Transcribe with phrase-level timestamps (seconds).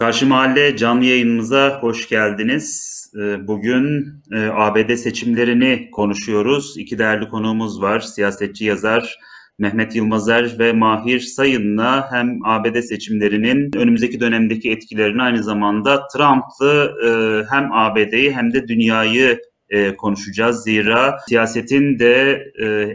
[0.00, 2.90] Karşı Mahalle canlı yayınımıza hoş geldiniz.
[3.16, 6.74] Ee, bugün e, ABD seçimlerini konuşuyoruz.
[6.78, 8.00] İki değerli konuğumuz var.
[8.00, 9.18] Siyasetçi yazar
[9.58, 17.10] Mehmet Yılmazer ve Mahir Sayın'la hem ABD seçimlerinin önümüzdeki dönemdeki etkilerini aynı zamanda Trump'lı e,
[17.54, 19.40] hem ABD'yi hem de dünyayı
[19.70, 20.62] e, konuşacağız.
[20.62, 22.44] Zira siyasetin de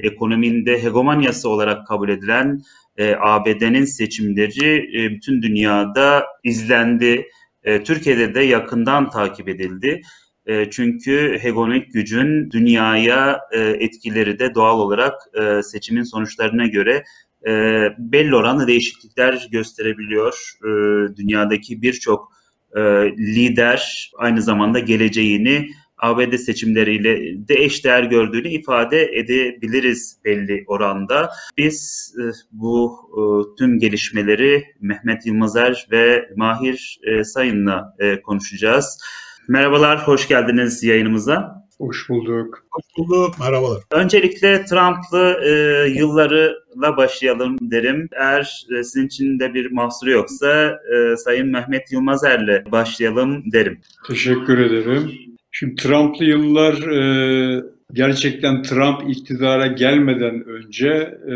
[0.04, 2.62] ekonominin de hegemonyası olarak kabul edilen
[2.98, 7.28] e, ABD'nin seçimleri e, bütün dünyada izlendi.
[7.64, 10.02] E, Türkiye'de de yakından takip edildi.
[10.46, 17.04] E, çünkü hegemonik gücün dünyaya e, etkileri de doğal olarak e, seçimin sonuçlarına göre
[17.48, 17.52] e,
[17.98, 20.52] belli oranlı değişiklikler gösterebiliyor.
[20.64, 20.70] E,
[21.16, 22.32] dünyadaki birçok
[22.76, 22.82] e,
[23.18, 25.70] lider aynı zamanda geleceğini
[26.06, 31.30] ABD seçimleriyle de eşdeğer gördüğünü ifade edebiliriz belli oranda.
[31.58, 33.22] Biz e, bu e,
[33.58, 39.00] tüm gelişmeleri Mehmet Yılmazer ve Mahir e, Sayın'la konuşacağız.
[39.48, 41.66] Merhabalar, hoş geldiniz yayınımıza.
[41.78, 42.66] Hoş bulduk.
[42.72, 43.84] Hoş bulduk, merhabalar.
[43.92, 45.52] Öncelikle Trump'lı e,
[45.90, 48.10] yıllarıyla başlayalım derim.
[48.12, 53.82] Eğer e, sizin için de bir mahsuru yoksa e, Sayın Mehmet Yılmazer'le başlayalım derim.
[54.08, 55.12] Teşekkür ederim.
[55.58, 60.90] Şimdi Trump'lı yıllar e, gerçekten Trump iktidara gelmeden önce
[61.28, 61.36] e,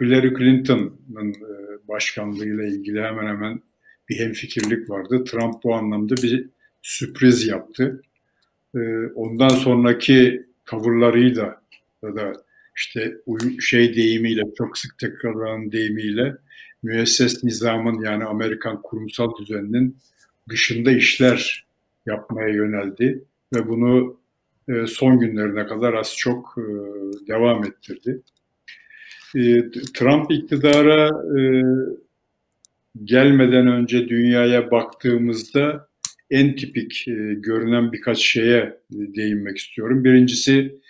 [0.00, 3.62] Hillary Clinton'ın e, başkanlığıyla ilgili hemen hemen
[4.08, 5.24] bir hemfikirlik vardı.
[5.24, 6.46] Trump bu anlamda bir
[6.82, 8.02] sürpriz yaptı.
[8.74, 8.78] E,
[9.14, 11.62] ondan sonraki tavırlarıyla
[12.02, 12.32] ya da
[12.76, 13.16] işte
[13.60, 16.36] şey deyimiyle çok sık tekrarlanan deyimiyle
[16.82, 19.96] müesses nizamın yani Amerikan kurumsal düzeninin
[20.48, 21.69] dışında işler
[22.10, 24.20] yapmaya yöneldi ve bunu
[24.70, 26.62] e, son günlerine kadar az çok e,
[27.28, 28.22] devam ettirdi.
[29.36, 31.10] E, Trump iktidara
[33.04, 35.88] gelmeden önce dünyaya baktığımızda
[36.30, 37.04] en tipik
[37.36, 40.04] görünen birkaç şeye değinmek istiyorum.
[40.04, 40.80] Birincisi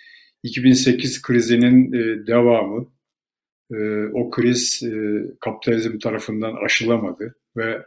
[0.42, 1.92] 2008 krizinin
[2.26, 2.87] devamı.
[4.12, 4.82] O kriz
[5.41, 7.82] kapitalizm tarafından aşılamadı ve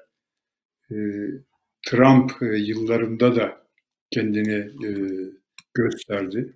[1.83, 3.63] Trump e, yıllarında da
[4.11, 4.89] kendini e,
[5.73, 6.53] gösterdi.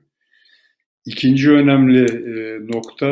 [1.06, 3.08] İkinci önemli e, nokta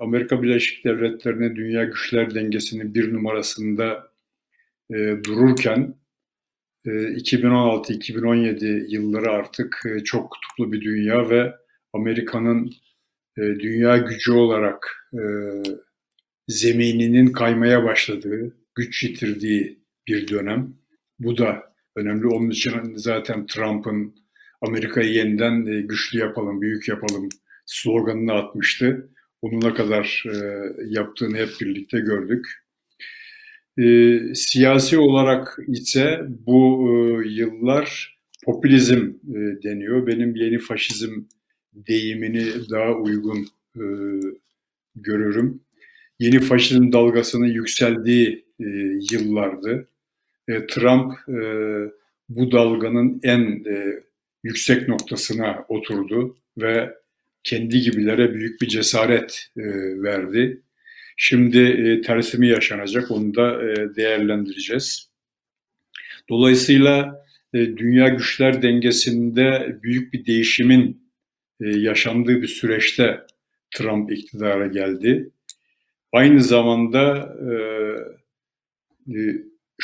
[0.00, 4.12] Amerika Birleşik Devletleri'ne dünya güçler dengesinin bir numarasında
[5.24, 5.94] dururken
[6.86, 11.54] 2016-2017 yılları artık çok kutuplu bir dünya ve
[11.92, 12.72] Amerika'nın
[13.36, 15.08] dünya gücü olarak
[16.48, 20.81] zemininin kaymaya başladığı, güç yitirdiği bir dönem.
[21.22, 22.26] Bu da önemli.
[22.26, 24.14] Onun için zaten Trump'ın
[24.60, 27.28] Amerika'yı yeniden e, güçlü yapalım, büyük yapalım
[27.66, 29.10] sloganını atmıştı.
[29.42, 30.36] Onu ne kadar e,
[30.86, 32.46] yaptığını hep birlikte gördük.
[33.78, 36.90] E, siyasi olarak ise bu
[37.26, 39.12] yıllar popülizm
[39.64, 40.06] deniyor.
[40.06, 41.22] Benim yeni faşizm
[41.72, 43.46] deyimini daha uygun
[44.94, 45.60] görürüm.
[46.18, 48.44] Yeni faşizm dalgasının yükseldiği
[49.12, 49.88] yıllardı.
[50.48, 51.42] E, Trump e,
[52.28, 54.02] bu dalganın en e,
[54.42, 56.94] yüksek noktasına oturdu ve
[57.44, 59.48] kendi gibilere büyük bir cesaret
[60.02, 60.62] verdi.
[61.16, 63.60] Şimdi tersimi yaşanacak, onu da
[63.96, 65.10] değerlendireceğiz.
[66.28, 71.10] Dolayısıyla dünya güçler dengesinde büyük bir değişimin
[71.60, 73.20] yaşandığı bir süreçte
[73.74, 75.30] Trump iktidara geldi.
[76.12, 77.34] Aynı zamanda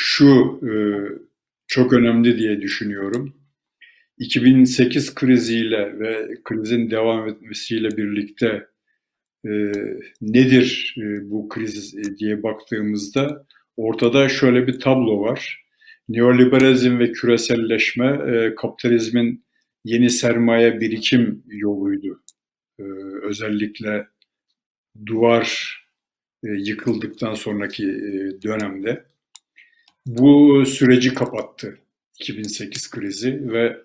[0.01, 0.71] şu e,
[1.67, 3.35] çok önemli diye düşünüyorum.
[4.17, 8.67] 2008 kriziyle ve krizin devam etmesiyle birlikte
[9.45, 9.51] e,
[10.21, 13.45] nedir e, bu kriz diye baktığımızda
[13.77, 15.65] ortada şöyle bir tablo var.
[16.09, 18.19] Neoliberalizm ve küreselleşme
[18.55, 19.45] kapitalizmin
[19.85, 22.23] yeni sermaye birikim yoluydu.
[23.23, 24.07] Özellikle
[25.05, 25.77] duvar
[26.43, 27.85] yıkıldıktan sonraki
[28.43, 29.05] dönemde
[30.05, 31.79] bu süreci kapattı
[32.19, 33.77] 2008 krizi ve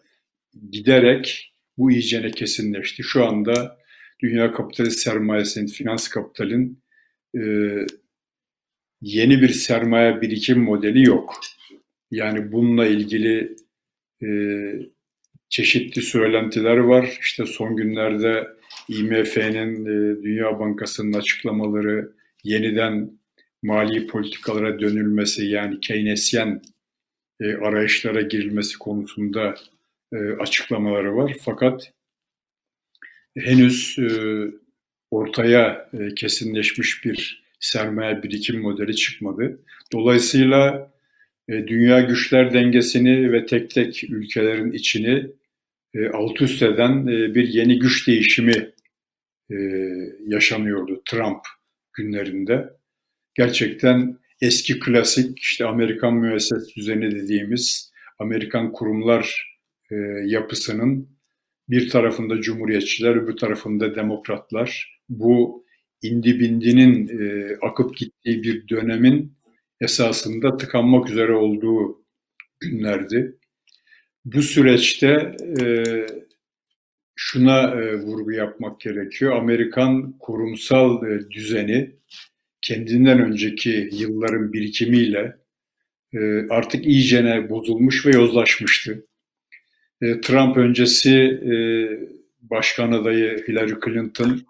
[0.70, 3.02] giderek bu iyicene kesinleşti.
[3.02, 3.78] Şu anda
[4.22, 6.82] dünya kapitalist sermayesinin, finans kapitalin
[7.36, 7.42] e,
[9.00, 11.40] yeni bir sermaye birikim modeli yok.
[12.10, 13.56] Yani bununla ilgili
[14.22, 14.28] e,
[15.48, 17.18] çeşitli söylentiler var.
[17.20, 18.48] İşte son günlerde
[18.88, 22.12] IMF'nin, e, Dünya Bankası'nın açıklamaları
[22.44, 23.18] yeniden
[23.64, 26.62] mali politikalara dönülmesi yani Keynesyen
[27.40, 29.54] e, arayışlara girilmesi konusunda
[30.12, 31.36] e, açıklamaları var.
[31.40, 31.92] Fakat
[33.38, 34.08] henüz e,
[35.10, 39.60] ortaya e, kesinleşmiş bir sermaye birikim modeli çıkmadı.
[39.92, 40.92] Dolayısıyla
[41.48, 45.26] e, dünya güçler dengesini ve tek tek ülkelerin içini
[45.94, 48.72] e, alt üst eden e, bir yeni güç değişimi
[49.50, 49.56] e,
[50.26, 51.40] yaşanıyordu Trump
[51.92, 52.70] günlerinde.
[53.34, 59.56] Gerçekten eski klasik işte Amerikan müesses düzeni dediğimiz Amerikan kurumlar
[59.90, 59.94] e,
[60.26, 61.08] yapısının
[61.68, 65.00] bir tarafında cumhuriyetçiler, öbür tarafında demokratlar.
[65.08, 65.64] Bu
[66.02, 69.36] indi bindinin e, akıp gittiği bir dönemin
[69.80, 72.04] esasında tıkanmak üzere olduğu
[72.60, 73.38] günlerdi.
[74.24, 75.84] Bu süreçte e,
[77.16, 79.36] şuna e, vurgu yapmak gerekiyor.
[79.36, 81.96] Amerikan kurumsal e, düzeni
[82.64, 85.36] kendinden önceki yılların birikimiyle
[86.14, 86.18] e,
[86.50, 89.06] artık iyicene bozulmuş ve yozlaşmıştı.
[90.02, 91.54] E, Trump öncesi e,
[92.42, 94.40] başkan adayı Hillary Clinton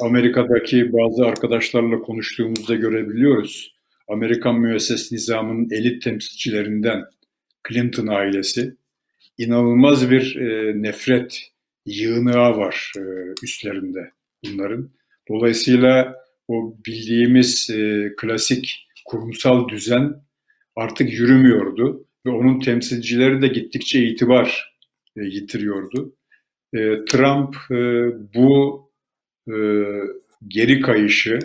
[0.00, 3.74] Amerika'daki bazı arkadaşlarla konuştuğumuzda görebiliyoruz.
[4.08, 7.04] Amerikan müesses nizamının elit temsilcilerinden
[7.68, 8.76] Clinton ailesi
[9.38, 10.36] inanılmaz bir
[10.82, 11.40] nefret
[11.86, 12.92] yığınağı var
[13.42, 14.10] üstlerinde
[14.44, 14.90] bunların.
[15.28, 16.21] Dolayısıyla
[16.52, 20.14] o bildiğimiz e, klasik kurumsal düzen
[20.76, 24.76] artık yürümüyordu ve onun temsilcileri de gittikçe itibar
[25.16, 26.16] e, yitiriyordu.
[26.74, 28.82] E, Trump e, bu
[29.48, 29.56] e,
[30.48, 31.38] geri kayışı,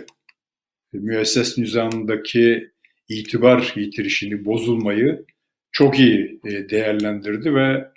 [0.94, 2.70] e, müesses nizamındaki
[3.08, 5.24] itibar yitirişini, bozulmayı
[5.72, 7.88] çok iyi e, değerlendirdi ve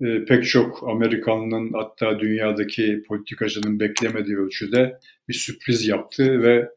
[0.00, 4.98] e, pek çok Amerikanlının hatta dünyadaki politikacının beklemediği ölçüde
[5.28, 6.70] bir sürpriz yaptı ve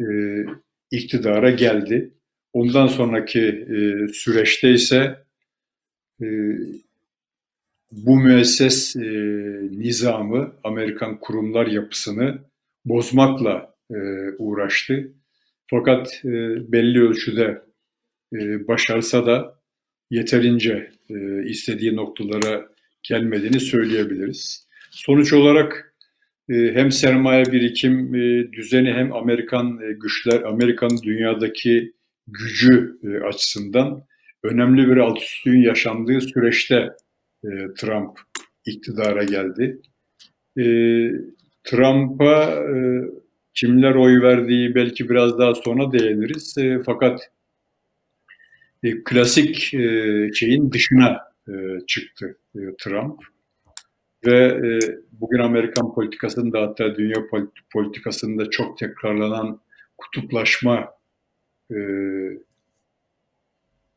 [0.00, 0.06] e,
[0.90, 2.14] iktidara geldi.
[2.52, 5.16] Ondan sonraki e, süreçte ise
[6.22, 6.26] e,
[7.92, 9.00] bu müesses e,
[9.70, 12.38] nizamı, Amerikan kurumlar yapısını
[12.84, 13.96] bozmakla e,
[14.38, 15.12] uğraştı.
[15.70, 16.28] Fakat e,
[16.72, 17.62] belli ölçüde
[18.34, 19.60] e, başarsa da
[20.10, 22.68] yeterince e, istediği noktalara
[23.02, 24.66] gelmediğini söyleyebiliriz.
[24.90, 25.94] Sonuç olarak
[26.48, 31.92] e, hem sermaye birikim e, düzeni hem Amerikan e, güçler, Amerikan dünyadaki
[32.26, 34.02] gücü e, açısından
[34.42, 36.90] önemli bir alt üstlüğün yaşandığı süreçte
[37.44, 37.48] e,
[37.78, 38.18] Trump
[38.66, 39.80] iktidara geldi.
[40.58, 40.64] E,
[41.64, 42.76] Trump'a e,
[43.54, 46.58] kimler oy verdiği belki biraz daha sonra değiniriz.
[46.58, 47.20] E, fakat
[48.82, 51.52] e, klasik e, şeyin dışına e,
[51.86, 53.20] çıktı e, Trump.
[54.26, 54.60] Ve
[55.12, 57.16] bugün Amerikan politikasında hatta dünya
[57.72, 59.60] politikasında çok tekrarlanan
[59.98, 60.88] kutuplaşma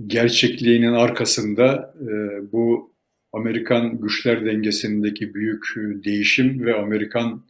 [0.08, 1.96] gerçekliğinin arkasında
[2.52, 2.94] bu
[3.34, 7.44] Amerikan güçler dengesindeki büyük değişim ve Amerikan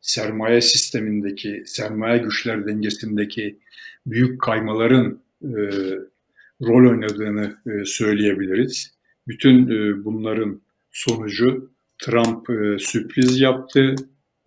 [0.00, 3.58] sermaye sistemindeki, sermaye güçler dengesindeki
[4.06, 5.58] büyük kaymaların e,
[6.62, 8.98] rol oynadığını e, söyleyebiliriz.
[9.28, 13.94] Bütün e, bunların sonucu Trump e, sürpriz yaptı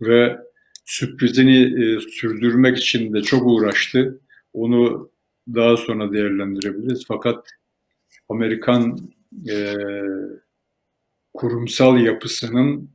[0.00, 0.38] ve
[0.84, 4.20] sürprizini sürdürmek için de çok uğraştı.
[4.52, 5.10] Onu
[5.54, 7.04] daha sonra değerlendirebiliriz.
[7.08, 7.48] Fakat
[8.28, 9.10] Amerikan
[11.34, 12.90] kurumsal yapısının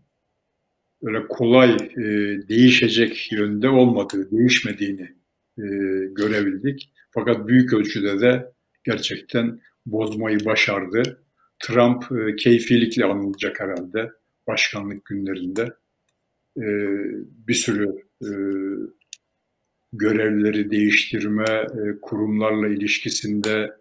[1.04, 2.04] öyle kolay e,
[2.50, 5.16] değişecek yönde olmadığı, değişmediğini
[5.57, 5.63] e,
[6.12, 6.94] görebildik.
[7.12, 8.52] Fakat büyük ölçüde de
[8.83, 11.24] gerçekten bozmayı başardı.
[11.59, 14.11] Trump e, keyfilikle anılacak herhalde
[14.47, 15.73] başkanlık günlerinde.
[16.57, 16.66] E,
[17.47, 18.31] bir sürü e,
[19.94, 23.71] görevleri değiştirme, e, kurumlarla ilişkisinde,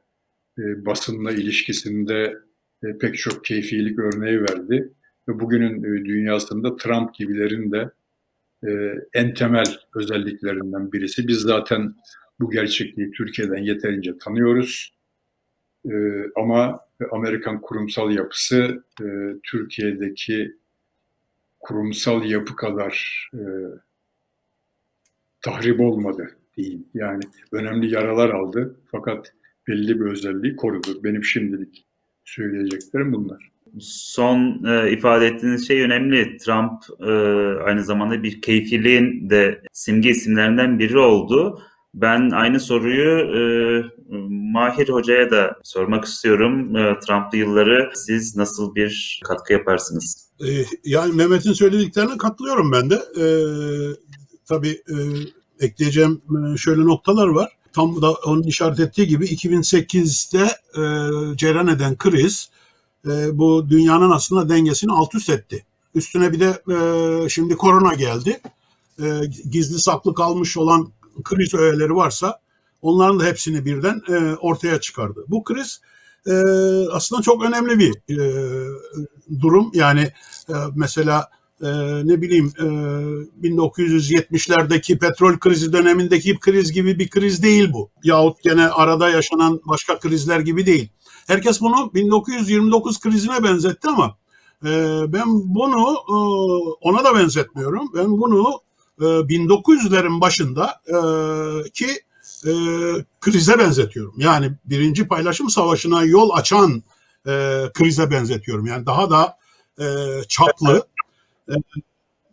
[0.59, 2.37] basınla ilişkisinde
[3.01, 4.93] pek çok keyfilik örneği verdi.
[5.29, 7.91] Ve bugünün dünyasında Trump gibilerin de
[9.15, 11.29] en temel özelliklerinden birisi.
[11.29, 11.95] Biz zaten
[12.43, 14.95] bu gerçekliği Türkiye'den yeterince tanıyoruz.
[15.85, 15.93] E,
[16.37, 16.81] ama
[17.11, 19.07] Amerikan kurumsal yapısı e,
[19.43, 20.57] Türkiye'deki
[21.61, 23.43] kurumsal yapı kadar e,
[25.41, 26.85] tahrip olmadı diyeyim.
[26.95, 27.23] Yani
[27.53, 29.33] önemli yaralar aldı fakat
[29.69, 31.05] belli bir özelliği korudu.
[31.05, 31.87] Benim şimdilik
[32.25, 33.53] söyleyeceklerim bunlar.
[33.81, 36.37] Son e, ifade ettiğiniz şey önemli.
[36.37, 37.13] Trump e,
[37.65, 41.63] aynı zamanda bir keyfiliğin de simge isimlerinden biri oldu.
[41.95, 43.41] Ben aynı soruyu e,
[44.53, 46.77] Mahir Hoca'ya da sormak istiyorum.
[46.77, 50.29] E, Trump'lı yılları siz nasıl bir katkı yaparsınız?
[50.41, 52.95] E, yani Mehmet'in söylediklerine katılıyorum ben de.
[52.95, 53.27] E,
[54.47, 54.97] tabii e,
[55.61, 56.23] ekleyeceğim
[56.55, 57.53] e, şöyle noktalar var.
[57.73, 60.45] Tam da onun işaret ettiği gibi 2008'de
[60.77, 60.83] e,
[61.37, 62.51] cereyan eden kriz
[63.07, 65.65] e, bu dünyanın aslında dengesini alt üst etti.
[65.95, 68.41] Üstüne bir de e, şimdi korona geldi.
[69.03, 69.07] E,
[69.51, 70.93] gizli saklı kalmış olan
[71.25, 72.41] kriz öğeleri varsa
[72.83, 75.25] onların da hepsini birden e, ortaya çıkardı.
[75.29, 75.81] Bu kriz
[76.27, 76.33] e,
[76.93, 78.17] aslında çok önemli bir e,
[79.41, 79.71] durum.
[79.75, 80.01] Yani
[80.49, 81.31] e, mesela
[81.63, 81.69] e,
[82.05, 82.63] ne bileyim e,
[83.49, 87.91] 1970'lerdeki petrol krizi dönemindeki kriz gibi bir kriz değil bu.
[88.05, 90.89] Yahut gene arada yaşanan başka krizler gibi değil.
[91.27, 94.17] Herkes bunu 1929 krizine benzetti ama
[94.65, 96.17] e, ben bunu e,
[96.81, 97.91] ona da benzetmiyorum.
[97.95, 98.61] Ben bunu
[99.01, 100.97] e, 1900'lerin başında e,
[101.71, 101.87] ki
[102.47, 102.53] e,
[103.21, 104.15] krize benzetiyorum.
[104.19, 106.83] Yani birinci paylaşım savaşına yol açan
[107.27, 108.67] e, krize benzetiyorum.
[108.67, 109.39] Yani daha da
[110.29, 110.87] çaplı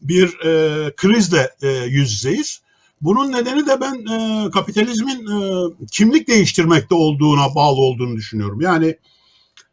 [0.01, 1.55] bir e, krizle
[1.87, 2.61] yüz yüzeyiz.
[3.01, 8.61] Bunun nedeni de ben e, kapitalizmin e, kimlik değiştirmekte olduğuna bağlı olduğunu düşünüyorum.
[8.61, 8.97] Yani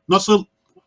[0.08, 0.44] nasıl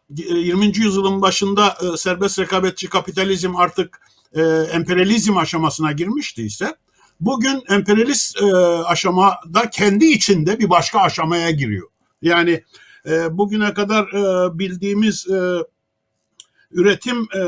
[0.10, 0.66] 20.
[0.66, 4.02] E, yüzyılın başında e, serbest rekabetçi kapitalizm artık
[4.34, 6.76] e, emperyalizm aşamasına girmiştiyse
[7.20, 8.46] bugün emperyalist e,
[8.86, 11.88] aşamada kendi içinde bir başka aşamaya giriyor.
[12.22, 12.64] Yani
[13.06, 15.40] e, bugüne kadar e, bildiğimiz e,
[16.72, 17.42] üretim e,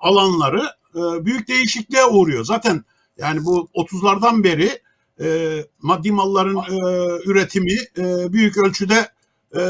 [0.00, 0.62] alanları
[0.94, 2.44] e, büyük değişikliğe uğruyor.
[2.44, 2.84] Zaten
[3.18, 4.82] yani bu 30'lardan beri
[5.20, 6.82] e, maddi malların e,
[7.24, 9.08] üretimi e, büyük ölçüde
[9.56, 9.62] e,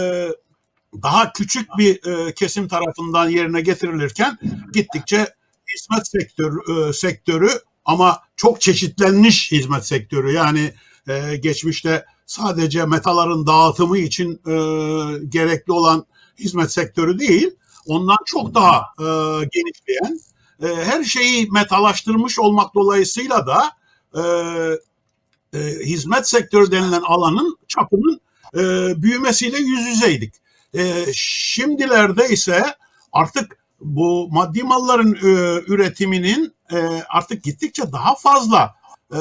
[1.02, 4.38] daha küçük bir e, kesim tarafından yerine getirilirken
[4.73, 5.35] gittikçe
[5.74, 7.50] hizmet sektörü, e, sektörü
[7.84, 10.72] ama çok çeşitlenmiş hizmet sektörü yani
[11.08, 14.54] e, geçmişte sadece metaların dağıtımı için e,
[15.28, 16.06] gerekli olan
[16.38, 17.50] hizmet sektörü değil
[17.86, 19.04] ondan çok daha e,
[19.52, 20.20] genişleyen
[20.62, 23.72] e, her şeyi metalaştırmış olmak dolayısıyla da
[24.14, 24.22] e,
[25.54, 28.20] e, hizmet sektörü denilen alanın çapının
[28.54, 28.60] e,
[29.02, 30.34] büyümesiyle yüz yüzeydik.
[30.74, 32.64] E, şimdilerde ise
[33.12, 36.76] artık bu maddi malların e, üretiminin e,
[37.08, 38.75] artık gittikçe daha fazla
[39.12, 39.20] e,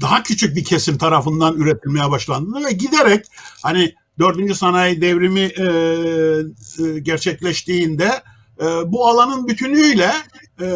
[0.00, 3.26] daha küçük bir kesim tarafından üretilmeye başlandığını ve giderek
[3.62, 5.64] hani dördüncü sanayi devrimi e,
[6.84, 8.22] e, gerçekleştiğinde
[8.60, 10.12] e, bu alanın bütünüyle
[10.60, 10.66] e,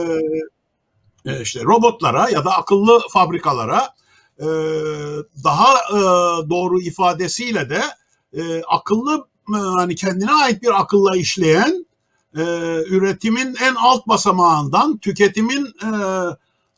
[1.26, 3.94] e, işte robotlara ya da akıllı fabrikalara
[4.38, 4.47] e,
[5.44, 6.00] daha e,
[6.50, 7.82] doğru ifadesiyle de
[8.37, 11.87] e, akıllı e, hani kendine ait bir akılla işleyen
[12.36, 12.42] e,
[12.86, 15.88] üretimin en alt basamağından tüketimin e,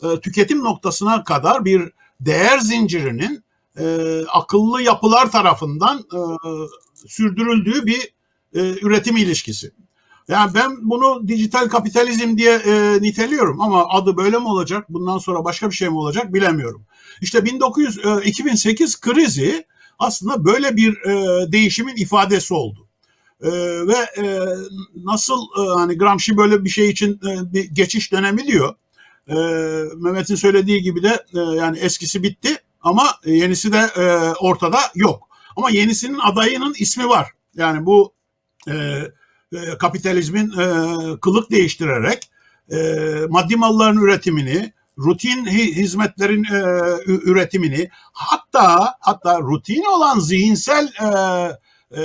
[0.09, 3.45] e, tüketim noktasına kadar bir değer zincirinin
[3.79, 6.19] e, akıllı yapılar tarafından e,
[7.07, 8.15] sürdürüldüğü bir
[8.55, 9.73] e, üretim ilişkisi.
[10.29, 14.87] Yani ben bunu dijital kapitalizm diye e, niteliyorum ama adı böyle mi olacak?
[14.89, 16.83] Bundan sonra başka bir şey mi olacak bilemiyorum.
[17.21, 19.65] İşte 1900 e, 2008 krizi
[19.99, 22.84] aslında böyle bir e, değişimin ifadesi oldu.
[23.45, 23.51] E,
[23.87, 24.39] ve e,
[25.05, 28.75] nasıl e, hani Gramsci böyle bir şey için e, bir geçiş dönemi diyor.
[29.29, 29.35] E,
[29.97, 34.03] Mehmet'in söylediği gibi de e, yani eskisi bitti ama yenisi de e,
[34.41, 35.29] ortada yok.
[35.57, 37.29] Ama yenisinin adayının ismi var.
[37.55, 38.15] Yani bu
[38.69, 38.75] e,
[39.53, 40.67] e, kapitalizmin e,
[41.21, 42.31] kılık değiştirerek
[42.73, 42.77] e,
[43.29, 46.61] maddi malların üretimini, rutin hizmetlerin e,
[47.07, 51.09] üretimini, hatta hatta rutin olan zihinsel e,
[52.01, 52.05] e,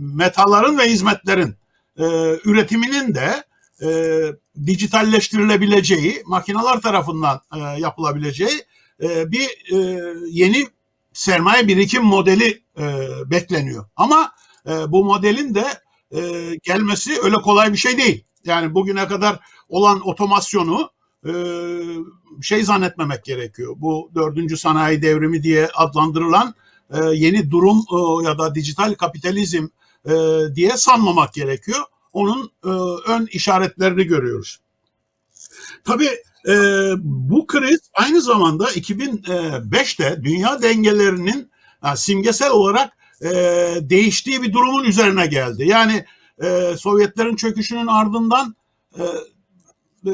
[0.00, 1.54] metaların ve hizmetlerin
[1.98, 2.04] e,
[2.44, 3.44] üretiminin de
[3.82, 4.22] e,
[4.66, 8.64] dijitalleştirilebileceği, makineler tarafından e, yapılabileceği
[9.02, 10.66] e, bir e, yeni
[11.12, 13.84] sermaye birikim modeli e, bekleniyor.
[13.96, 14.32] Ama
[14.66, 15.66] e, bu modelin de
[16.14, 16.20] e,
[16.62, 18.24] gelmesi öyle kolay bir şey değil.
[18.44, 20.90] Yani bugüne kadar olan otomasyonu
[21.26, 21.32] e,
[22.42, 23.74] şey zannetmemek gerekiyor.
[23.76, 26.54] Bu dördüncü sanayi devrimi diye adlandırılan
[26.90, 29.66] e, yeni durum e, ya da dijital kapitalizm
[30.08, 30.12] e,
[30.54, 31.80] diye sanmamak gerekiyor.
[32.12, 32.68] Onun e,
[33.12, 34.60] ön işaretlerini görüyoruz.
[35.84, 36.10] Tabii
[36.48, 36.54] e,
[36.98, 41.50] bu kriz aynı zamanda 2005'te dünya dengelerinin
[41.84, 42.92] yani simgesel olarak
[43.22, 43.28] e,
[43.80, 45.64] değiştiği bir durumun üzerine geldi.
[45.68, 46.04] Yani
[46.42, 48.56] e, Sovyetlerin çöküşünün ardından
[48.98, 49.02] e,
[50.06, 50.12] e,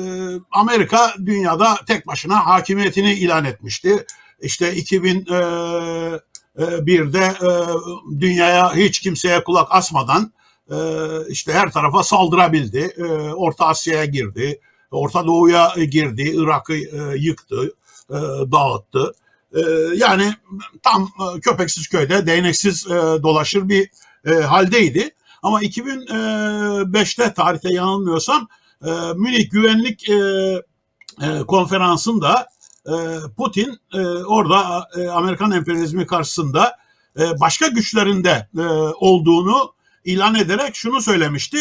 [0.50, 4.06] Amerika dünyada tek başına hakimiyetini ilan etmişti.
[4.40, 6.20] İşte 2001'de e,
[6.58, 6.86] e,
[8.20, 10.32] dünyaya hiç kimseye kulak asmadan
[10.70, 10.76] e,
[11.28, 12.94] işte her tarafa saldırabildi.
[12.98, 14.60] E, Orta Asya'ya girdi,
[14.90, 16.74] Orta Doğu'ya girdi, Irak'ı
[17.16, 17.74] yıktı,
[18.52, 19.14] dağıttı.
[19.96, 20.34] Yani
[20.82, 21.10] tam
[21.42, 22.86] köpeksiz köyde değneksiz
[23.22, 23.90] dolaşır bir
[24.42, 25.10] haldeydi.
[25.42, 28.48] Ama 2005'te tarihte yanılmıyorsam
[29.16, 30.10] Münih Güvenlik
[31.46, 32.46] Konferansı'nda
[33.36, 36.76] Putin e, orada e, Amerikan emperyalizmi karşısında
[37.18, 38.48] e, başka güçlerinde
[39.00, 39.74] olduğunu
[40.04, 41.58] ilan ederek şunu söylemişti.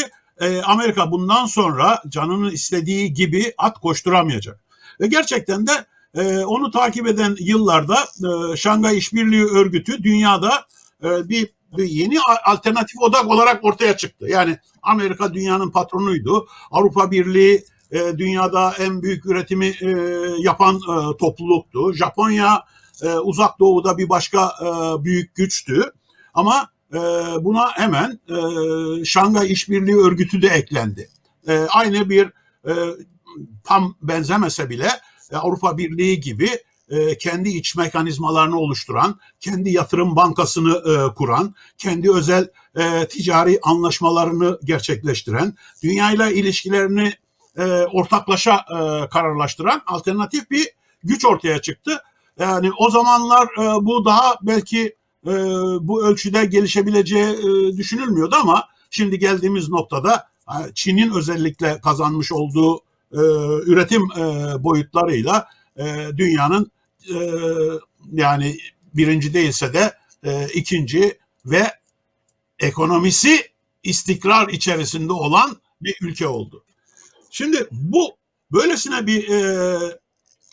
[0.66, 4.60] Amerika bundan sonra canının istediği gibi at koşturamayacak.
[5.02, 5.72] Ve gerçekten de
[6.46, 7.98] onu takip eden yıllarda
[8.56, 10.66] Şangay İşbirliği Örgütü dünyada
[11.04, 14.26] bir, bir yeni alternatif odak olarak ortaya çıktı.
[14.30, 16.48] Yani Amerika dünyanın patronuydu.
[16.72, 19.90] Avrupa Birliği e, dünyada en büyük üretimi e,
[20.40, 21.94] yapan e, topluluktu.
[21.94, 22.64] Japonya
[23.24, 24.52] uzak doğuda bir başka
[25.00, 25.92] büyük güçtü.
[26.34, 26.70] Ama
[27.40, 31.10] buna hemen e, Şangay İşbirliği Örgütü de eklendi.
[31.70, 32.32] Aynı bir
[33.64, 34.90] tam benzemese bile
[35.34, 36.50] Avrupa Birliği gibi
[37.20, 42.48] kendi iç mekanizmalarını oluşturan, kendi yatırım bankasını kuran, kendi özel
[43.10, 47.14] ticari anlaşmalarını gerçekleştiren, dünyayla ilişkilerini
[47.58, 50.68] e, ortaklaşa e, kararlaştıran alternatif bir
[51.04, 52.04] güç ortaya çıktı.
[52.40, 54.96] Yani o zamanlar e, bu daha belki
[55.28, 55.34] e,
[55.82, 62.78] bu ölçüde gelişebileceği e, düşünülmüyordu ama şimdi geldiğimiz noktada e, Çin'in özellikle kazanmış olduğu
[63.12, 63.22] e,
[63.66, 64.24] üretim e,
[64.64, 65.48] boyutlarıyla
[65.78, 66.72] e, dünyanın
[67.10, 67.18] e,
[68.12, 68.58] yani
[68.94, 69.94] birinci değilse de
[70.24, 71.72] e, ikinci ve
[72.60, 73.48] ekonomisi
[73.84, 76.64] istikrar içerisinde olan bir ülke oldu.
[77.36, 78.18] Şimdi bu
[78.52, 79.40] böylesine bir e,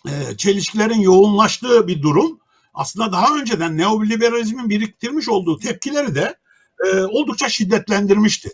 [0.07, 2.41] e, çelişkilerin yoğunlaştığı bir durum
[2.75, 6.39] aslında daha önceden neoliberalizmin biriktirmiş olduğu tepkileri de
[6.87, 8.51] e, oldukça şiddetlendirmişti.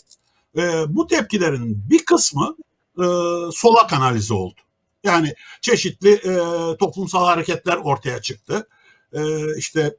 [0.57, 2.57] E, bu tepkilerin bir kısmı
[2.99, 3.05] e,
[3.53, 4.61] sola kanalize oldu.
[5.05, 6.37] Yani çeşitli e,
[6.77, 8.69] toplumsal hareketler ortaya çıktı.
[9.13, 9.21] E,
[9.57, 9.97] işte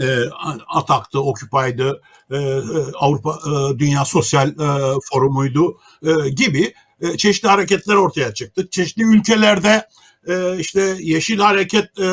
[0.00, 0.24] e,
[0.68, 2.60] Atak'tı, Occupy'dı, e, e,
[2.94, 8.68] Avrupa e, Dünya Sosyal e, Forumu'ydu e, gibi e, çeşitli hareketler ortaya çıktı.
[8.70, 9.88] Çeşitli ülkelerde
[10.26, 12.12] e, işte Yeşil Hareket e,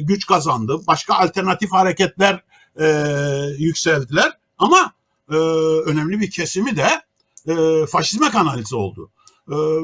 [0.00, 0.80] güç kazandı.
[0.86, 2.44] Başka alternatif hareketler
[3.58, 4.32] yükseldiler.
[4.58, 4.92] Ama
[5.86, 6.88] önemli bir kesimi de
[7.46, 9.10] e, faşizme kanalize oldu.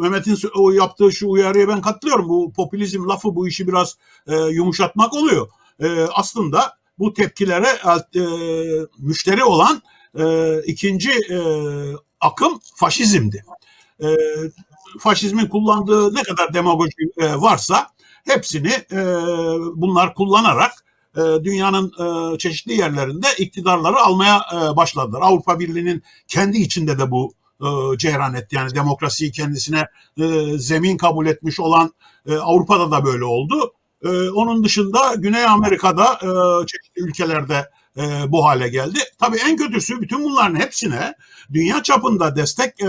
[0.01, 2.29] Mehmet'in o yaptığı şu uyarıya ben katılıyorum.
[2.29, 3.97] Bu popülizm lafı bu işi biraz
[4.51, 5.49] yumuşatmak oluyor.
[6.15, 7.69] Aslında bu tepkilere
[8.99, 9.83] müşteri olan
[10.67, 11.13] ikinci
[12.21, 13.45] akım faşizmdi.
[14.03, 14.17] E,
[14.99, 17.87] faşizmin kullandığı ne kadar demagoji e, varsa
[18.25, 19.05] hepsini e,
[19.75, 20.73] bunlar kullanarak
[21.17, 21.93] e, dünyanın
[22.35, 25.21] e, çeşitli yerlerinde iktidarları almaya e, başladılar.
[25.23, 28.57] Avrupa Birliği'nin kendi içinde de bu e, ceyran etti.
[28.57, 29.87] Yani demokrasiyi kendisine
[30.19, 31.95] e, zemin kabul etmiş olan
[32.27, 33.73] e, Avrupa'da da böyle oldu.
[34.05, 38.98] E, onun dışında Güney Amerika'da e, çeşitli ülkelerde e, bu hale geldi.
[39.18, 41.14] Tabii en kötüsü bütün bunların hepsine
[41.52, 42.88] dünya çapında destek e,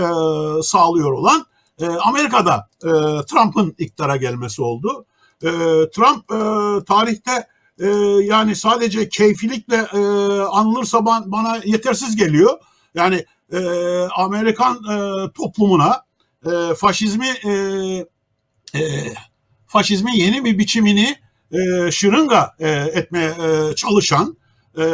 [0.62, 1.46] sağlıyor olan
[1.80, 2.90] e, Amerika'da e,
[3.26, 5.06] Trump'ın iktidara gelmesi oldu.
[5.42, 5.48] E,
[5.94, 6.38] Trump e,
[6.84, 7.46] tarihte
[7.80, 7.88] e,
[8.22, 9.98] yani sadece keyfilikle e,
[10.40, 12.58] anılırsa ban, bana yetersiz geliyor.
[12.94, 13.58] Yani e,
[14.16, 14.96] Amerikan e,
[15.32, 16.04] toplumuna
[16.46, 17.52] e, faşizmi e,
[18.74, 19.14] e,
[19.66, 21.16] faşizmin yeni bir biçimini
[21.52, 24.36] e, şırınga e, etmeye e, çalışan
[24.78, 24.84] e,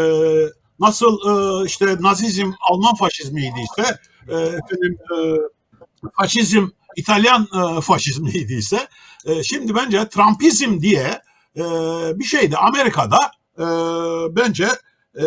[0.81, 5.19] nasıl e, işte Nazizm Alman faşizmiydiyse e, efendim e,
[6.17, 8.89] faşizm İtalyan e, faşizmiydiyse
[9.25, 11.23] e, şimdi bence Trumpizm diye
[11.57, 11.63] e,
[12.19, 13.19] bir şeydi Amerika'da
[13.59, 13.67] e,
[14.37, 14.69] bence
[15.15, 15.25] e,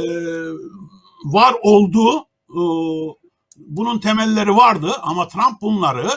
[1.25, 2.61] var olduğu e,
[3.57, 6.09] bunun temelleri vardı ama Trump bunları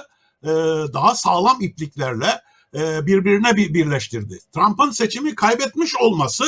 [0.43, 0.49] e,
[0.95, 2.41] daha sağlam ipliklerle
[2.75, 4.39] e, birbirine bir birleştirdi.
[4.55, 6.45] Trump'ın seçimi kaybetmiş olması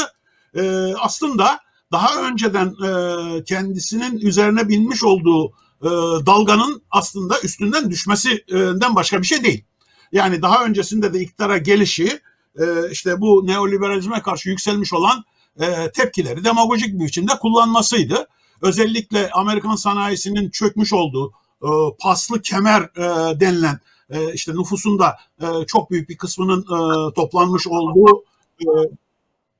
[0.55, 1.61] e, aslında
[1.93, 5.49] daha önceden e, kendisinin üzerine binmiş olduğu
[5.83, 5.89] e,
[6.27, 9.65] dalganın aslında üstünden düşmesinden başka bir şey değil.
[10.13, 12.21] Yani daha öncesinde de iktidara gelişi
[12.59, 15.25] e, işte bu neoliberalizme karşı yükselmiş olan
[15.61, 18.27] e, tepkileri demagojik bir biçimde kullanmasıydı.
[18.63, 25.67] Özellikle Amerikan sanayisinin çökmüş olduğu e, paslı kemer e, denilen e, işte nüfusun da e,
[25.67, 28.25] çok büyük bir kısmının e, toplanmış olduğu
[28.61, 28.67] e,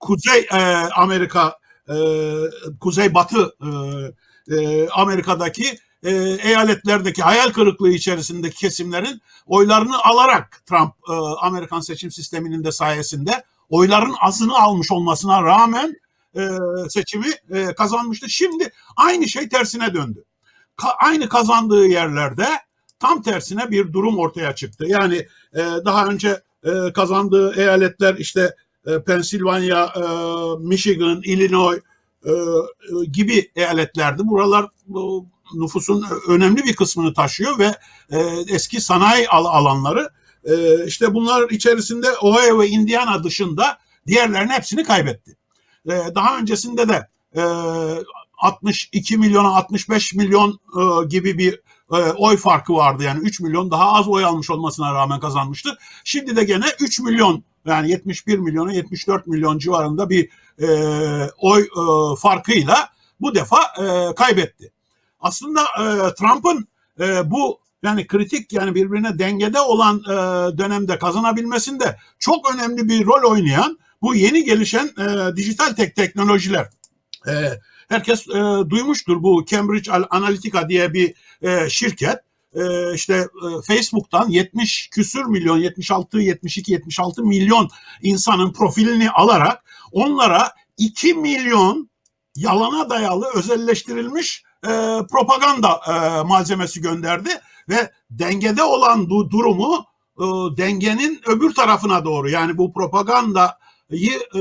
[0.01, 0.59] Kuzey e,
[0.97, 1.59] Amerika,
[1.89, 1.97] e,
[2.81, 3.69] Kuzey Batı e,
[4.57, 6.11] e, Amerika'daki e,
[6.43, 10.95] eyaletlerdeki hayal kırıklığı içerisindeki kesimlerin oylarını alarak Trump
[11.41, 15.97] Amerikan seçim sisteminin de sayesinde oyların azını almış olmasına rağmen
[16.89, 17.27] seçimi
[17.77, 18.31] kazanmıştı.
[18.31, 20.25] Şimdi aynı şey tersine döndü.
[21.01, 22.47] Aynı kazandığı yerlerde
[22.99, 24.85] tam tersine bir durum ortaya çıktı.
[24.89, 25.27] Yani
[25.85, 26.43] daha önce
[26.95, 28.55] kazandığı eyaletler işte
[28.89, 30.01] e, Pensilvanya, e,
[30.59, 31.81] Michigan, Illinois
[32.25, 34.23] e, e gibi eyaletlerdi.
[34.25, 37.75] Buralar bu, nüfusun önemli bir kısmını taşıyor ve
[38.49, 40.11] eski sanayi alanları
[40.87, 45.37] işte bunlar içerisinde Ohio ve Indiana dışında diğerlerinin hepsini kaybetti.
[45.87, 47.43] Daha öncesinde de e,
[48.39, 50.61] 62 milyona 65 milyon
[51.09, 51.61] gibi bir
[51.93, 53.03] e, oy farkı vardı.
[53.03, 55.79] Yani 3 milyon daha az oy almış olmasına rağmen kazanmıştı.
[56.05, 60.69] Şimdi de gene 3 milyon yani 71 milyona 74 milyon civarında bir e,
[61.39, 62.89] oy e, farkıyla
[63.21, 64.73] bu defa e, kaybetti.
[65.21, 66.69] Aslında e, Trump'ın
[67.01, 70.15] e, bu yani kritik yani birbirine dengede olan e,
[70.59, 76.69] dönemde kazanabilmesinde çok önemli bir rol oynayan bu yeni gelişen e, dijital tek teknolojiler.
[77.29, 77.33] E,
[77.89, 82.19] herkes e, duymuştur bu Cambridge Analytica diye bir e, şirket.
[82.55, 87.69] E, işte e, Facebook'tan 70 küsür milyon, 76, 72, 76 milyon
[88.03, 91.91] insanın profilini alarak onlara 2 milyon
[92.37, 94.69] yalana dayalı özelleştirilmiş e,
[95.11, 97.31] propaganda e, malzemesi gönderdi
[97.69, 99.85] ve dengede olan bu durumu
[100.19, 100.25] e,
[100.57, 104.41] dengenin öbür tarafına doğru yani bu propagandayı e,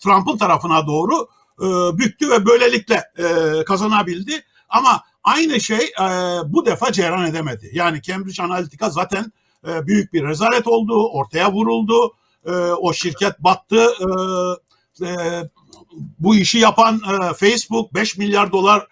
[0.00, 1.28] Trump'ın tarafına doğru
[1.60, 3.24] e, büktü ve böylelikle e,
[3.64, 4.44] kazanabildi.
[4.68, 6.06] Ama aynı şey e,
[6.46, 7.70] bu defa cereyan edemedi.
[7.72, 9.32] Yani Cambridge Analytica zaten
[9.64, 12.14] büyük bir rezalet oldu, ortaya vuruldu.
[12.78, 13.86] O şirket battı.
[16.18, 17.00] Bu işi yapan
[17.36, 18.86] Facebook 5 milyar dolar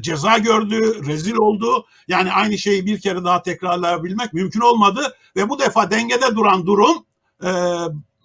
[0.00, 1.86] ceza gördü, rezil oldu.
[2.08, 7.06] Yani aynı şeyi bir kere daha tekrarlayabilmek mümkün olmadı ve bu defa dengede duran durum
[7.42, 7.48] e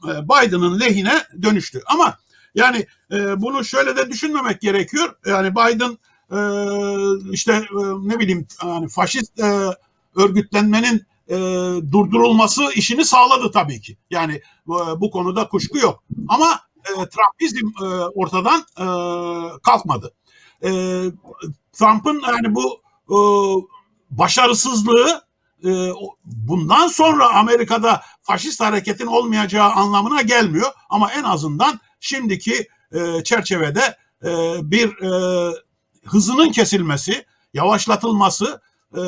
[0.06, 1.82] Biden'ın lehine dönüştü.
[1.86, 2.18] Ama
[2.56, 5.16] yani e, bunu şöyle de düşünmemek gerekiyor.
[5.26, 5.98] Yani Biden
[6.32, 6.40] e,
[7.32, 9.76] işte e, ne bileyim yani faşist e,
[10.16, 11.36] örgütlenmenin e,
[11.92, 13.98] durdurulması işini sağladı tabii ki.
[14.10, 14.42] Yani e,
[15.02, 16.04] bu konuda kuşku yok.
[16.28, 17.86] Ama e, Trumpizm e,
[18.16, 18.86] ortadan e,
[19.64, 20.14] kalkmadı.
[20.64, 20.70] E,
[21.74, 23.18] Trump'ın yani bu e,
[24.10, 25.22] başarısızlığı
[25.66, 25.90] e,
[26.26, 30.72] bundan sonra Amerika'da faşist hareketin olmayacağı anlamına gelmiyor.
[30.90, 34.30] Ama en azından şimdiki e, çerçevede e,
[34.72, 35.54] bir e,
[36.06, 38.62] hızının kesilmesi, yavaşlatılması,
[38.94, 39.00] e,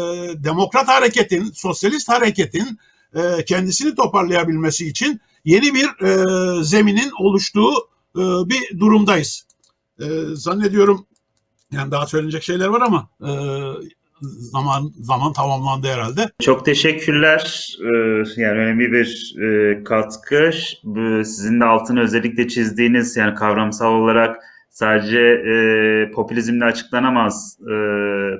[0.43, 2.79] demokrat hareketin, sosyalist hareketin
[3.15, 7.73] e, kendisini toparlayabilmesi için yeni bir e, zeminin oluştuğu
[8.15, 9.45] e, bir durumdayız.
[9.99, 11.07] E, zannediyorum
[11.71, 13.31] yani daha söylenecek şeyler var ama e,
[14.51, 16.29] zaman zaman tamamlandı herhalde.
[16.41, 17.67] Çok teşekkürler.
[17.81, 20.51] Ee, yani önemli bir e, katkı.
[21.25, 24.35] Sizin de altını özellikle çizdiğiniz yani kavramsal olarak
[24.69, 25.55] sadece e,
[26.11, 27.75] popülizmle açıklanamaz e,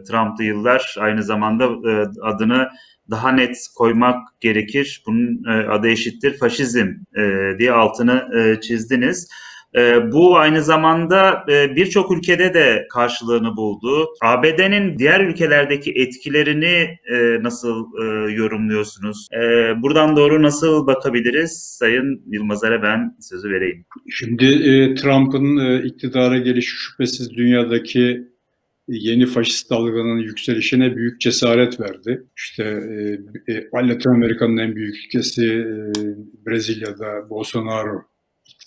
[0.03, 0.95] Trump'lı yıllar.
[0.99, 2.69] Aynı zamanda e, adını
[3.09, 5.03] daha net koymak gerekir.
[5.07, 9.29] Bunun e, adı eşittir faşizm e, diye altını e, çizdiniz.
[9.77, 14.07] E, bu aynı zamanda e, birçok ülkede de karşılığını buldu.
[14.21, 19.27] ABD'nin diğer ülkelerdeki etkilerini e, nasıl e, yorumluyorsunuz?
[19.33, 19.41] E,
[19.81, 21.77] buradan doğru nasıl bakabiliriz?
[21.79, 23.85] Sayın Yılmaz'a ben sözü vereyim.
[24.09, 28.33] Şimdi e, Trump'ın e, iktidara gelişi şüphesiz dünyadaki
[28.87, 32.23] yeni faşist dalganın yükselişine büyük cesaret verdi.
[32.37, 35.65] İşte e, e, Latin Amerika'nın en büyük ülkesi e,
[36.47, 38.12] Brezilya'da Bolsonaro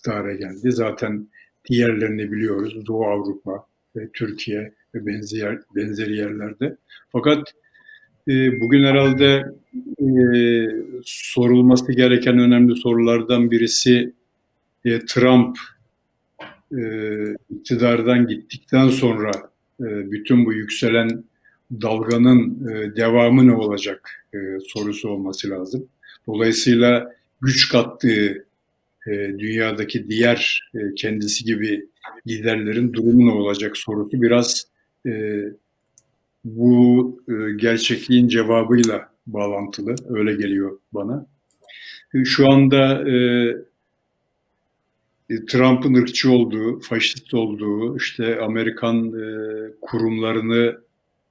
[0.07, 0.73] iktidara geldi.
[0.73, 1.29] Zaten
[1.71, 2.87] diğerlerini biliyoruz.
[2.87, 3.67] Doğu Avrupa
[3.97, 6.77] ve Türkiye ve benzer, benzeri yerlerde.
[7.13, 7.53] Fakat
[8.29, 9.45] e, bugün herhalde
[10.01, 10.09] e,
[11.05, 14.13] sorulması gereken önemli sorulardan birisi
[14.85, 15.59] e, Trump
[16.79, 16.83] e,
[17.51, 19.31] iktidardan gittikten sonra
[19.81, 21.25] e, bütün bu yükselen
[21.71, 25.87] dalganın e, devamı ne olacak e, sorusu olması lazım.
[26.27, 28.46] Dolayısıyla güç kattığı
[29.07, 31.87] e, dünyadaki diğer e, kendisi gibi
[32.27, 34.67] liderlerin durumu ne olacak sorusu biraz
[35.07, 35.43] e,
[36.45, 37.21] bu
[37.57, 39.95] gerçekliğin cevabıyla bağlantılı.
[40.09, 41.27] Öyle geliyor bana.
[42.25, 43.05] Şu anda
[45.49, 49.13] Trump'ın ırkçı olduğu, faşist olduğu, işte Amerikan
[49.81, 50.79] kurumlarını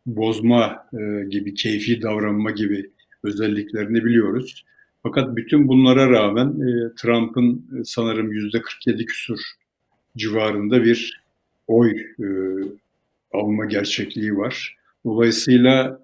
[0.06, 0.90] bozma
[1.30, 2.92] gibi, keyfi davranma gibi
[3.24, 4.66] özelliklerini biliyoruz.
[5.08, 9.40] Fakat bütün bunlara rağmen e, Trump'ın e, sanırım yüzde 47 küsur
[10.18, 11.24] civarında bir
[11.68, 12.28] oy e,
[13.32, 14.78] alma gerçekliği var.
[15.06, 16.00] Dolayısıyla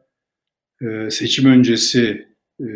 [0.82, 2.28] e, seçim öncesi
[2.60, 2.68] e,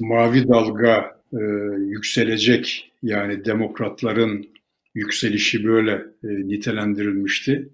[0.00, 1.42] mavi dalga e,
[1.78, 4.46] yükselecek yani demokratların
[4.94, 5.92] yükselişi böyle
[6.24, 7.68] e, nitelendirilmişti.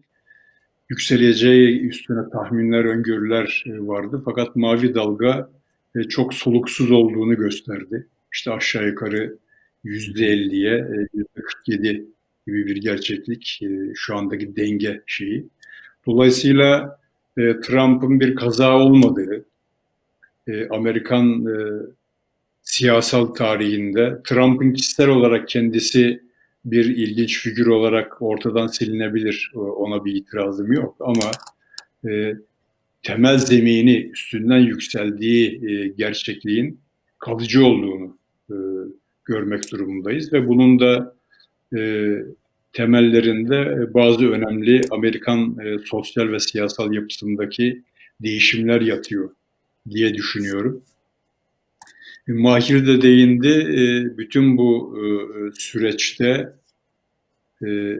[0.88, 4.22] Yükseleceği üstüne tahminler, öngörüler e, vardı.
[4.24, 5.53] Fakat mavi dalga
[6.08, 8.06] çok soluksuz olduğunu gösterdi.
[8.32, 9.38] İşte aşağı yukarı
[9.84, 10.88] %50'ye
[11.68, 12.04] %47 e,
[12.46, 15.46] gibi bir gerçeklik e, şu andaki denge şeyi.
[16.06, 17.00] Dolayısıyla
[17.36, 19.44] Trump'ın bir kaza olmadığı,
[20.70, 21.46] Amerikan
[22.62, 26.22] siyasal tarihinde Trump'ın kişisel olarak kendisi
[26.64, 29.52] bir ilginç figür olarak ortadan silinebilir.
[29.54, 31.30] Ona bir itirazım yok ama
[33.04, 36.80] temel zemini üstünden yükseldiği e, gerçekliğin
[37.18, 38.18] kalıcı olduğunu
[38.50, 38.56] e,
[39.24, 41.16] görmek durumundayız ve bunun da
[41.76, 42.10] e,
[42.72, 47.82] temellerinde bazı önemli Amerikan e, sosyal ve siyasal yapısındaki
[48.20, 49.30] değişimler yatıyor
[49.90, 50.82] diye düşünüyorum.
[52.28, 53.48] Mahir de değindi.
[53.48, 55.04] E, bütün bu e,
[55.54, 56.52] süreçte
[57.66, 57.98] e,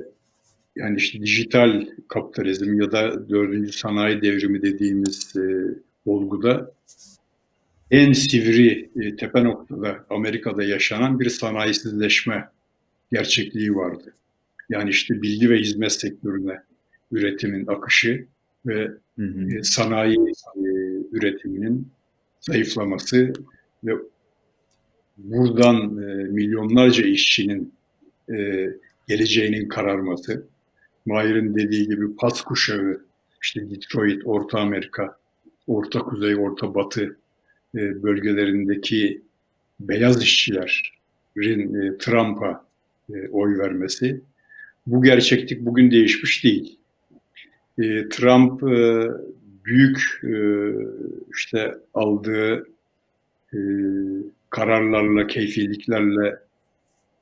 [0.76, 5.34] yani işte dijital kapitalizm ya da dördüncü sanayi devrimi dediğimiz
[6.06, 6.72] olguda
[7.90, 12.48] en sivri tepe noktada Amerika'da yaşanan bir sanayisizleşme
[13.12, 14.14] gerçekliği vardı.
[14.68, 16.62] Yani işte bilgi ve hizmet sektörüne
[17.12, 18.26] üretimin akışı
[18.66, 19.64] ve hı hı.
[19.64, 20.16] sanayi
[21.12, 21.88] üretiminin
[22.40, 23.32] zayıflaması
[23.84, 23.92] ve
[25.18, 27.72] buradan e, milyonlarca işçinin
[28.36, 28.68] e,
[29.08, 30.46] geleceğinin kararması,
[31.06, 33.00] Mahir'in dediği gibi pas kuşağı,
[33.42, 35.18] işte Detroit, Orta Amerika,
[35.66, 37.16] Orta Kuzey, Orta Batı
[37.74, 39.22] e, bölgelerindeki
[39.80, 42.64] beyaz işçilerin e, Trump'a
[43.14, 44.20] e, oy vermesi,
[44.86, 46.78] bu gerçeklik bugün değişmiş değil.
[48.10, 48.62] Trump
[49.64, 50.20] büyük
[51.34, 52.66] işte aldığı
[54.50, 56.38] kararlarla, keyfiliklerle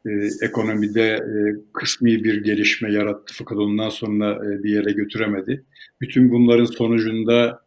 [0.06, 0.10] e,
[0.46, 1.36] ekonomide e,
[1.72, 5.64] kısmi bir gelişme yarattı fakat ondan sonra e, bir yere götüremedi.
[6.00, 7.62] Bütün bunların sonucunda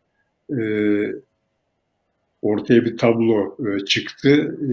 [0.50, 0.62] e,
[2.42, 4.58] ortaya bir tablo e, çıktı.
[4.62, 4.68] E,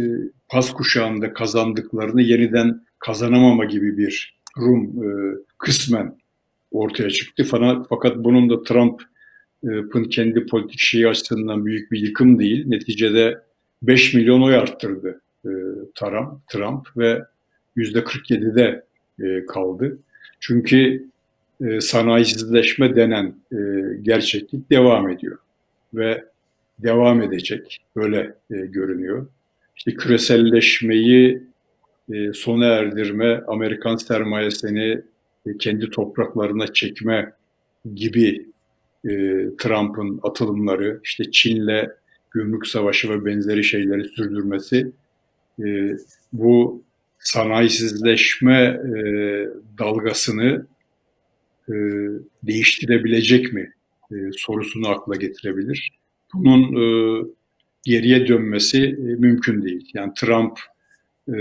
[0.49, 5.09] pas kuşağında kazandıklarını yeniden kazanamama gibi bir durum e,
[5.59, 6.17] kısmen
[6.71, 7.45] ortaya çıktı.
[7.89, 12.65] Fakat bunun da Trump'ın kendi politik şeyi açısından büyük bir yıkım değil.
[12.67, 13.39] Neticede
[13.83, 15.51] 5 milyon oy arttırdı e,
[15.95, 17.23] Trump, Trump ve
[17.77, 18.85] %47'de
[19.21, 19.99] e, kaldı.
[20.41, 21.05] Çünkü
[21.65, 23.57] e, sanayisizleşme denen e,
[24.03, 25.39] gerçeklik devam ediyor
[25.95, 26.25] ve
[26.79, 27.81] devam edecek.
[27.97, 29.27] Böyle e, görünüyor.
[29.77, 31.43] İşte küreselleşmeyi
[32.35, 35.01] sona erdirme, Amerikan sermayesini
[35.59, 37.33] kendi topraklarına çekme
[37.95, 38.47] gibi
[39.05, 39.11] e,
[39.59, 41.89] Trump'ın atılımları, işte Çin'le
[42.31, 44.93] gümrük savaşı ve benzeri şeyleri sürdürmesi
[46.33, 46.83] bu
[47.23, 49.03] sanayisizleşme e,
[49.79, 50.67] dalgasını
[51.69, 51.75] e,
[52.43, 53.73] değiştirebilecek mi
[54.13, 55.91] e, sorusunu akla getirebilir.
[56.35, 56.85] Bunun e,
[57.83, 59.91] geriye dönmesi e, mümkün değil.
[59.95, 60.59] Yani Trump
[61.29, 61.35] e,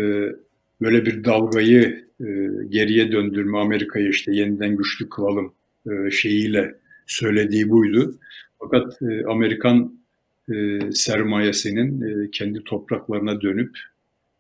[0.82, 2.26] böyle bir dalgayı e,
[2.70, 5.54] geriye döndürme Amerika'yı işte yeniden güçlü kılalım
[5.91, 6.76] e, şeyiyle
[7.08, 8.20] söylediği buydu.
[8.60, 10.02] Fakat e, Amerikan
[10.54, 13.78] e, sermayesinin e, kendi topraklarına dönüp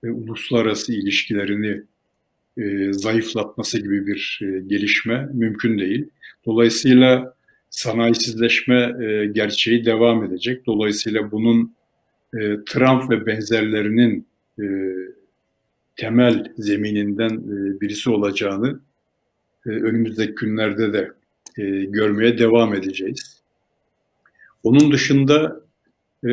[0.03, 1.81] e, uluslararası ilişkilerini
[2.57, 6.09] e, zayıflatması gibi bir e, gelişme mümkün değil.
[6.45, 7.35] Dolayısıyla
[7.69, 10.65] sanayisizleşme e, gerçeği devam edecek.
[10.65, 11.75] Dolayısıyla bunun
[12.33, 14.27] e, Trump ve benzerlerinin
[14.59, 14.65] e,
[15.95, 18.79] temel zemininden e, birisi olacağını
[19.65, 21.11] e, önümüzdeki günlerde de
[21.57, 23.41] e, görmeye devam edeceğiz.
[24.63, 25.61] Onun dışında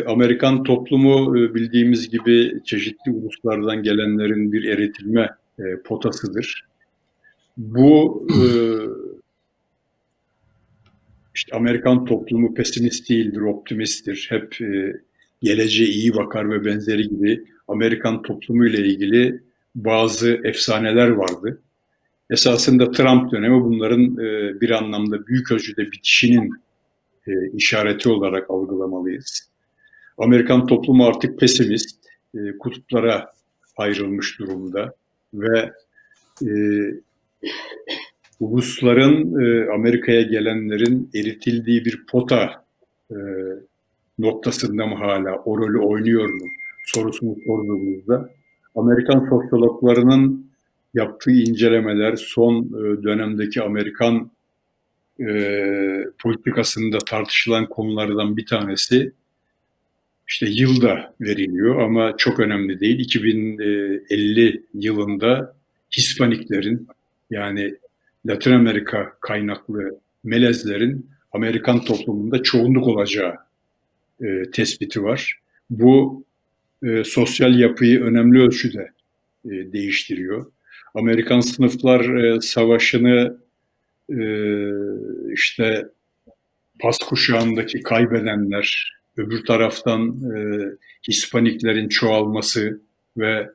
[0.07, 6.65] Amerikan toplumu e, bildiğimiz gibi çeşitli uluslardan gelenlerin bir eritilme e, potasıdır.
[7.57, 8.27] Bu
[11.35, 14.27] işte Amerikan toplumu pesimist değildir, optimisttir.
[14.31, 14.59] Hep
[15.43, 19.43] geleceğe iyi bakar ve benzeri gibi Amerikan toplumu ile ilgili
[19.75, 21.61] bazı efsaneler vardı.
[22.31, 24.17] Esasında Trump dönemi bunların
[24.61, 26.53] bir anlamda büyük ölçüde bitişinin
[27.55, 29.48] işareti olarak algılamalıyız.
[30.19, 31.99] Amerikan toplumu artık pesimist,
[32.35, 33.33] e, kutuplara
[33.77, 34.95] ayrılmış durumda
[35.35, 35.73] ve
[36.43, 36.51] e,
[38.41, 42.65] ulusların e, Amerika'ya gelenlerin eritildiği bir pota
[43.11, 43.17] e,
[44.19, 45.37] noktasında mı hala?
[45.37, 46.47] O rolü oynuyor mu?
[46.87, 48.31] Sorusunu sorduğumuzda
[48.75, 50.51] Amerikan sosyologlarının
[50.95, 54.31] yaptığı incelemeler son e, dönemdeki Amerikan
[55.21, 55.31] e,
[56.23, 59.13] politikasında tartışılan konulardan bir tanesi
[60.29, 62.99] işte yılda veriliyor ama çok önemli değil.
[62.99, 65.57] 2050 yılında
[65.97, 66.89] Hispaniklerin
[67.31, 67.75] yani
[68.27, 73.35] Latin Amerika kaynaklı melezlerin Amerikan toplumunda çoğunluk olacağı
[74.23, 75.39] e, tespiti var.
[75.71, 76.25] Bu
[76.83, 78.91] e, sosyal yapıyı önemli ölçüde
[79.45, 80.47] e, değiştiriyor.
[80.95, 83.39] Amerikan sınıflar e, savaşını
[84.11, 84.21] e,
[85.33, 85.89] işte
[86.81, 90.63] pas kuşağındaki kaybedenler, öbür taraftan e,
[91.09, 92.81] Hispaniklerin çoğalması
[93.17, 93.49] ve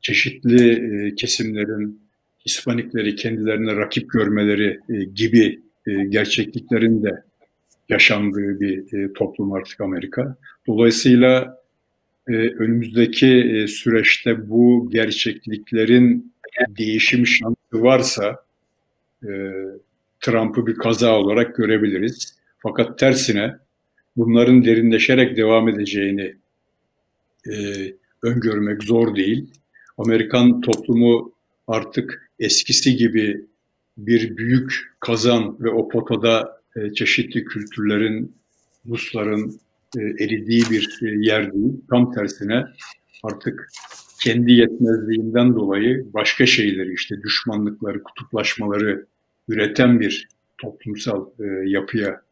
[0.00, 2.06] çeşitli e, kesimlerin
[2.46, 7.22] Hispanikleri kendilerine rakip görmeleri e, gibi e, gerçekliklerin de
[7.88, 10.36] yaşandığı bir e, toplum artık Amerika.
[10.66, 11.60] Dolayısıyla
[12.28, 16.32] e, önümüzdeki e, süreçte bu gerçekliklerin
[16.78, 18.44] değişim şansı varsa
[19.22, 19.30] e,
[20.20, 22.36] Trump'ı bir kaza olarak görebiliriz.
[22.58, 23.56] Fakat tersine
[24.16, 26.34] bunların derinleşerek devam edeceğini
[27.46, 27.54] e,
[28.22, 29.50] öngörmek zor değil.
[29.98, 31.32] Amerikan toplumu
[31.66, 33.46] artık eskisi gibi
[33.98, 38.34] bir büyük kazan ve o potada e, çeşitli kültürlerin,
[38.88, 39.60] Rusların
[39.98, 41.72] e, eridiği bir e, yer değil.
[41.90, 42.64] Tam tersine
[43.22, 43.68] artık
[44.24, 49.06] kendi yetmezliğinden dolayı başka şeyleri işte düşmanlıkları, kutuplaşmaları
[49.48, 52.25] üreten bir toplumsal e, yapıya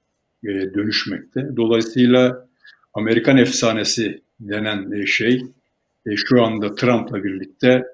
[0.45, 1.49] e, dönüşmekte.
[1.57, 2.49] Dolayısıyla
[2.95, 5.43] Amerikan efsanesi denen e, şey
[6.07, 7.85] e, şu anda Trump'la birlikte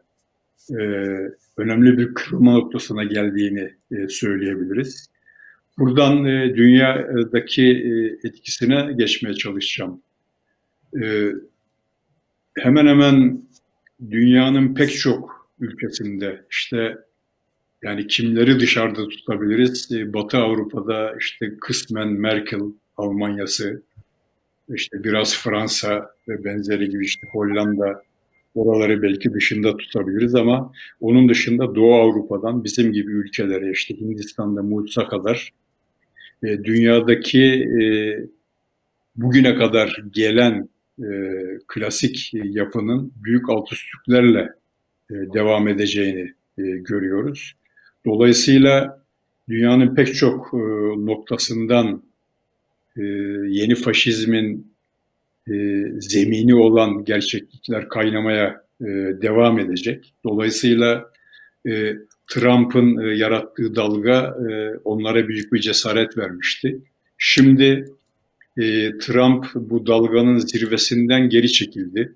[1.56, 3.72] önemli bir kırılma noktasına geldiğini
[4.08, 5.10] söyleyebiliriz.
[5.78, 6.24] Buradan
[6.56, 7.66] dünyadaki
[8.24, 10.02] etkisine geçmeye çalışacağım.
[12.58, 13.42] Hemen hemen
[14.10, 16.98] dünyanın pek çok ülkesinde işte
[17.82, 19.92] yani kimleri dışarıda tutabiliriz?
[19.92, 22.60] E, Batı Avrupa'da işte kısmen Merkel
[22.96, 23.82] Almanyası,
[24.74, 28.02] işte biraz Fransa ve benzeri gibi işte Hollanda
[28.54, 35.08] oraları belki dışında tutabiliriz ama onun dışında Doğu Avrupa'dan bizim gibi ülkelere işte Hindistan'da Muls'a
[35.08, 35.50] kadar
[36.42, 37.44] e, dünyadaki
[37.82, 37.82] e,
[39.16, 41.08] bugüne kadar gelen e,
[41.68, 44.48] klasik yapının büyük alt üstlüklerle
[45.10, 47.54] e, devam edeceğini e, görüyoruz.
[48.06, 49.04] Dolayısıyla
[49.48, 50.56] dünyanın pek çok e,
[51.06, 52.02] noktasından
[52.96, 53.02] e,
[53.48, 54.74] yeni faşizmin
[55.48, 55.54] e,
[56.00, 58.70] zemini olan gerçeklikler kaynamaya
[59.22, 60.14] devam edecek.
[60.24, 61.10] Dolayısıyla
[62.28, 64.36] Trump'ın yarattığı dalga
[64.84, 66.80] onlara büyük bir cesaret vermişti.
[67.18, 67.84] Şimdi
[69.00, 72.14] Trump bu dalganın zirvesinden geri çekildi.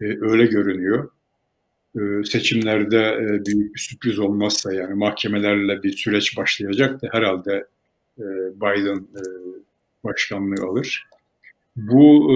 [0.00, 1.10] Öyle görünüyor.
[1.96, 7.66] E, seçimlerde e, büyük bir sürpriz olmazsa yani mahkemelerle bir süreç başlayacak da herhalde
[8.18, 8.24] e,
[8.56, 9.06] Biden
[10.04, 11.06] başkanlığı alır.
[11.76, 12.34] Bu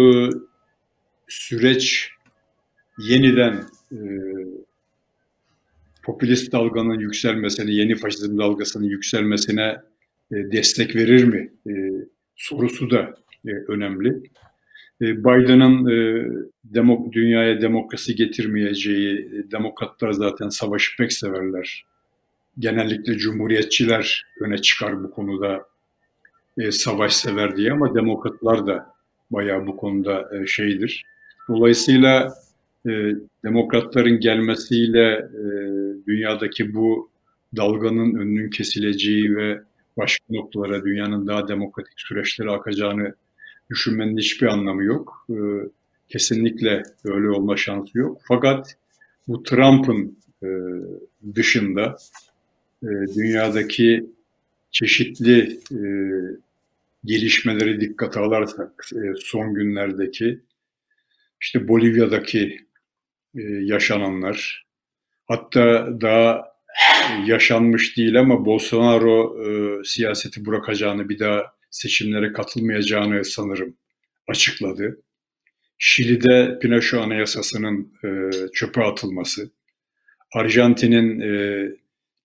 [1.29, 2.11] süreç
[2.99, 3.64] yeniden
[6.03, 9.77] popülist dalganın yükselmesine, yeni faşizm dalgasının yükselmesine
[10.31, 11.53] destek verir mi
[12.37, 13.14] sorusu da
[13.68, 14.23] önemli.
[15.02, 16.26] E, Biden'ın e,
[16.64, 21.84] demok dünyaya demokrasi getirmeyeceği, e, demokratlar zaten savaşı pek severler.
[22.58, 25.66] Genellikle cumhuriyetçiler öne çıkar bu konuda
[26.58, 28.87] e, savaş sever diye ama demokratlar da
[29.30, 31.04] bayağı bu konuda e, şeydir.
[31.48, 32.34] Dolayısıyla
[32.87, 32.90] e,
[33.44, 35.48] demokratların gelmesiyle e,
[36.06, 37.11] dünyadaki bu
[37.56, 39.61] dalganın önünün kesileceği ve
[39.96, 43.14] başka noktalara dünyanın daha demokratik süreçlere akacağını
[43.70, 45.26] düşünmenin hiçbir anlamı yok.
[45.31, 45.37] E,
[46.09, 48.20] kesinlikle öyle olma şansı yok.
[48.28, 48.76] Fakat
[49.28, 50.48] bu Trump'ın e,
[51.35, 51.96] dışında
[52.83, 54.07] e, dünyadaki
[54.70, 55.81] çeşitli e,
[57.04, 58.87] gelişmeleri dikkate alarsak
[59.18, 60.40] son günlerdeki
[61.40, 62.59] işte Bolivya'daki
[63.61, 64.66] yaşananlar
[65.26, 66.44] hatta daha
[67.26, 69.37] yaşanmış değil ama Bolsonaro
[69.85, 73.76] siyaseti bırakacağını bir daha seçimlere katılmayacağını sanırım
[74.28, 75.02] açıkladı.
[75.78, 79.50] Şili'de Pinochet Anayasası'nın e, çöpe atılması,
[80.35, 81.62] Arjantin'in e,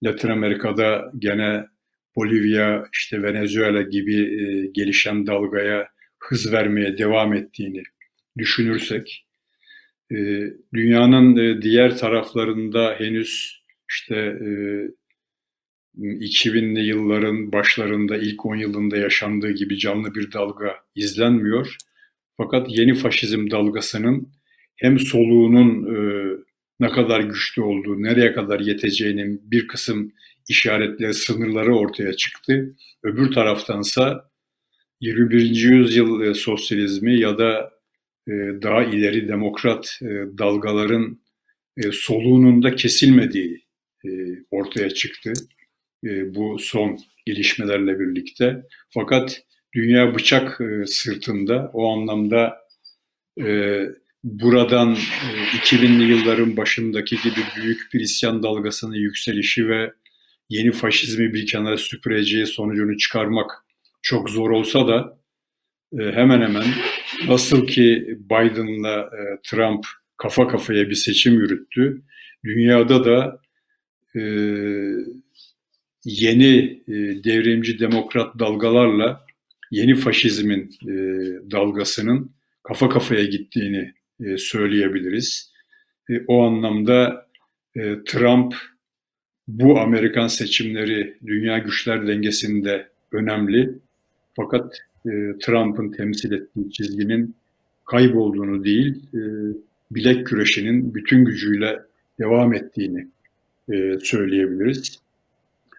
[0.03, 1.65] Latin Amerika'da gene
[2.15, 5.87] Bolivya, işte Venezuela gibi e, gelişen dalgaya
[6.19, 7.83] hız vermeye devam ettiğini
[8.37, 9.25] düşünürsek,
[10.11, 10.15] e,
[10.73, 14.49] dünyanın e, diğer taraflarında henüz işte e,
[15.97, 21.77] 2000'li yılların başlarında ilk 10 yılında yaşandığı gibi canlı bir dalga izlenmiyor.
[22.37, 24.27] Fakat yeni faşizm dalgasının
[24.75, 25.97] hem soluğunun e,
[26.79, 30.13] ne kadar güçlü olduğu, nereye kadar yeteceğinin bir kısım
[30.49, 32.75] işaretleri, sınırları ortaya çıktı.
[33.03, 34.29] Öbür taraftansa
[35.01, 35.41] 21.
[35.41, 37.71] yüzyıl e, sosyalizmi ya da
[38.27, 41.23] e, daha ileri demokrat e, dalgaların
[41.91, 43.63] soluğunun da kesilmediği
[44.51, 45.33] ortaya çıktı.
[46.03, 48.63] E, bu son gelişmelerle birlikte.
[48.89, 49.41] Fakat
[49.75, 52.57] dünya bıçak e, sırtında o anlamda
[53.39, 53.79] e,
[54.23, 59.93] buradan e, 2000'li yılların başındaki gibi büyük bir isyan dalgasının yükselişi ve
[60.49, 63.51] yeni faşizmi bir kenara süpüreceği sonucunu çıkarmak
[64.01, 65.19] çok zor olsa da
[65.97, 66.65] hemen hemen
[67.27, 69.85] nasıl ki Biden'la e, Trump
[70.17, 72.01] kafa kafaya bir seçim yürüttü,
[72.45, 73.43] dünyada da
[76.05, 76.93] yeni e,
[77.23, 79.25] devrimci demokrat dalgalarla
[79.71, 80.93] yeni faşizmin e,
[81.51, 82.31] dalgasının
[82.63, 83.93] kafa kafaya gittiğini
[84.25, 85.53] e, söyleyebiliriz.
[86.27, 87.27] O anlamda
[88.05, 88.55] Trump
[89.47, 93.79] bu Amerikan seçimleri dünya güçler dengesinde önemli.
[94.35, 94.77] Fakat
[95.41, 97.35] Trump'ın temsil ettiği çizginin
[97.85, 99.03] kaybolduğunu değil,
[99.91, 101.79] bilek güreşinin bütün gücüyle
[102.19, 103.07] devam ettiğini
[104.01, 105.02] söyleyebiliriz.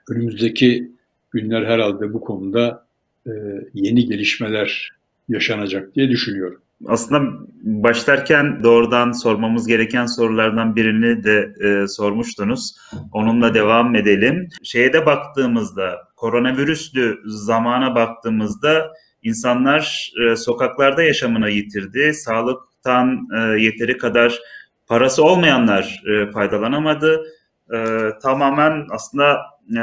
[0.08, 0.92] Önümüzdeki
[1.30, 2.86] günler herhalde bu konuda
[3.26, 3.30] e,
[3.74, 4.92] yeni gelişmeler
[5.28, 6.60] yaşanacak diye düşünüyorum.
[6.86, 12.76] Aslında başlarken doğrudan sormamız gereken sorulardan birini de e, sormuştunuz.
[13.12, 14.48] Onunla devam edelim.
[14.62, 18.92] Şeye de baktığımızda, koronavirüslü zamana baktığımızda
[19.22, 22.14] insanlar e, sokaklarda yaşamını yitirdi.
[22.14, 24.38] Sağlıktan e, yeteri kadar
[24.86, 27.24] parası olmayanlar e, faydalanamadı.
[27.72, 29.38] E, tamamen aslında
[29.76, 29.82] e,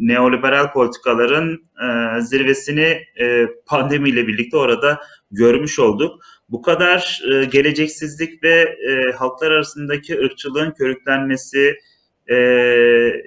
[0.00, 5.00] neoliberal politikaların e, zirvesini e, pandemiyle birlikte orada
[5.30, 6.20] görmüş olduk.
[6.48, 11.76] Bu kadar e, geleceksizlik ve e, halklar arasındaki ırkçılığın körüklenmesi
[12.30, 12.36] e,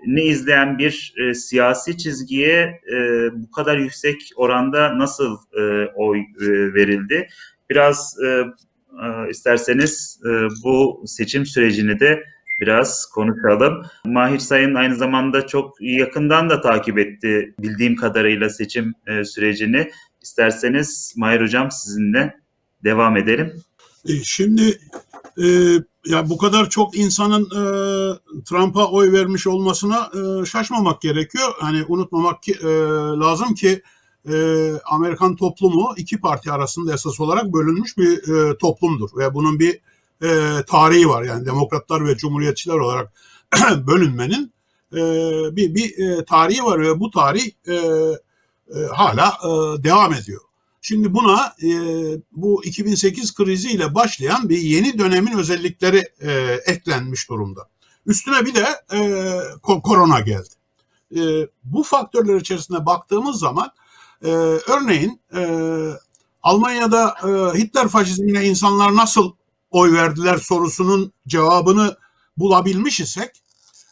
[0.06, 2.96] ne izleyen bir e, siyasi çizgiye e,
[3.34, 7.28] bu kadar yüksek oranda nasıl e, oy e, verildi?
[7.70, 10.30] Biraz e, e, isterseniz e,
[10.64, 12.24] bu seçim sürecini de
[12.62, 13.84] biraz konuşalım.
[14.06, 19.92] Mahir Sayın aynı zamanda çok yakından da takip etti bildiğim kadarıyla seçim e, sürecini.
[20.22, 22.36] İsterseniz Mahir Hocam sizinle
[22.84, 23.54] devam edelim.
[24.08, 24.80] E, şimdi
[25.42, 25.48] e,
[26.06, 27.64] ya bu kadar çok insanın e,
[28.50, 31.54] Trump'a oy vermiş olmasına e, şaşmamak gerekiyor.
[31.60, 32.68] Hani unutmamak ki, e,
[33.20, 33.82] lazım ki
[34.32, 34.34] e,
[34.86, 39.80] Amerikan toplumu iki parti arasında esas olarak bölünmüş bir e, toplumdur ve bunun bir
[40.24, 40.28] e,
[40.68, 41.24] tarihi var.
[41.24, 43.14] Yani demokratlar ve cumhuriyetçiler olarak
[43.88, 44.54] bölünmenin
[44.94, 44.98] e,
[45.56, 50.42] bir, bir e, tarihi var ve bu tarih e, e, hala e, devam ediyor.
[50.82, 51.70] Şimdi buna e,
[52.32, 56.32] bu 2008 kriziyle başlayan bir yeni dönemin özellikleri e,
[56.66, 57.68] eklenmiş durumda.
[58.06, 60.50] Üstüne bir de e, korona geldi.
[61.16, 63.72] E, bu faktörler içerisinde baktığımız zaman
[64.24, 64.30] e,
[64.68, 65.42] örneğin e,
[66.44, 69.32] Almanya'da e, Hitler faşizmine insanlar nasıl
[69.72, 71.98] oy verdiler sorusunun cevabını
[72.38, 73.44] bulabilmiş isek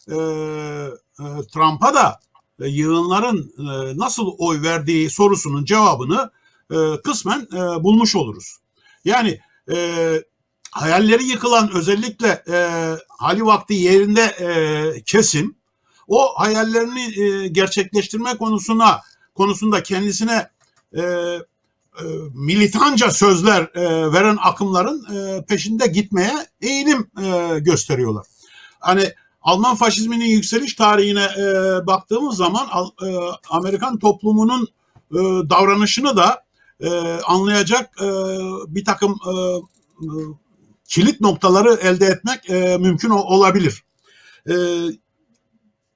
[0.07, 2.19] e, e, Trump'a da
[2.61, 6.31] e, yığınların e, nasıl oy verdiği sorusunun cevabını
[6.71, 8.57] e, kısmen e, bulmuş oluruz.
[9.05, 9.39] Yani
[9.71, 10.23] e,
[10.71, 12.57] hayalleri yıkılan özellikle e,
[13.09, 15.57] hali vakti yerinde e, kesim
[16.07, 19.01] o hayallerini e, gerçekleştirme konusuna
[19.35, 20.49] konusunda kendisine
[20.97, 21.01] e,
[22.33, 28.25] militanca sözler e, veren akımların e, peşinde gitmeye eğilim e, gösteriyorlar.
[28.79, 31.43] Hani Alman faşizminin yükseliş tarihine e,
[31.87, 32.67] baktığımız zaman
[33.03, 33.07] e,
[33.49, 34.67] Amerikan toplumunun
[35.11, 35.17] e,
[35.49, 36.43] davranışını da
[36.79, 36.89] e,
[37.27, 38.07] anlayacak e,
[38.67, 40.07] bir takım e, e,
[40.87, 43.83] kilit noktaları elde etmek e, mümkün olabilir.
[44.49, 44.53] E,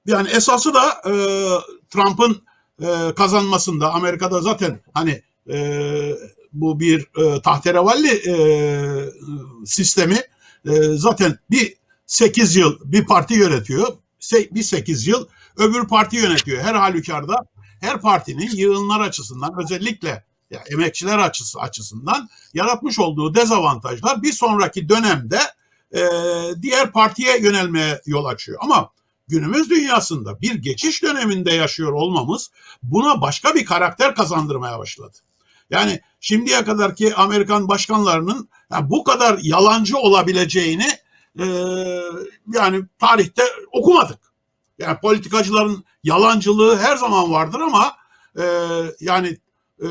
[0.06, 1.12] yani esası da e,
[1.90, 2.42] Trump'ın
[2.82, 6.12] e, kazanmasında Amerika'da zaten hani e,
[6.52, 8.34] bu bir e, tahterevalli e,
[9.66, 10.18] sistemi
[10.66, 11.74] e, zaten bir
[12.06, 13.86] 8 yıl bir parti yönetiyor.
[14.32, 15.26] Bir 8 yıl
[15.56, 16.62] öbür parti yönetiyor.
[16.62, 17.46] Her halükarda
[17.80, 25.40] her partinin yığınlar açısından özellikle yani emekçiler açısı açısından yaratmış olduğu dezavantajlar bir sonraki dönemde
[25.94, 26.02] e,
[26.62, 28.58] diğer partiye yönelmeye yol açıyor.
[28.62, 28.90] Ama
[29.28, 32.50] günümüz dünyasında bir geçiş döneminde yaşıyor olmamız
[32.82, 35.18] buna başka bir karakter kazandırmaya başladı.
[35.72, 40.88] Yani şimdiye kadarki Amerikan başkanlarının yani bu kadar yalancı olabileceğini
[41.38, 41.44] e,
[42.54, 43.42] yani tarihte
[43.72, 44.18] okumadık.
[44.78, 47.92] Yani politikacıların yalancılığı her zaman vardır ama
[48.38, 48.44] e,
[49.00, 49.38] yani
[49.82, 49.88] e,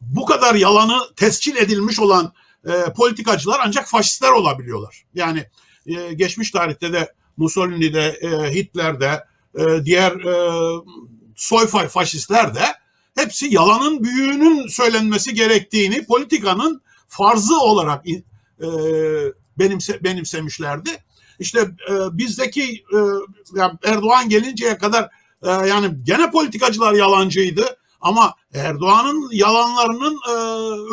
[0.00, 2.32] bu kadar yalanı tescil edilmiş olan
[2.66, 5.04] e, politikacılar ancak faşistler olabiliyorlar.
[5.14, 5.46] Yani
[5.86, 9.24] e, geçmiş tarihte de Mussolini'de, e, Hitler'de,
[9.58, 10.72] e, diğer e,
[11.36, 12.64] soy faşistler de
[13.18, 18.66] hepsi yalanın büyüğünün söylenmesi gerektiğini politikanın farzı olarak e,
[19.58, 20.90] benimse, benimsemişlerdi.
[21.38, 21.60] İşte
[21.90, 22.98] e, bizdeki e,
[23.56, 25.10] yani Erdoğan gelinceye kadar
[25.42, 30.32] e, yani gene politikacılar yalancıydı ama Erdoğan'ın yalanlarının e,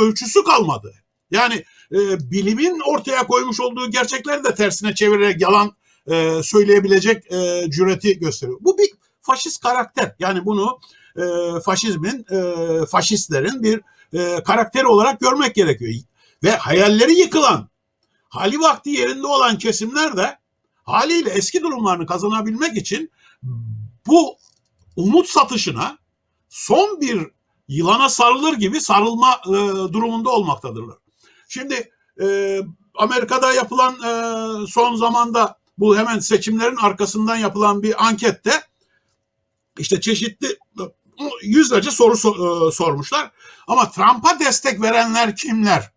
[0.01, 0.93] ölçüsü kalmadı.
[1.31, 5.75] Yani e, bilimin ortaya koymuş olduğu gerçekleri de tersine çevirerek yalan
[6.11, 8.57] e, söyleyebilecek e, cüreti gösteriyor.
[8.61, 8.89] Bu bir
[9.21, 10.15] faşist karakter.
[10.19, 10.79] Yani bunu
[11.17, 13.81] e, faşizmin, e, faşistlerin bir
[14.13, 15.93] e, karakteri olarak görmek gerekiyor.
[16.43, 17.69] Ve hayalleri yıkılan,
[18.29, 20.39] hali vakti yerinde olan kesimler de
[20.83, 23.11] haliyle eski durumlarını kazanabilmek için
[24.07, 24.35] bu
[24.95, 25.97] umut satışına
[26.49, 27.27] son bir
[27.67, 29.51] yılana sarılır gibi sarılma e,
[29.93, 30.97] durumunda olmaktadırlar.
[31.47, 31.91] Şimdi
[32.21, 32.59] e,
[32.95, 34.11] Amerika'da yapılan e,
[34.67, 38.51] son zamanda bu hemen seçimlerin arkasından yapılan bir ankette
[39.77, 40.57] işte çeşitli
[41.43, 43.31] yüzlerce soru sor, e, sormuşlar.
[43.67, 45.91] Ama Trump'a destek verenler kimler?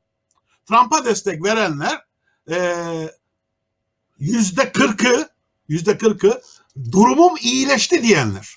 [0.68, 2.04] Trump'a destek verenler
[2.50, 2.76] e,
[4.18, 5.28] yüzde kırkı
[5.68, 6.42] yüzde kırkı
[6.92, 8.56] durumum iyileşti diyenler.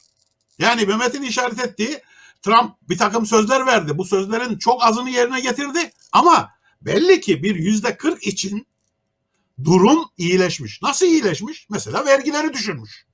[0.59, 2.01] Yani Mehmet'in işaret ettiği
[2.41, 3.97] Trump bir takım sözler verdi.
[3.97, 6.51] Bu sözlerin çok azını yerine getirdi ama
[6.82, 8.68] belli ki bir yüzde kırk için
[9.64, 10.82] durum iyileşmiş.
[10.82, 11.68] Nasıl iyileşmiş?
[11.70, 13.05] Mesela vergileri düşürmüş.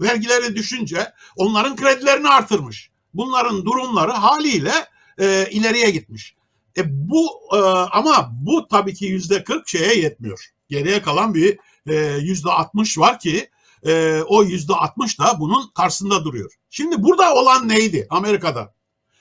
[0.00, 2.90] Vergileri düşünce onların kredilerini artırmış.
[3.14, 4.72] Bunların durumları haliyle
[5.18, 6.34] e, ileriye gitmiş.
[6.76, 7.58] E bu e,
[7.92, 10.46] ama bu tabii ki yüzde kırk şeye yetmiyor.
[10.68, 13.50] Geriye kalan bir e, yüzde altmış var ki
[13.86, 16.52] e, o yüzde altmış da bunun karşısında duruyor.
[16.70, 18.74] Şimdi burada olan neydi Amerika'da?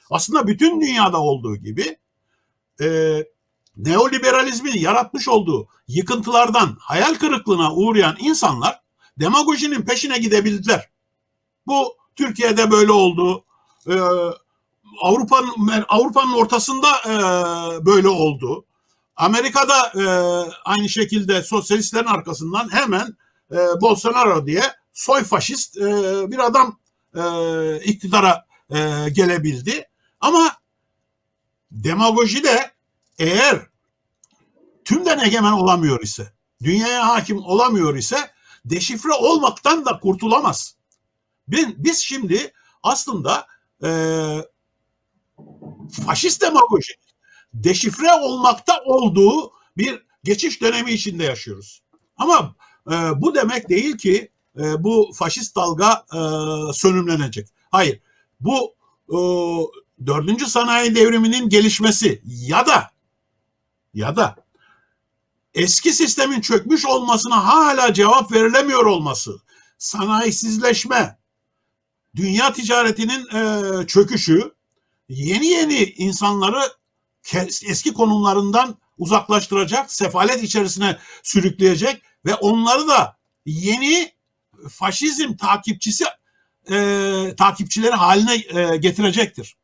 [0.10, 1.98] Aslında bütün dünyada olduğu gibi
[2.82, 2.88] e,
[3.78, 8.82] neoliberalizmin yaratmış olduğu yıkıntılardan hayal kırıklığına uğrayan insanlar
[9.20, 10.90] demagojinin peşine gidebildiler.
[11.68, 13.46] Bu Türkiye'de böyle oldu.
[13.88, 13.94] Ee,
[15.02, 17.16] Avrupa'nın Avrupa'nın ortasında e,
[17.86, 18.66] böyle oldu.
[19.16, 20.04] Amerika'da e,
[20.66, 23.18] aynı şekilde sosyalistlerin arkasından hemen
[23.52, 24.64] e, Bolsonaro diye
[24.94, 25.82] soy faşist e,
[26.32, 26.80] bir adam
[27.16, 27.22] e,
[27.84, 29.90] iktidara e, gelebildi.
[30.20, 30.52] Ama
[31.72, 32.72] demagoji de
[33.20, 33.68] eğer
[34.86, 38.32] tümden egemen olamıyor ise, dünyaya hakim olamıyor ise
[38.70, 40.76] deşifre olmaktan da kurtulamaz.
[41.48, 42.54] Ben, biz şimdi
[42.84, 43.48] aslında
[43.84, 43.90] e,
[46.06, 46.94] faşist demagoji
[47.54, 51.82] deşifre olmakta olduğu bir geçiş dönemi içinde yaşıyoruz.
[52.18, 52.56] Ama
[52.92, 56.20] e, bu demek değil ki e, bu faşist dalga e,
[56.74, 57.48] sönümlenecek.
[57.72, 58.00] Hayır.
[58.40, 58.76] Bu
[59.10, 59.18] e,
[60.06, 62.92] dördüncü sanayi devriminin gelişmesi ya da
[63.94, 64.36] ya da
[65.54, 69.40] eski sistemin çökmüş olmasına hala cevap verilemiyor olması,
[69.78, 71.18] sanayisizleşme,
[72.16, 74.52] dünya ticaretinin e, çöküşü,
[75.10, 76.62] yeni yeni insanları
[77.66, 84.12] eski konumlarından uzaklaştıracak, sefalet içerisine sürükleyecek ve onları da yeni
[84.70, 86.06] faşizm takipçisi
[86.72, 89.58] e, takipçileri haline e, getirecektir.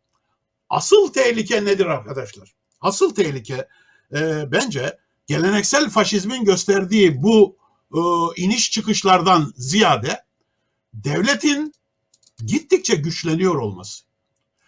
[0.69, 2.53] Asıl tehlike nedir arkadaşlar?
[2.81, 3.67] Asıl tehlike
[4.15, 4.97] e, bence
[5.27, 7.57] geleneksel faşizmin gösterdiği bu
[7.93, 7.99] e,
[8.41, 10.23] iniş çıkışlardan ziyade
[10.93, 11.73] devletin
[12.45, 14.03] gittikçe güçleniyor olması.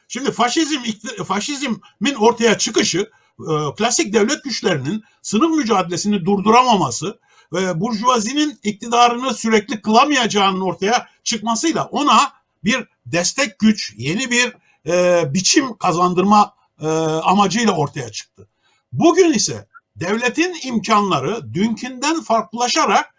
[0.08, 0.80] Şimdi faşizm
[1.26, 7.20] faşizmin ortaya çıkışı e, klasik devlet güçlerinin sınıf mücadelesini durduramaması
[7.54, 12.34] ve burjuvazinin iktidarını sürekli kılamayacağının ortaya çıkmasıyla ona
[12.64, 14.54] bir destek güç, yeni bir
[14.88, 16.88] e, biçim kazandırma e,
[17.24, 18.48] amacıyla ortaya çıktı.
[18.92, 19.68] Bugün ise
[20.00, 23.16] devletin imkanları dünkünden farklılaşarak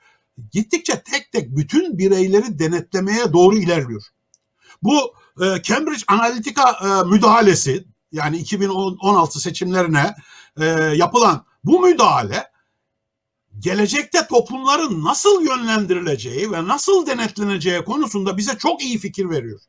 [0.53, 4.03] gittikçe tek tek bütün bireyleri denetlemeye doğru ilerliyor.
[4.83, 10.15] Bu e, Cambridge Analytica e, müdahalesi yani 2016 seçimlerine
[10.61, 10.65] e,
[10.97, 12.51] yapılan bu müdahale
[13.59, 19.61] gelecekte toplumların nasıl yönlendirileceği ve nasıl denetleneceği konusunda bize çok iyi fikir veriyor.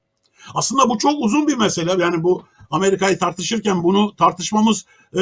[0.53, 2.03] Aslında bu çok uzun bir mesele.
[2.03, 5.22] Yani bu Amerika'yı tartışırken bunu tartışmamız e,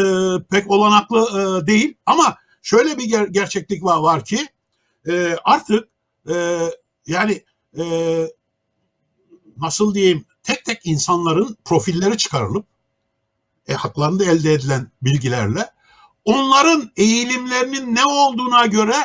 [0.49, 1.97] pek olanaklı e, değil.
[2.05, 4.47] Ama şöyle bir ger- gerçeklik var, var ki
[5.09, 5.87] e, artık
[6.29, 6.59] e,
[7.07, 7.43] yani
[7.79, 7.83] e,
[9.57, 12.65] nasıl diyeyim tek tek insanların profilleri çıkarılıp
[13.67, 15.69] e, haklarında elde edilen bilgilerle
[16.25, 18.95] onların eğilimlerinin ne olduğuna göre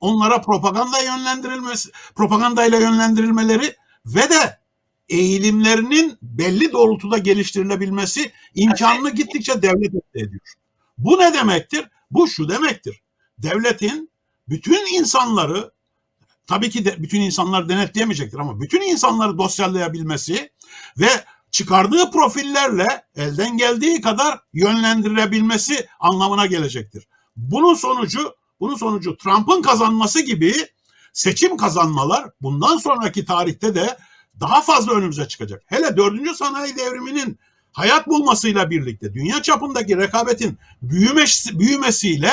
[0.00, 3.76] onlara propaganda yönlendirilmesi, propagandayla yönlendirilmeleri
[4.06, 4.57] ve de
[5.08, 10.54] eğilimlerinin belli doğrultuda geliştirilebilmesi imkanını gittikçe devlet ediyor.
[10.98, 11.88] Bu ne demektir?
[12.10, 13.02] Bu şu demektir.
[13.38, 14.10] Devletin
[14.48, 15.72] bütün insanları
[16.46, 20.50] tabii ki de bütün insanlar denetleyemeyecektir ama bütün insanları dosyallayabilmesi
[20.98, 21.08] ve
[21.50, 22.86] çıkardığı profillerle
[23.16, 27.08] elden geldiği kadar yönlendirebilmesi anlamına gelecektir.
[27.36, 30.54] Bunun sonucu bunun sonucu Trump'ın kazanması gibi
[31.12, 33.96] seçim kazanmalar bundan sonraki tarihte de
[34.40, 35.62] daha fazla önümüze çıkacak.
[35.66, 37.38] Hele dördüncü sanayi devriminin
[37.72, 42.32] hayat bulmasıyla birlikte dünya çapındaki rekabetin büyümesi, büyümesiyle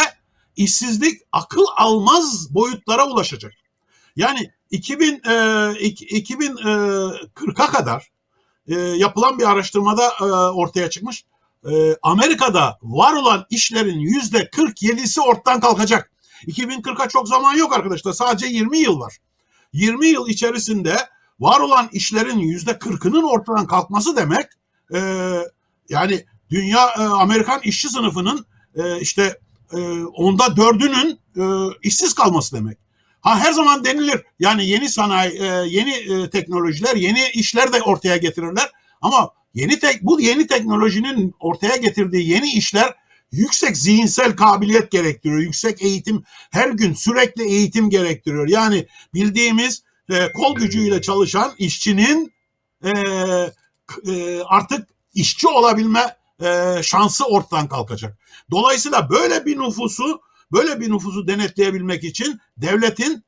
[0.56, 3.53] işsizlik akıl almaz boyutlara ulaşacak.
[4.16, 8.12] Yani 2000 e, 2040'a kadar
[8.68, 11.26] e, yapılan bir araştırmada e, ortaya çıkmış.
[11.72, 16.12] E, Amerika'da var olan işlerin yüzde 47'si ortadan kalkacak.
[16.47, 18.14] 2040'a çok zaman yok arkadaşlar.
[18.14, 19.18] Sadece 20 yıl var.
[19.74, 20.97] 20 yıl içerisinde
[21.39, 24.45] var olan işlerin yüzde 40'ının ortadan kalkması demek
[24.93, 24.99] e,
[25.89, 29.39] Yani dünya e, Amerikan işçi sınıfının e, işte
[29.73, 31.43] e, onda dördünün e,
[31.83, 32.77] işsiz kalması demek.
[33.21, 38.17] Ha her zaman denilir yani yeni sanayi, e, yeni e, teknolojiler, yeni işler de ortaya
[38.17, 38.71] getirirler.
[39.01, 42.93] Ama yeni tek bu yeni teknolojinin ortaya getirdiği yeni işler
[43.31, 45.41] yüksek zihinsel kabiliyet gerektiriyor.
[45.41, 48.47] Yüksek eğitim her gün sürekli eğitim gerektiriyor.
[48.47, 52.34] Yani bildiğimiz e, kol gücüyle çalışan işçinin
[52.84, 52.89] e,
[54.08, 58.18] e, artık işçi olabilme e, şansı ortadan kalkacak.
[58.51, 63.24] Dolayısıyla böyle bir nüfusu böyle bir nüfusu denetleyebilmek için devletin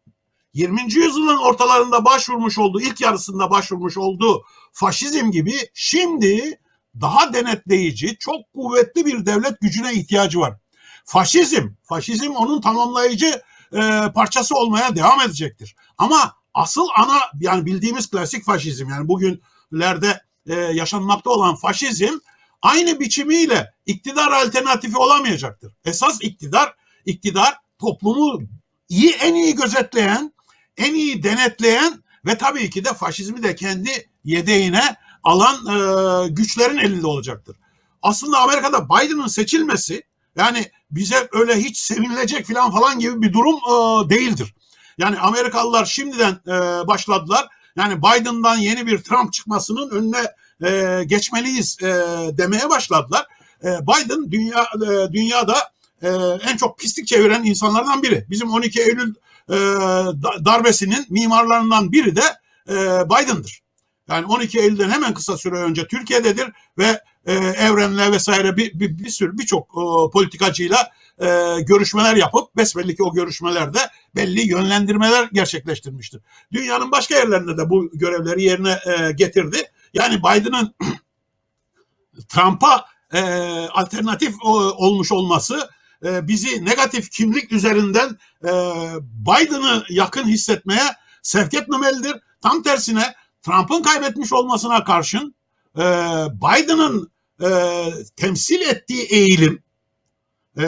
[0.53, 0.81] 20.
[0.81, 6.59] yüzyılın ortalarında başvurmuş olduğu, ilk yarısında başvurmuş olduğu faşizm gibi şimdi
[7.01, 10.53] daha denetleyici, çok kuvvetli bir devlet gücüne ihtiyacı var.
[11.05, 13.41] Faşizm, faşizm onun tamamlayıcı
[13.73, 15.75] e, parçası olmaya devam edecektir.
[15.97, 22.17] Ama asıl ana yani bildiğimiz klasik faşizm yani bugünlerde e, yaşanmakta olan faşizm
[22.61, 25.73] aynı biçimiyle iktidar alternatifi olamayacaktır.
[25.85, 28.41] Esas iktidar iktidar toplumu
[28.89, 30.33] iyi en iyi gözetleyen,
[30.77, 37.07] en iyi denetleyen ve tabii ki de faşizmi de kendi yedeğine alan e, güçlerin elinde
[37.07, 37.55] olacaktır.
[38.01, 40.03] Aslında Amerika'da Biden'ın seçilmesi
[40.35, 44.53] yani bize öyle hiç sevinilecek falan falan gibi bir durum e, değildir.
[44.97, 47.47] Yani Amerikalılar şimdiden e, başladılar.
[47.75, 50.23] Yani Biden'dan yeni bir Trump çıkmasının önüne
[50.71, 51.85] e, geçmeliyiz e,
[52.37, 53.25] demeye başladılar.
[53.63, 55.57] E, Biden dünya e, dünyada
[56.01, 56.07] e,
[56.51, 58.25] en çok pislik çeviren insanlardan biri.
[58.29, 59.13] Bizim 12 Eylül
[59.49, 59.55] e,
[60.45, 62.23] darbesinin mimarlarından biri de
[62.69, 62.75] e,
[63.09, 63.61] Biden'dır.
[64.09, 69.09] Yani 12 Eylül'den hemen kısa süre önce Türkiye'dedir ve e, Evren'le vesaire bir, bir, bir
[69.09, 70.91] sürü birçok e, politikacıyla
[71.21, 73.79] e, görüşmeler yapıp besbelli ki o görüşmelerde
[74.15, 76.21] belli yönlendirmeler gerçekleştirmiştir.
[76.51, 79.57] Dünyanın başka yerlerinde de bu görevleri yerine e, getirdi.
[79.93, 80.75] Yani Biden'ın
[82.29, 83.21] Trump'a e,
[83.67, 85.69] alternatif o, olmuş olması
[86.05, 88.51] e, bizi negatif kimlik üzerinden e,
[89.01, 90.85] Biden'ı yakın hissetmeye
[91.21, 92.15] sevk etmemelidir.
[92.41, 95.35] Tam tersine Trump'ın kaybetmiş olmasına karşın
[95.77, 95.83] e,
[96.31, 97.11] Biden'ın
[97.41, 97.49] e,
[98.15, 99.63] temsil ettiği eğilim
[100.59, 100.65] e,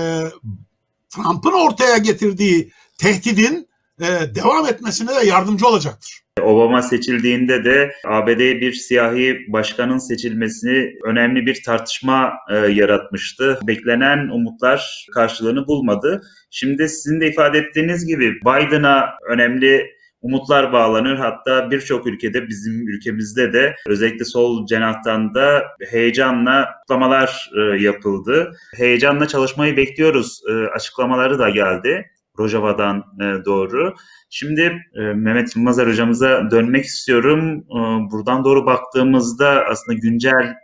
[1.09, 3.67] Trump'ın ortaya getirdiği tehdidin
[4.01, 6.19] e, devam etmesine de yardımcı olacaktır.
[6.41, 13.59] Obama seçildiğinde de ABD bir siyahi başkanın seçilmesini önemli bir tartışma e, yaratmıştı.
[13.67, 16.21] Beklenen umutlar karşılığını bulmadı.
[16.51, 21.15] Şimdi sizin de ifade ettiğiniz gibi Biden'a önemli umutlar bağlanır.
[21.15, 28.51] Hatta birçok ülkede bizim ülkemizde de özellikle sol cenahtan da heyecanla kutlamalar e, yapıldı.
[28.77, 30.41] Heyecanla çalışmayı bekliyoruz.
[30.49, 32.11] E, açıklamaları da geldi.
[32.39, 33.95] Rojava'dan e, doğru.
[34.29, 37.65] Şimdi Mehmet Yılmazer hocamıza dönmek istiyorum.
[38.11, 40.55] Buradan doğru baktığımızda aslında güncel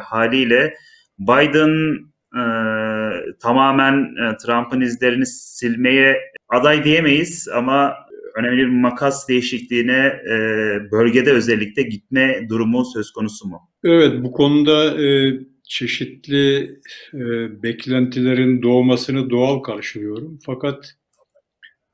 [0.00, 0.74] haliyle
[1.18, 1.98] Biden
[2.36, 2.42] e,
[3.42, 7.94] tamamen e, Trump'ın izlerini silmeye aday diyemeyiz ama
[8.36, 10.36] önemli bir makas değişikliğine e,
[10.90, 13.60] bölgede özellikle gitme durumu söz konusu mu?
[13.84, 15.32] Evet bu konuda e,
[15.68, 16.62] çeşitli
[17.14, 17.22] e,
[17.62, 20.38] beklentilerin doğmasını doğal karşılıyorum.
[20.46, 20.94] Fakat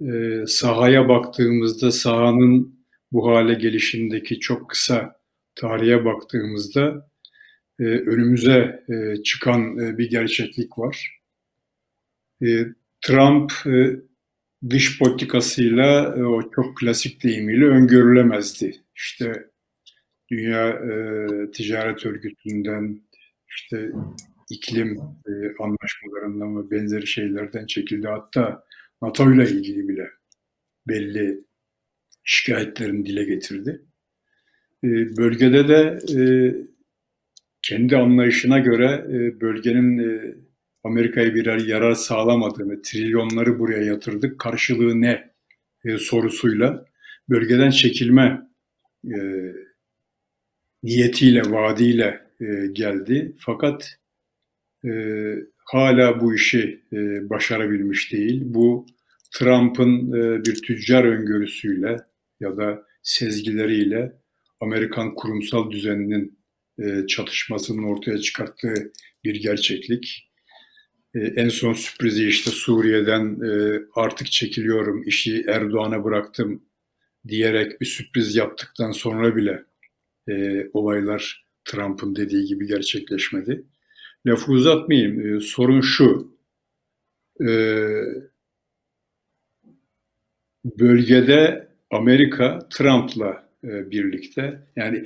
[0.00, 2.76] e, sahaya baktığımızda sahanın
[3.12, 5.16] bu hale gelişindeki çok kısa
[5.54, 7.08] tarihe baktığımızda
[7.80, 11.20] e, önümüze e, çıkan e, bir gerçeklik var.
[12.42, 12.66] E,
[13.00, 13.96] Trump e,
[14.70, 18.76] dış politikasıyla e, o çok klasik deyimiyle öngörülemezdi.
[18.96, 19.50] İşte
[20.30, 23.00] Dünya e, Ticaret Örgütü'nden
[23.48, 23.90] işte
[24.50, 28.08] iklim e, anlaşmalarından ve benzeri şeylerden çekildi.
[28.08, 28.64] Hatta
[29.02, 30.10] NATO ile ilgili bile
[30.88, 31.44] belli
[32.24, 33.82] şikayetlerini dile getirdi.
[34.84, 36.20] E, bölgede de e,
[37.62, 40.34] kendi anlayışına göre e, bölgenin e,
[40.86, 45.30] Amerika'ya birer yarar sağlamadığını, trilyonları buraya yatırdık, karşılığı ne
[45.84, 46.84] e, sorusuyla
[47.28, 48.42] bölgeden çekilme
[49.04, 49.18] e,
[50.82, 53.36] niyetiyle, vaadiyle e, geldi.
[53.38, 53.98] Fakat
[54.84, 54.90] e,
[55.64, 58.42] hala bu işi e, başarabilmiş değil.
[58.44, 58.86] Bu
[59.32, 61.96] Trump'ın e, bir tüccar öngörüsüyle
[62.40, 64.12] ya da sezgileriyle
[64.60, 66.38] Amerikan kurumsal düzeninin
[66.78, 68.92] e, çatışmasının ortaya çıkarttığı
[69.24, 70.26] bir gerçeklik.
[71.16, 76.62] E, en son sürprizi işte Suriye'den e, artık çekiliyorum, işi Erdoğan'a bıraktım
[77.28, 79.64] diyerek bir sürpriz yaptıktan sonra bile
[80.28, 83.64] e, olaylar Trump'ın dediği gibi gerçekleşmedi.
[84.26, 85.40] Lafı uzatmayayım.
[85.40, 86.36] Sorun şu.
[90.64, 95.04] Bölgede Amerika Trump'la birlikte yani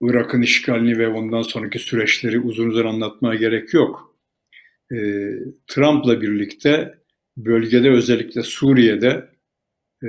[0.00, 4.13] Irak'ın işgalini ve ondan sonraki süreçleri uzun uzun anlatmaya gerek yok.
[4.92, 4.96] E,
[5.66, 6.98] Trump'la birlikte
[7.36, 9.28] bölgede özellikle Suriye'de
[10.04, 10.08] e,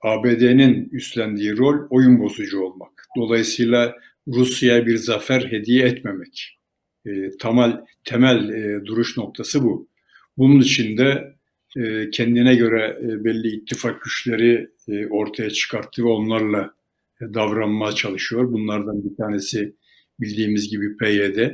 [0.00, 3.06] ABD'nin üstlendiği rol oyun bozucu olmak.
[3.16, 3.96] Dolayısıyla
[4.28, 6.58] Rusya'ya bir zafer hediye etmemek.
[7.06, 9.88] E, temel temel e, duruş noktası bu.
[10.36, 11.36] Bunun için de
[11.76, 16.74] e, kendine göre e, belli ittifak güçleri e, ortaya çıkarttı ve onlarla
[17.20, 18.52] e, davranmaya çalışıyor.
[18.52, 19.74] Bunlardan bir tanesi
[20.20, 21.50] bildiğimiz gibi PYD.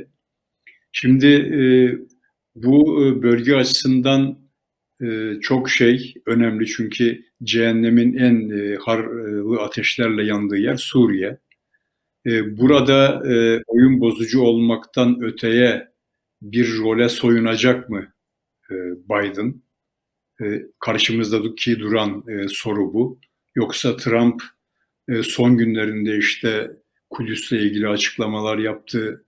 [0.91, 1.61] Şimdi e,
[2.55, 4.39] bu e, bölge açısından
[5.01, 11.37] e, çok şey önemli çünkü cehennemin en e, harlı ateşlerle yandığı yer Suriye.
[12.45, 13.21] Burada
[13.67, 15.87] oyun bozucu olmaktan öteye
[16.41, 18.13] bir role soyunacak mı
[19.09, 19.61] Biden?
[20.79, 23.19] Karşımızdaki duran soru bu.
[23.55, 24.43] Yoksa Trump
[25.23, 26.71] son günlerinde işte
[27.09, 29.25] Kudüs'le ilgili açıklamalar yaptı.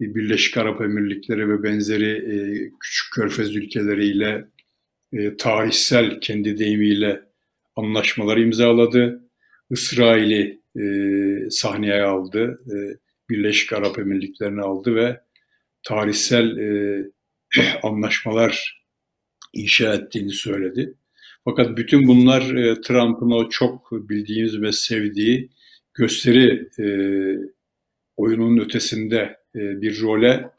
[0.00, 2.34] Birleşik Arap Emirlikleri ve benzeri e,
[2.80, 4.44] küçük körfez ülkeleriyle
[5.12, 7.22] e, tarihsel kendi deyimiyle
[7.76, 9.24] anlaşmalar imzaladı.
[9.70, 12.60] İsrail'i e, sahneye aldı.
[12.66, 12.76] E,
[13.30, 15.20] Birleşik Arap Emirlikleri'ni aldı ve
[15.82, 17.04] tarihsel e,
[17.82, 18.82] anlaşmalar
[19.52, 20.94] inşa ettiğini söyledi.
[21.44, 25.50] Fakat bütün bunlar e, Trump'ın o çok bildiğimiz ve sevdiği
[25.94, 26.86] gösteri e,
[28.16, 30.50] oyunun ötesinde bir role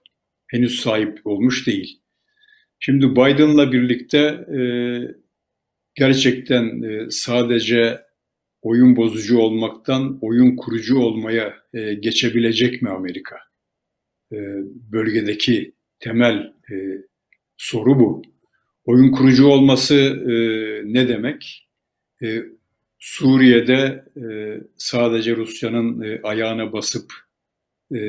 [0.47, 2.01] henüz sahip olmuş değil.
[2.79, 4.17] Şimdi Biden'la birlikte
[4.57, 4.61] e,
[5.95, 8.01] gerçekten e, sadece
[8.61, 13.35] oyun bozucu olmaktan oyun kurucu olmaya e, geçebilecek mi Amerika?
[14.31, 14.37] E,
[14.91, 16.75] bölgedeki temel e,
[17.57, 18.21] soru bu.
[18.85, 20.33] Oyun kurucu olması e,
[20.93, 21.69] ne demek?
[22.23, 22.43] E,
[22.99, 24.23] Suriye'de e,
[24.77, 27.13] sadece Rusya'nın e, ayağına basıp
[27.95, 27.99] e,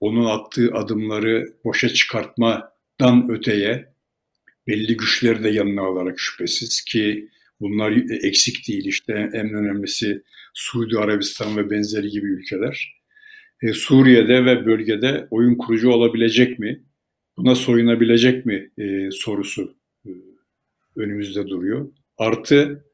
[0.00, 3.94] onun attığı adımları boşa çıkartmadan öteye
[4.66, 7.28] belli güçleri de yanına alarak şüphesiz ki
[7.60, 7.92] bunlar
[8.24, 10.22] eksik değil işte en önemlisi
[10.54, 13.00] Suudi Arabistan ve benzeri gibi ülkeler.
[13.62, 16.84] E, Suriye'de ve bölgede oyun kurucu olabilecek mi?
[17.36, 19.74] Buna soyunabilecek mi e, sorusu
[20.06, 20.10] e,
[20.96, 21.92] önümüzde duruyor.
[22.18, 22.84] Artı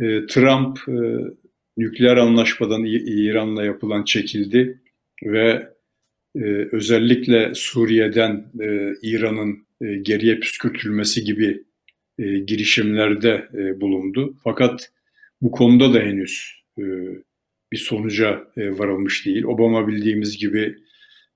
[0.00, 0.94] e, Trump e,
[1.76, 4.82] nükleer anlaşmadan İran'la yapılan çekildi
[5.24, 5.71] ve
[6.36, 11.64] e, özellikle Suriye'den e, İran'ın e, geriye püskürtülmesi gibi
[12.18, 14.36] e, girişimlerde e, bulundu.
[14.44, 14.92] Fakat
[15.40, 16.82] bu konuda da henüz e,
[17.72, 19.44] bir sonuca e, varılmış değil.
[19.44, 20.76] Obama bildiğimiz gibi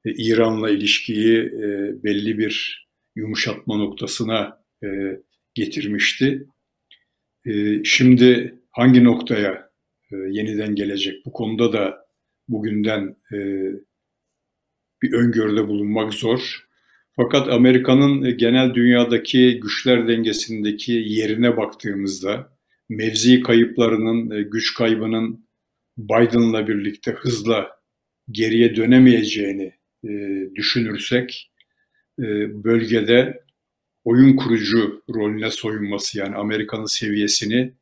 [0.05, 2.87] e, İran'la ilişkiyi e, belli bir
[3.17, 4.89] yumuşatma noktasına e,
[5.55, 6.47] getirmişti.
[7.47, 9.71] E, şimdi hangi noktaya
[10.13, 11.27] e, yeniden gelecek?
[11.27, 12.07] Bu konuda da
[12.49, 13.39] bugünden e,
[15.03, 16.67] bir öngörüde bulunmak zor.
[17.17, 22.57] Fakat Amerika'nın e, genel dünyadaki güçler dengesindeki yerine baktığımızda
[22.89, 25.47] mevzi kayıplarının, e, güç kaybının
[25.99, 27.71] Biden'la birlikte hızla
[28.31, 29.73] geriye dönemeyeceğini
[30.05, 30.11] e,
[30.55, 31.53] düşünürsek
[32.49, 33.43] bölgede
[34.05, 37.73] oyun kurucu rolüne soyunması yani Amerika'nın seviyesini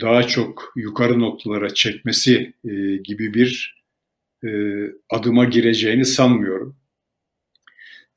[0.00, 2.54] daha çok yukarı noktalara çekmesi
[3.04, 3.83] gibi bir
[5.10, 6.76] adıma gireceğini sanmıyorum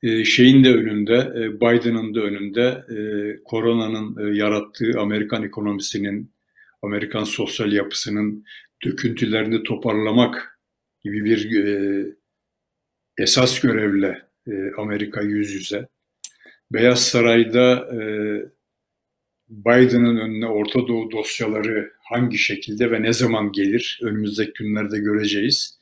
[0.02, 2.98] e, şeyin de önünde, e, Biden'ın da önünde e,
[3.44, 6.32] koronanın e, yarattığı Amerikan ekonomisinin,
[6.82, 8.44] Amerikan sosyal yapısının
[8.84, 10.60] döküntülerini toparlamak
[11.04, 12.06] gibi bir e,
[13.18, 15.88] esas görevle e, Amerika yüz yüze.
[16.72, 18.00] Beyaz Saray'da e,
[19.48, 25.77] Biden'ın önüne Orta Doğu dosyaları hangi şekilde ve ne zaman gelir önümüzdeki günlerde göreceğiz.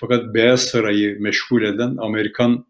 [0.00, 2.66] Fakat Beyaz Saray'ı meşgul eden Amerikan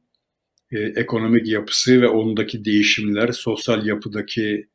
[0.73, 4.69] e, ekonomik yapısı ve ondaki değişimler, sosyal yapıdaki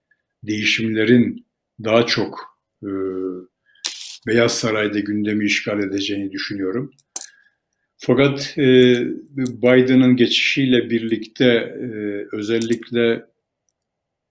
[0.43, 1.47] değişimlerin
[1.83, 2.89] daha çok e,
[4.27, 6.91] Beyaz Saray'da gündemi işgal edeceğini düşünüyorum.
[7.97, 8.63] Fakat e,
[9.37, 11.87] Biden'ın geçişiyle birlikte e,
[12.31, 13.25] özellikle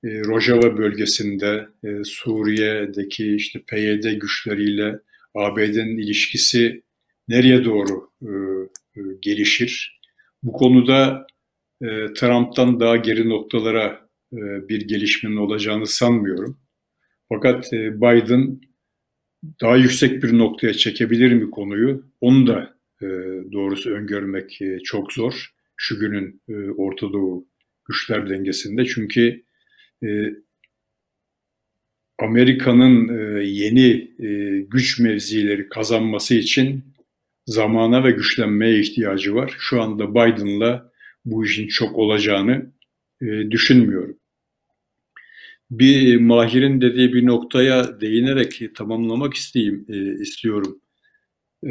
[0.05, 4.99] e, Rojava bölgesinde e, Suriye'deki işte PYD güçleriyle
[5.35, 6.83] ABD'nin ilişkisi
[7.29, 8.31] nereye doğru e,
[8.97, 10.01] e, gelişir?
[10.43, 11.27] Bu konuda
[11.83, 16.59] e, Trump'tan daha geri noktalara e, bir gelişmenin olacağını sanmıyorum.
[17.29, 18.61] Fakat e, Biden
[19.61, 22.07] daha yüksek bir noktaya çekebilir mi konuyu?
[22.21, 22.73] Onu da
[23.53, 25.53] doğrusu öngörmek çok zor.
[25.77, 26.43] Şu günün
[26.77, 27.47] Orta Doğu
[27.89, 28.85] güçler dengesinde.
[28.85, 29.43] Çünkü
[32.19, 33.09] Amerika'nın
[33.43, 34.15] yeni
[34.71, 36.85] güç mevzileri kazanması için
[37.47, 39.57] zamana ve güçlenmeye ihtiyacı var.
[39.59, 40.93] Şu anda Biden'la
[41.25, 42.73] bu işin çok olacağını
[43.23, 44.19] e, düşünmüyorum.
[45.71, 50.81] Bir Mahir'in dediği bir noktaya değinerek tamamlamak isteyeyim, e, istiyorum.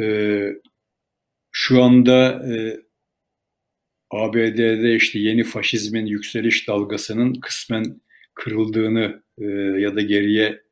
[0.00, 0.46] E,
[1.52, 2.80] şu anda e,
[4.10, 8.00] ABD'de işte yeni faşizmin yükseliş dalgasının kısmen
[8.34, 9.44] kırıldığını e,
[9.80, 10.62] ya da geriye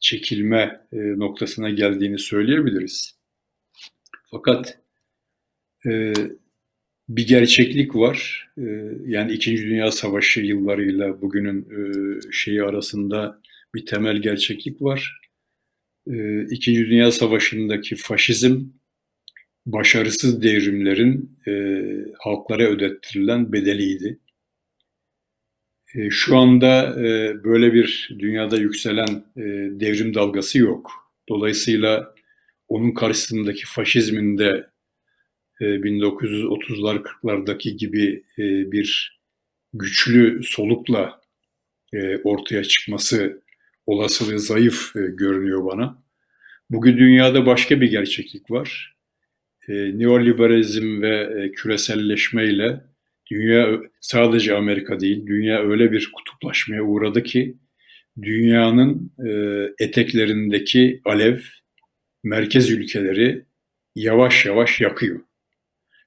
[0.00, 3.18] çekilme e, noktasına geldiğini söyleyebiliriz.
[4.34, 4.78] Fakat
[5.86, 6.12] e,
[7.08, 8.48] bir gerçeklik var.
[8.58, 8.62] E,
[9.06, 11.82] yani İkinci Dünya Savaşı yıllarıyla bugünün e,
[12.32, 13.40] şeyi arasında
[13.74, 15.20] bir temel gerçeklik var.
[16.10, 18.60] E, İkinci Dünya Savaşı'ndaki faşizm
[19.66, 21.52] başarısız devrimlerin e,
[22.18, 24.18] halklara ödettirilen bedeliydi.
[25.94, 29.42] E, şu anda e, böyle bir dünyada yükselen e,
[29.80, 30.90] devrim dalgası yok.
[31.28, 32.13] Dolayısıyla
[32.68, 34.66] onun karşısındaki faşizmin de
[35.60, 38.24] 1930'lar 40'lardaki gibi
[38.72, 39.20] bir
[39.72, 41.20] güçlü solukla
[42.24, 43.42] ortaya çıkması
[43.86, 46.04] olasılığı zayıf görünüyor bana.
[46.70, 48.96] Bugün dünyada başka bir gerçeklik var.
[49.68, 52.80] Neoliberalizm ve küreselleşmeyle
[53.30, 57.56] dünya sadece Amerika değil, dünya öyle bir kutuplaşmaya uğradı ki
[58.22, 59.12] dünyanın
[59.78, 61.38] eteklerindeki alev
[62.24, 63.44] merkez ülkeleri
[63.94, 65.20] yavaş yavaş yakıyor.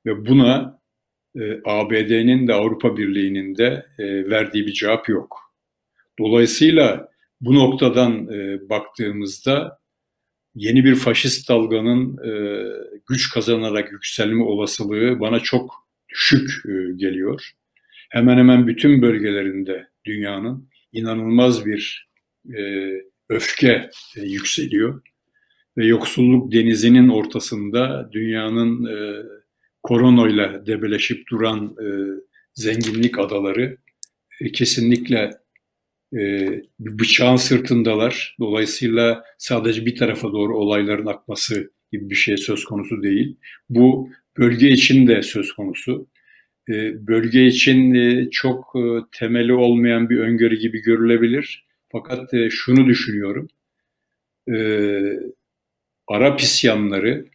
[0.05, 0.79] Ve buna
[1.35, 5.53] e, ABD'nin de Avrupa Birliği'nin de e, verdiği bir cevap yok.
[6.19, 7.09] Dolayısıyla
[7.41, 9.79] bu noktadan e, baktığımızda
[10.55, 12.31] yeni bir faşist dalganın e,
[13.09, 17.51] güç kazanarak yükselme olasılığı bana çok düşük e, geliyor.
[18.09, 22.09] Hemen hemen bütün bölgelerinde dünyanın inanılmaz bir
[22.57, 22.91] e,
[23.29, 25.01] öfke e, yükseliyor
[25.77, 29.23] ve yoksulluk denizinin ortasında dünyanın e,
[29.83, 31.87] koronayla debeleşip duran e,
[32.53, 33.77] zenginlik adaları
[34.41, 35.31] e, kesinlikle
[36.17, 36.49] e,
[36.79, 38.35] bıçağın sırtındalar.
[38.39, 43.37] Dolayısıyla sadece bir tarafa doğru olayların akması gibi bir şey söz konusu değil.
[43.69, 46.07] Bu bölge için de söz konusu.
[46.69, 51.65] E, bölge için e, çok e, temeli olmayan bir öngörü gibi görülebilir.
[51.91, 53.47] Fakat e, şunu düşünüyorum.
[54.49, 54.57] E,
[56.07, 57.25] Arap isyanları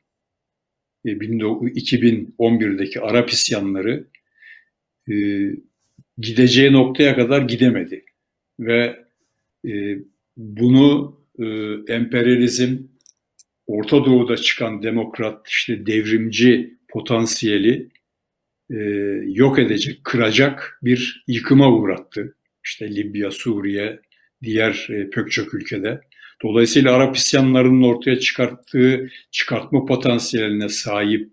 [1.05, 4.07] 2011'deki e, Arap isyanları
[5.11, 5.15] e,
[6.19, 8.05] gideceği noktaya kadar gidemedi.
[8.61, 9.05] Ve
[9.69, 9.99] e,
[10.37, 11.23] bunu
[11.89, 12.79] emperyalizm,
[13.67, 17.89] Orta Doğu'da çıkan demokrat, işte devrimci potansiyeli
[19.23, 22.37] yok edecek, kıracak bir yıkıma uğrattı.
[22.65, 24.01] İşte Libya, Suriye,
[24.43, 26.01] diğer pek çok ülkede.
[26.43, 31.33] Dolayısıyla Arap isyanlarının ortaya çıkarttığı çıkartma potansiyeline sahip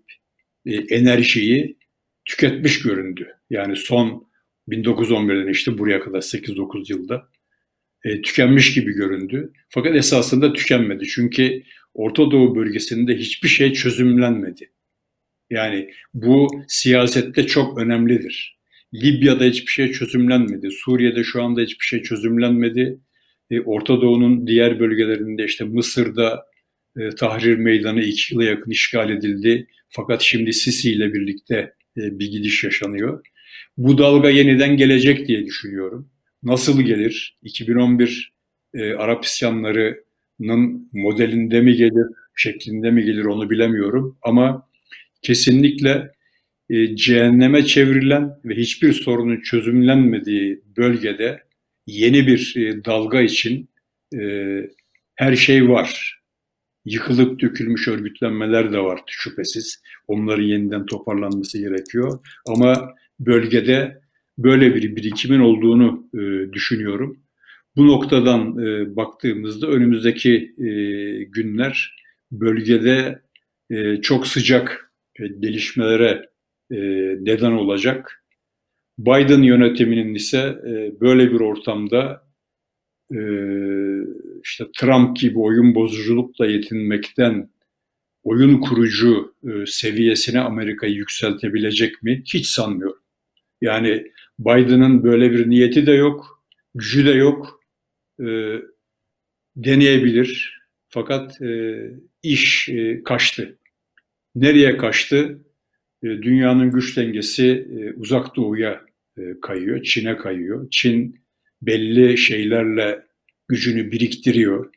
[0.66, 1.78] e, enerjiyi
[2.24, 3.28] tüketmiş göründü.
[3.50, 4.30] Yani son
[4.68, 7.28] 1911'den işte buraya kadar 8-9 yılda
[8.04, 9.52] e, tükenmiş gibi göründü.
[9.68, 11.04] Fakat esasında tükenmedi.
[11.06, 11.62] Çünkü
[11.94, 14.72] Orta Doğu bölgesinde hiçbir şey çözümlenmedi.
[15.50, 18.58] Yani bu siyasette çok önemlidir.
[18.94, 20.70] Libya'da hiçbir şey çözümlenmedi.
[20.70, 23.00] Suriye'de şu anda hiçbir şey çözümlenmedi.
[23.50, 26.46] E, Orta Doğu'nun diğer bölgelerinde işte Mısır'da
[26.96, 29.66] e, Tahrir Meydanı iki yıla yakın işgal edildi.
[29.88, 33.26] Fakat şimdi Sisi ile birlikte e, bir gidiş yaşanıyor.
[33.76, 36.10] Bu dalga yeniden gelecek diye düşünüyorum.
[36.42, 37.38] Nasıl gelir?
[37.42, 38.32] 2011
[38.74, 44.18] e, Arap isyanlarının modelinde mi gelir, şeklinde mi gelir onu bilemiyorum.
[44.22, 44.68] Ama
[45.22, 46.10] kesinlikle
[46.94, 51.42] cehenneme çevrilen ve hiçbir sorunun çözümlenmediği bölgede
[51.90, 53.68] yeni bir e, dalga için
[54.14, 54.20] e,
[55.14, 56.20] her şey var.
[56.84, 59.82] Yıkılıp dökülmüş örgütlenmeler de var şüphesiz.
[60.06, 62.18] Onların yeniden toparlanması gerekiyor.
[62.46, 64.00] Ama bölgede
[64.38, 67.20] böyle bir birikimin olduğunu e, düşünüyorum.
[67.76, 68.56] Bu noktadan
[68.96, 70.54] baktığımızda önümüzdeki
[71.28, 71.96] günler
[72.32, 73.22] bölgede
[74.02, 74.92] çok sıcak
[75.40, 76.26] gelişmelere
[77.20, 78.19] neden olacak.
[79.00, 82.26] Biden yönetiminin ise e, böyle bir ortamda
[83.12, 83.20] e,
[84.44, 87.50] işte Trump gibi oyun bozuculukla yetinmekten
[88.22, 92.22] oyun kurucu e, seviyesine Amerika'yı yükseltebilecek mi?
[92.34, 93.02] Hiç sanmıyorum.
[93.60, 96.42] Yani Biden'ın böyle bir niyeti de yok,
[96.74, 97.60] gücü de yok.
[98.20, 98.26] E,
[99.56, 100.60] deneyebilir.
[100.88, 101.80] Fakat e,
[102.22, 103.58] iş e, kaçtı.
[104.34, 105.38] Nereye kaçtı?
[106.02, 108.89] E, dünyanın güç dengesi e, uzak doğuya
[109.42, 110.70] kayıyor, Çin'e kayıyor.
[110.70, 111.20] Çin
[111.62, 113.06] belli şeylerle
[113.48, 114.70] gücünü biriktiriyor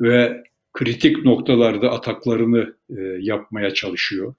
[0.00, 4.34] ve kritik noktalarda ataklarını e, yapmaya çalışıyor.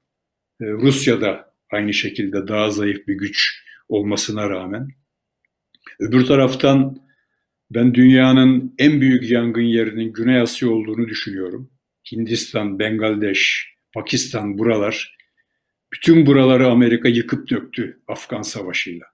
[0.61, 4.87] E, Rusya da aynı şekilde daha zayıf bir güç olmasına rağmen.
[5.99, 6.97] Öbür taraftan
[7.71, 11.71] ben dünyanın en büyük yangın yerinin Güney Asya olduğunu düşünüyorum.
[12.11, 15.17] Hindistan, Bangladeş, Pakistan buralar.
[15.93, 19.12] Bütün buraları Amerika yıkıp döktü Afgan Savaşı'yla.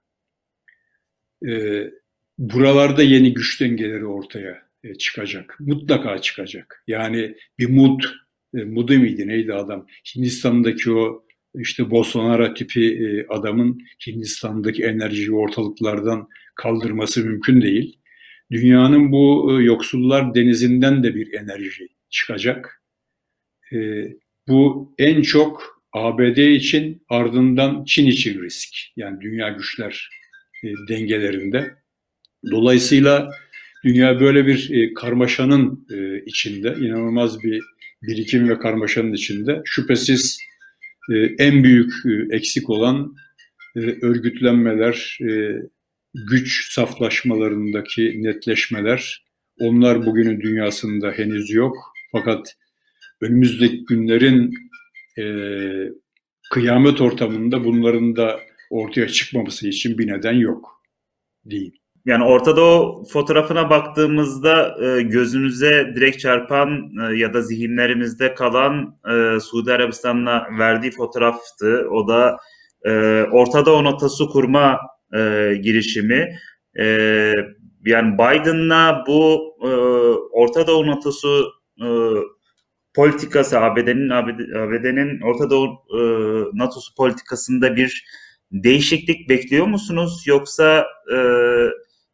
[1.48, 1.90] Ee,
[2.38, 5.56] buralarda yeni güç dengeleri ortaya e, çıkacak.
[5.60, 6.84] Mutlaka çıkacak.
[6.86, 8.00] Yani bir Mud,
[8.54, 9.86] e, Mud'u miydi neydi adam?
[10.16, 11.24] Hindistan'daki o
[11.54, 17.98] işte Bolsonaro tipi e, adamın Hindistan'daki enerjiyi ortalıklardan kaldırması mümkün değil.
[18.50, 22.82] Dünyanın bu e, yoksullar denizinden de bir enerji çıkacak.
[23.72, 23.76] E,
[24.48, 28.74] bu en çok ABD için ardından Çin için risk.
[28.96, 30.19] Yani dünya güçler e,
[30.88, 31.74] dengelerinde.
[32.50, 33.30] Dolayısıyla
[33.84, 37.62] dünya böyle bir e, karmaşanın e, içinde, inanılmaz bir
[38.02, 39.62] birikim ve karmaşanın içinde.
[39.64, 40.38] Şüphesiz
[41.10, 43.14] e, en büyük e, eksik olan
[43.76, 45.54] e, örgütlenmeler, e,
[46.14, 49.24] güç saflaşmalarındaki netleşmeler,
[49.58, 51.76] onlar bugünün dünyasında henüz yok.
[52.12, 52.56] Fakat
[53.20, 54.54] önümüzdeki günlerin
[55.18, 55.24] e,
[56.50, 58.40] kıyamet ortamında bunların da
[58.70, 60.82] ortaya çıkmaması için bir neden yok
[61.44, 61.80] değil.
[62.04, 69.40] Yani Orta Doğu fotoğrafına baktığımızda e, gözümüze direkt çarpan e, ya da zihinlerimizde kalan e,
[69.40, 71.88] Suudi Arabistan'la verdiği fotoğraftı.
[71.90, 72.36] O da
[72.84, 74.78] e, Orta Doğu notası kurma
[75.62, 76.36] girişimi.
[77.84, 79.54] Yani Biden'la bu
[80.32, 81.88] Orta Doğu e,
[82.94, 85.68] politikası ABD'nin ABD'nin Orta Doğu
[86.54, 88.04] NATO'su politikasında bir
[88.52, 91.18] değişiklik bekliyor musunuz yoksa e,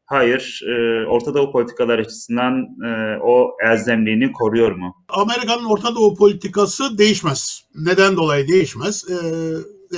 [0.04, 4.96] hayır e, Orta Doğu politikalar açısından e, o elzemliğini koruyor mu?
[5.08, 7.64] Amerika'nın Orta Doğu politikası değişmez.
[7.74, 9.04] Neden dolayı değişmez?
[9.10, 9.14] E,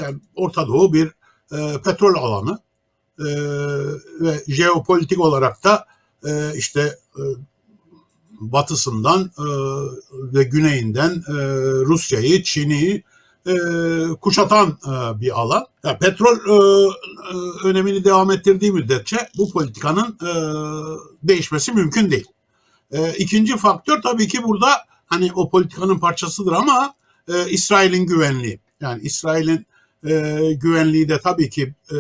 [0.01, 1.07] yani Orta Doğu bir
[1.53, 2.59] e, petrol alanı
[3.19, 3.27] e,
[4.21, 5.87] ve jeopolitik olarak da
[6.27, 6.81] e, işte
[7.17, 7.23] e,
[8.41, 9.47] batısından e,
[10.13, 11.35] ve güneyinden e,
[11.85, 13.03] Rusya'yı, Çin'i
[13.47, 13.55] e,
[14.21, 15.67] kuşatan e, bir alan.
[15.85, 16.89] Yani petrol e,
[17.33, 20.33] e, önemini devam ettirdiği müddetçe bu politikanın e,
[21.23, 22.27] değişmesi mümkün değil.
[22.93, 24.69] E, ikinci faktör tabii ki burada
[25.07, 26.95] hani o politikanın parçasıdır ama
[27.29, 28.61] e, İsrail'in güvenliği.
[28.81, 29.67] Yani İsrail'in
[30.07, 31.97] e, güvenliği de tabii ki e,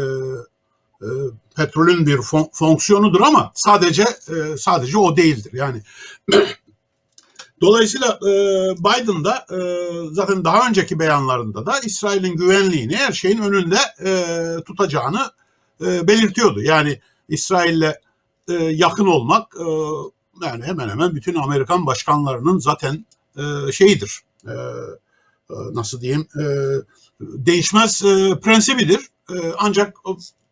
[1.02, 1.08] e,
[1.56, 5.52] petrolün bir fon, fonksiyonudur ama sadece e, sadece o değildir.
[5.54, 5.82] Yani
[7.60, 8.32] Dolayısıyla e,
[8.78, 9.58] Biden da e,
[10.12, 14.34] zaten daha önceki beyanlarında da İsrail'in güvenliğini her şeyin önünde e,
[14.64, 15.30] tutacağını
[15.80, 16.62] e, belirtiyordu.
[16.62, 17.94] Yani İsrail'le
[18.48, 19.66] e, yakın olmak e,
[20.46, 23.06] yani hemen hemen bütün Amerikan başkanlarının zaten
[23.36, 24.20] e, şeyidir.
[24.46, 26.28] E, e nasıl diyeyim?
[26.40, 26.44] E,
[27.20, 29.00] değişmez e, prensibidir.
[29.30, 29.96] E, ancak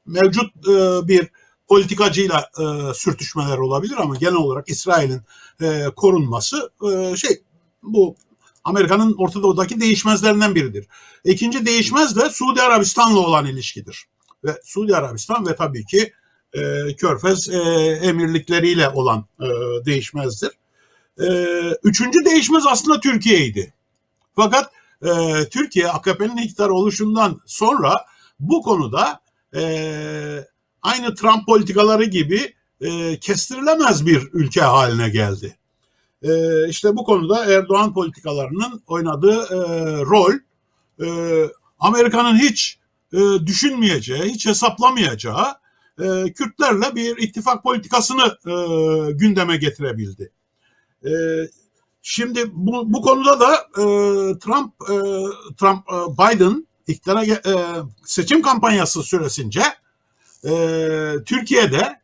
[0.06, 1.28] mevcut e, bir
[1.68, 5.22] politikacıyla e, sürtüşmeler olabilir ama genel olarak İsrail'in
[5.62, 7.42] e, korunması e, şey
[7.82, 8.16] bu
[8.64, 10.86] Amerika'nın Orta Doğu'daki değişmezlerinden biridir.
[11.24, 14.06] İkinci değişmez de Suudi Arabistan'la olan ilişkidir.
[14.44, 16.12] Ve Suudi Arabistan ve tabii ki
[16.52, 17.58] e, Körfez e,
[18.02, 19.46] emirlikleriyle olan e,
[19.86, 20.50] değişmezdir.
[21.20, 21.26] E,
[21.82, 23.74] üçüncü değişmez aslında Türkiye'ydi.
[24.36, 25.10] Fakat e,
[25.50, 28.06] Türkiye AKP'nin iktidar oluşundan sonra
[28.40, 29.20] bu konuda
[29.54, 29.62] e,
[30.86, 35.56] aynı Trump politikaları gibi e, kestirilemez bir ülke haline geldi.
[36.22, 36.30] E,
[36.68, 39.58] işte bu konuda Erdoğan politikalarının oynadığı e,
[40.04, 40.32] rol
[41.02, 41.06] e,
[41.78, 42.78] Amerika'nın hiç
[43.12, 45.46] e, düşünmeyeceği, hiç hesaplamayacağı
[46.00, 48.52] e, Kürtlerle bir ittifak politikasını e,
[49.12, 50.32] gündeme getirebildi.
[51.04, 51.10] E,
[52.02, 53.84] şimdi bu, bu konuda da e,
[54.38, 54.96] Trump, e,
[55.56, 57.54] Trump e, Biden iktidara e,
[58.04, 59.62] seçim kampanyası süresince
[60.44, 60.50] e,
[61.26, 62.00] Türkiye'de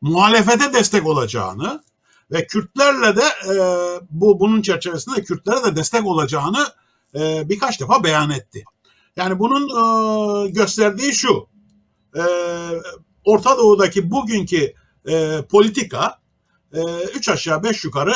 [0.00, 1.82] muhalefete destek olacağını
[2.30, 3.54] ve Kürtlerle de e,
[4.10, 6.66] bu bunun çerçevesinde Kürtlere de destek olacağını
[7.14, 8.64] e, birkaç defa beyan etti.
[9.16, 11.48] Yani bunun e, gösterdiği şu,
[12.16, 12.22] e,
[13.24, 14.74] Orta Doğu'daki bugünkü
[15.08, 16.18] e, politika
[16.72, 16.80] e,
[17.14, 18.12] üç aşağı beş yukarı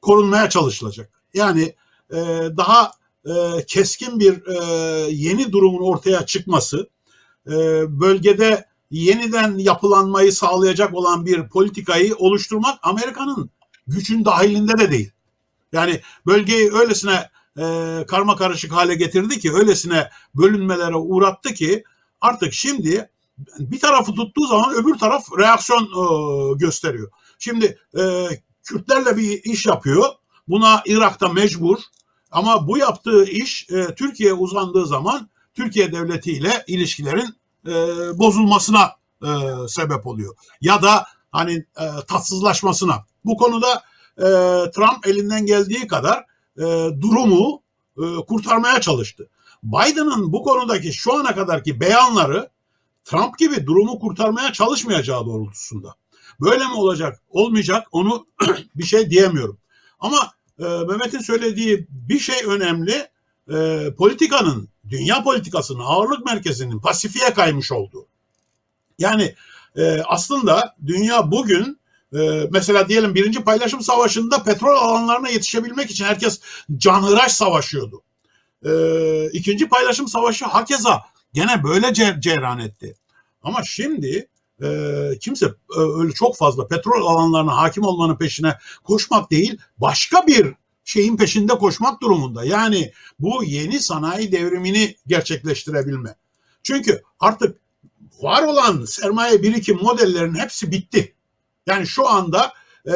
[0.00, 1.10] korunmaya çalışılacak.
[1.34, 1.74] Yani
[2.10, 2.16] e,
[2.56, 2.92] daha
[3.24, 3.32] e,
[3.66, 4.64] keskin bir e,
[5.10, 6.88] yeni durumun ortaya çıkması,
[7.46, 7.52] e,
[8.00, 13.50] bölgede yeniden yapılanmayı sağlayacak olan bir politikayı oluşturmak Amerika'nın
[13.86, 15.12] gücün dahilinde de değil.
[15.72, 17.64] Yani bölgeyi öylesine e,
[18.08, 21.84] karma karışık hale getirdi ki, öylesine bölünmelere uğrattı ki
[22.20, 23.10] artık şimdi
[23.58, 27.10] bir tarafı tuttuğu zaman öbür taraf reaksiyon e, gösteriyor.
[27.38, 28.28] Şimdi e,
[28.64, 30.04] Kürtlerle bir iş yapıyor
[30.48, 31.78] Buna Irak'ta mecbur.
[32.30, 37.34] Ama bu yaptığı iş e, Türkiye'ye uzandığı zaman Türkiye devletiyle ilişkilerin
[37.66, 37.72] e,
[38.18, 38.92] bozulmasına
[39.22, 39.28] e,
[39.68, 40.34] sebep oluyor.
[40.60, 43.04] Ya da hani e, tatsızlaşmasına.
[43.24, 43.82] Bu konuda
[44.18, 44.26] e,
[44.70, 46.24] Trump elinden geldiği kadar
[46.58, 46.62] e,
[47.00, 47.62] durumu
[47.98, 49.28] e, kurtarmaya çalıştı.
[49.62, 52.50] Biden'ın bu konudaki şu ana kadarki beyanları
[53.04, 55.94] Trump gibi durumu kurtarmaya çalışmayacağı doğrultusunda.
[56.40, 58.26] Böyle mi olacak, olmayacak onu
[58.74, 59.58] bir şey diyemiyorum.
[60.00, 63.08] Ama e, Mehmet'in söylediği bir şey önemli.
[63.52, 68.06] E, politikanın, dünya politikasının ağırlık merkezinin Pasifik'e kaymış olduğu.
[68.98, 69.34] Yani
[69.76, 71.80] e, aslında dünya bugün
[72.14, 72.18] e,
[72.50, 76.40] mesela diyelim birinci paylaşım savaşında petrol alanlarına yetişebilmek için herkes
[76.76, 78.02] canhıraş savaşıyordu.
[78.64, 78.72] E,
[79.32, 82.94] ikinci paylaşım savaşı hakeza gene böyle cer cereyan etti.
[83.42, 84.28] Ama şimdi
[84.62, 84.68] e,
[85.20, 90.54] kimse e, öyle çok fazla petrol alanlarına hakim olmanın peşine koşmak değil, başka bir
[90.90, 92.44] şeyin peşinde koşmak durumunda.
[92.44, 96.14] Yani bu yeni sanayi devrimini gerçekleştirebilme.
[96.62, 97.58] Çünkü artık
[98.20, 101.14] var olan sermaye birikim modellerinin hepsi bitti.
[101.66, 102.52] Yani şu anda
[102.86, 102.94] e,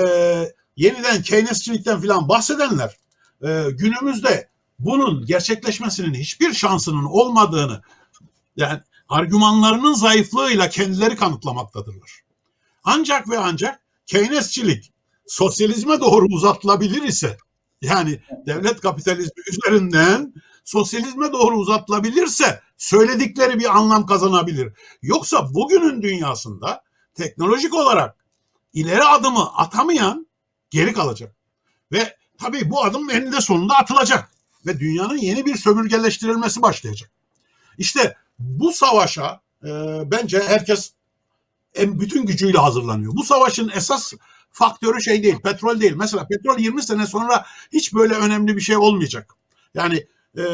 [0.76, 2.96] yeniden Keynesçilikten falan bahsedenler
[3.42, 7.82] e, günümüzde bunun gerçekleşmesinin hiçbir şansının olmadığını
[8.56, 12.10] yani argümanlarının zayıflığıyla kendileri kanıtlamaktadırlar.
[12.84, 14.92] Ancak ve ancak Keynesçilik
[15.26, 17.36] sosyalizme doğru uzatılabilir ise
[17.82, 24.72] yani devlet kapitalizmi üzerinden sosyalizme doğru uzatılabilirse söyledikleri bir anlam kazanabilir.
[25.02, 26.82] Yoksa bugünün dünyasında
[27.14, 28.16] teknolojik olarak
[28.72, 30.26] ileri adımı atamayan
[30.70, 31.36] geri kalacak.
[31.92, 34.30] Ve tabii bu adım eninde sonunda atılacak.
[34.66, 37.10] Ve dünyanın yeni bir sömürgeleştirilmesi başlayacak.
[37.78, 39.70] İşte bu savaşa e,
[40.10, 40.92] bence herkes
[41.74, 43.16] en bütün gücüyle hazırlanıyor.
[43.16, 44.12] Bu savaşın esas
[44.54, 45.94] faktörü şey değil, petrol değil.
[45.96, 49.34] Mesela petrol 20 sene sonra hiç böyle önemli bir şey olmayacak.
[49.74, 50.06] Yani
[50.38, 50.44] e,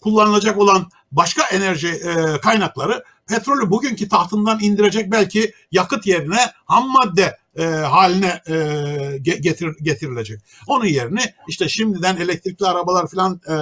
[0.00, 7.38] kullanılacak olan başka enerji e, kaynakları petrolü bugünkü tahtından indirecek belki yakıt yerine ham madde
[7.56, 10.40] e, haline e, getir, getirilecek.
[10.66, 13.52] Onun yerine işte şimdiden elektrikli arabalar falan e,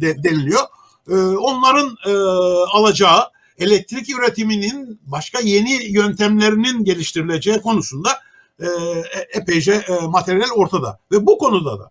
[0.00, 0.62] de, deniliyor.
[1.08, 2.12] E, onların e,
[2.72, 8.10] alacağı elektrik üretiminin başka yeni yöntemlerinin geliştirileceği konusunda
[8.62, 10.98] e, e epeyce e, materyal ortada.
[11.12, 11.90] Ve bu konuda da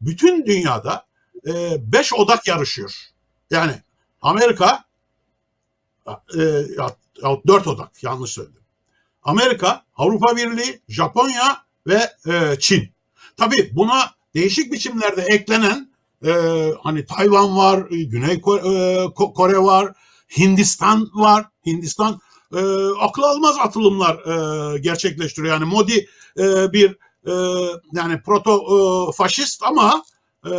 [0.00, 1.08] bütün dünyada
[1.78, 2.94] beş odak yarışıyor.
[3.50, 3.72] Yani
[4.22, 4.84] Amerika
[7.46, 8.62] dört odak yanlış söyledim.
[9.22, 12.12] Amerika, Avrupa Birliği, Japonya ve
[12.60, 12.92] Çin.
[13.36, 15.90] Tabii buna değişik biçimlerde eklenen
[16.82, 19.92] hani Tayvan var, Güney Kore var,
[20.38, 21.46] Hindistan var.
[21.66, 22.20] Hindistan
[22.54, 22.60] e,
[23.00, 25.54] akıl almaz atılımlar e, gerçekleştiriyor.
[25.54, 26.96] Yani Modi e, bir
[27.26, 27.32] e,
[27.92, 30.02] yani proto e, faşist ama
[30.46, 30.54] e,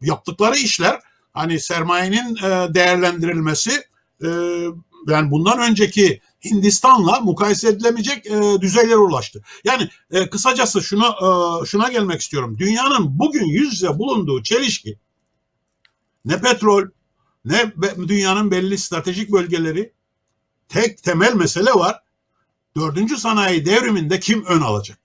[0.00, 1.00] yaptıkları işler
[1.32, 3.70] hani sermayenin e, değerlendirilmesi
[4.24, 4.28] e,
[5.08, 9.42] yani bundan önceki Hindistan'la mukayese edilemeyecek e, düzeylere ulaştı.
[9.64, 12.58] Yani e, kısacası şunu e, şuna gelmek istiyorum.
[12.58, 14.98] Dünyanın bugün yüz yüze bulunduğu çelişki
[16.24, 16.84] ne petrol
[17.44, 17.72] ne
[18.08, 19.92] dünyanın belli stratejik bölgeleri
[20.68, 22.02] tek temel mesele var.
[22.76, 24.98] Dördüncü sanayi devriminde kim ön alacak?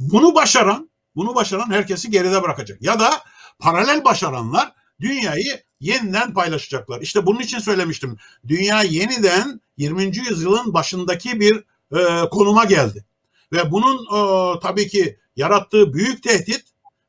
[0.00, 2.82] Bunu başaran, bunu başaran herkesi geride bırakacak.
[2.82, 3.22] Ya da
[3.58, 7.00] paralel başaranlar dünyayı yeniden paylaşacaklar.
[7.00, 8.16] İşte bunun için söylemiştim.
[8.48, 10.02] Dünya yeniden 20.
[10.02, 11.64] yüzyılın başındaki bir
[11.96, 13.04] e, konuma geldi.
[13.52, 16.64] Ve bunun e, tabii ki yarattığı büyük tehdit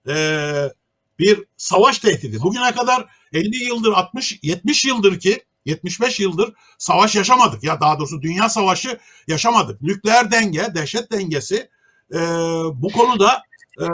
[0.08, 0.16] e,
[1.20, 2.42] bir savaş tehdidi.
[2.42, 7.64] Bugüne kadar 50 yıldır 60 70 yıldır ki 75 yıldır savaş yaşamadık.
[7.64, 9.82] Ya daha doğrusu dünya savaşı yaşamadık.
[9.82, 11.70] Nükleer denge, dehşet dengesi
[12.14, 12.20] e,
[12.74, 13.44] bu konuda
[13.82, 13.86] e,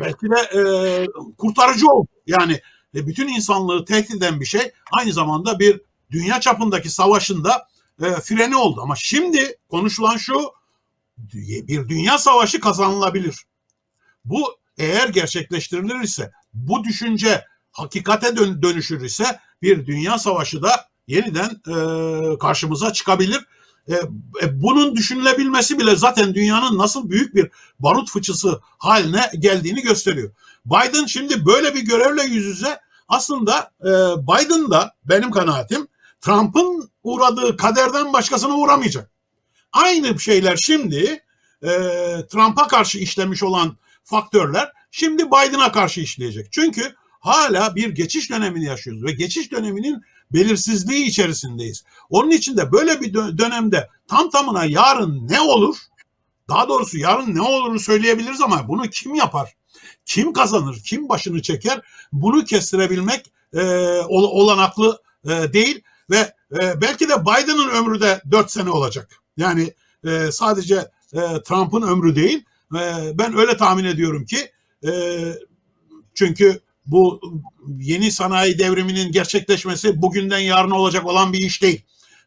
[0.00, 0.62] belki de e,
[1.38, 2.08] kurtarıcı oldu.
[2.26, 2.60] Yani
[2.94, 5.80] e, bütün insanlığı tehdit eden bir şey aynı zamanda bir
[6.10, 7.68] dünya çapındaki savaşında
[8.02, 8.80] e, freni oldu.
[8.82, 10.52] Ama şimdi konuşulan şu
[11.18, 13.46] bir dünya savaşı kazanılabilir.
[14.24, 21.50] Bu eğer gerçekleştirilir ise bu düşünce hakikate dön dönüşür ise bir dünya savaşı da yeniden
[21.68, 23.46] e, karşımıza çıkabilir.
[23.88, 23.94] E,
[24.42, 30.30] e, bunun düşünülebilmesi bile zaten dünyanın nasıl büyük bir barut fıçısı haline geldiğini gösteriyor.
[30.66, 33.90] Biden şimdi böyle bir görevle yüz yüze aslında e,
[34.26, 35.88] Biden da benim kanaatim
[36.20, 39.10] Trump'ın uğradığı kaderden başkasına uğramayacak.
[39.72, 41.24] Aynı şeyler şimdi
[41.62, 41.68] e,
[42.30, 46.52] Trump'a karşı işlemiş olan faktörler şimdi Biden'a karşı işleyecek.
[46.52, 50.02] Çünkü hala bir geçiş dönemini yaşıyoruz ve geçiş döneminin
[50.32, 51.84] belirsizliği içerisindeyiz.
[52.10, 55.76] Onun için de böyle bir dönemde tam tamına yarın ne olur?
[56.48, 59.54] Daha doğrusu yarın ne olurunu söyleyebiliriz ama bunu kim yapar?
[60.08, 61.80] kim kazanır, kim başını çeker
[62.12, 63.62] bunu kestirebilmek e,
[64.08, 69.10] olanaklı e, değil ve e, belki de Biden'ın ömrü de 4 sene olacak.
[69.36, 69.74] Yani
[70.04, 70.74] e, sadece
[71.12, 72.44] e, Trump'ın ömrü değil.
[72.74, 74.52] E, ben öyle tahmin ediyorum ki
[74.86, 74.92] e,
[76.14, 77.20] çünkü bu
[77.78, 81.82] yeni sanayi devriminin gerçekleşmesi bugünden yarına olacak olan bir iş değil.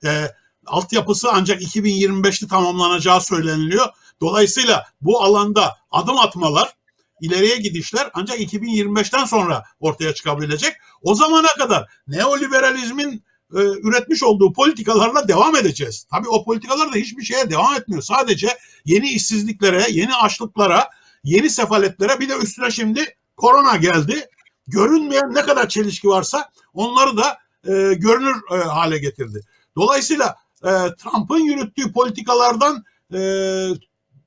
[0.06, 0.28] E,
[0.66, 3.88] altyapısı ancak 2025'te tamamlanacağı söyleniliyor.
[4.22, 6.74] Dolayısıyla bu alanda adım atmalar,
[7.22, 10.74] ileriye gidişler ancak 2025'ten sonra ortaya çıkabilecek.
[11.02, 13.24] O zamana kadar neoliberalizmin
[13.56, 16.08] e, üretmiş olduğu politikalarla devam edeceğiz.
[16.12, 18.02] Tabii o politikalar da hiçbir şeye devam etmiyor.
[18.02, 20.90] Sadece yeni işsizliklere, yeni açlıklara,
[21.24, 24.28] yeni sefaletlere bir de üstüne şimdi korona geldi.
[24.72, 29.42] Görünmeyen ne kadar çelişki varsa onları da e, görünür e, hale getirdi.
[29.78, 32.84] Dolayısıyla e, Trump'ın yürüttüğü politikalardan
[33.14, 33.22] e,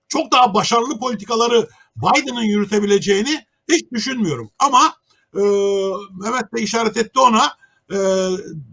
[0.09, 4.51] çok daha başarılı politikaları Biden'ın yürütebileceğini hiç düşünmüyorum.
[4.59, 4.95] Ama
[5.35, 5.43] e,
[6.23, 7.53] Mehmet de işaret etti ona
[7.93, 7.99] e,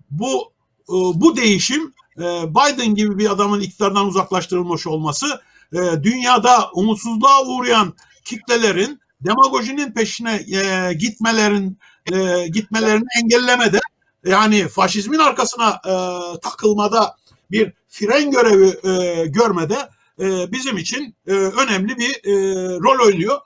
[0.09, 0.53] bu
[0.89, 5.41] e, bu değişim e, Biden gibi bir adamın iktidardan uzaklaştırılmış olması
[5.73, 7.93] e, dünyada umutsuzluğa uğrayan
[8.25, 11.79] kitlelerin demagojinin peşine e, gitmelerin
[12.13, 13.79] e, gitmelerini engellemede
[14.25, 15.93] yani faşizmin arkasına e,
[16.39, 17.15] takılmada
[17.51, 19.89] bir fren görevi e, görmede
[20.19, 22.33] e, bizim için e, önemli bir e,
[22.79, 23.39] rol oynuyor.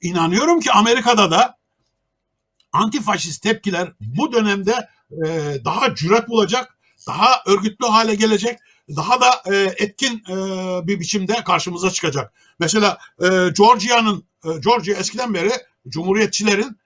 [0.00, 1.58] İnanıyorum ki Amerika'da da
[2.72, 5.26] antifaşist tepkiler bu dönemde e,
[5.64, 8.58] daha cüret bulacak, daha örgütlü hale gelecek,
[8.96, 10.36] daha da e, etkin e,
[10.86, 12.32] bir biçimde karşımıza çıkacak.
[12.58, 15.50] Mesela e, Georgia'nın, e, Georgia eskiden beri
[15.88, 16.78] Cumhuriyetçilerin,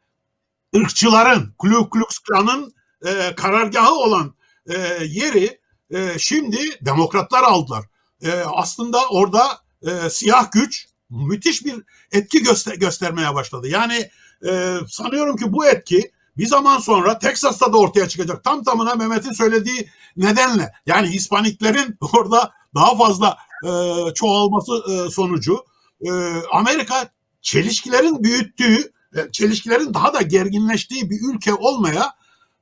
[0.76, 2.74] ırkçıların, Ku Klux Klan'ın
[3.06, 4.34] e, karargahı olan
[4.66, 5.60] e, yeri
[5.90, 7.84] e, şimdi demokratlar aldılar.
[8.22, 11.74] E, aslında orada e, siyah güç müthiş bir
[12.12, 13.68] etki göster göstermeye başladı.
[13.68, 14.10] Yani
[14.46, 18.44] e, sanıyorum ki bu etki bir zaman sonra Teksas'ta da ortaya çıkacak.
[18.44, 20.72] Tam tamına Mehmet'in söylediği nedenle.
[20.86, 23.70] Yani Hispaniklerin orada daha fazla e,
[24.14, 25.64] çoğalması e, sonucu
[26.00, 26.10] e,
[26.52, 27.08] Amerika
[27.42, 32.14] çelişkilerin büyüttüğü, e, çelişkilerin daha da gerginleştiği bir ülke olmaya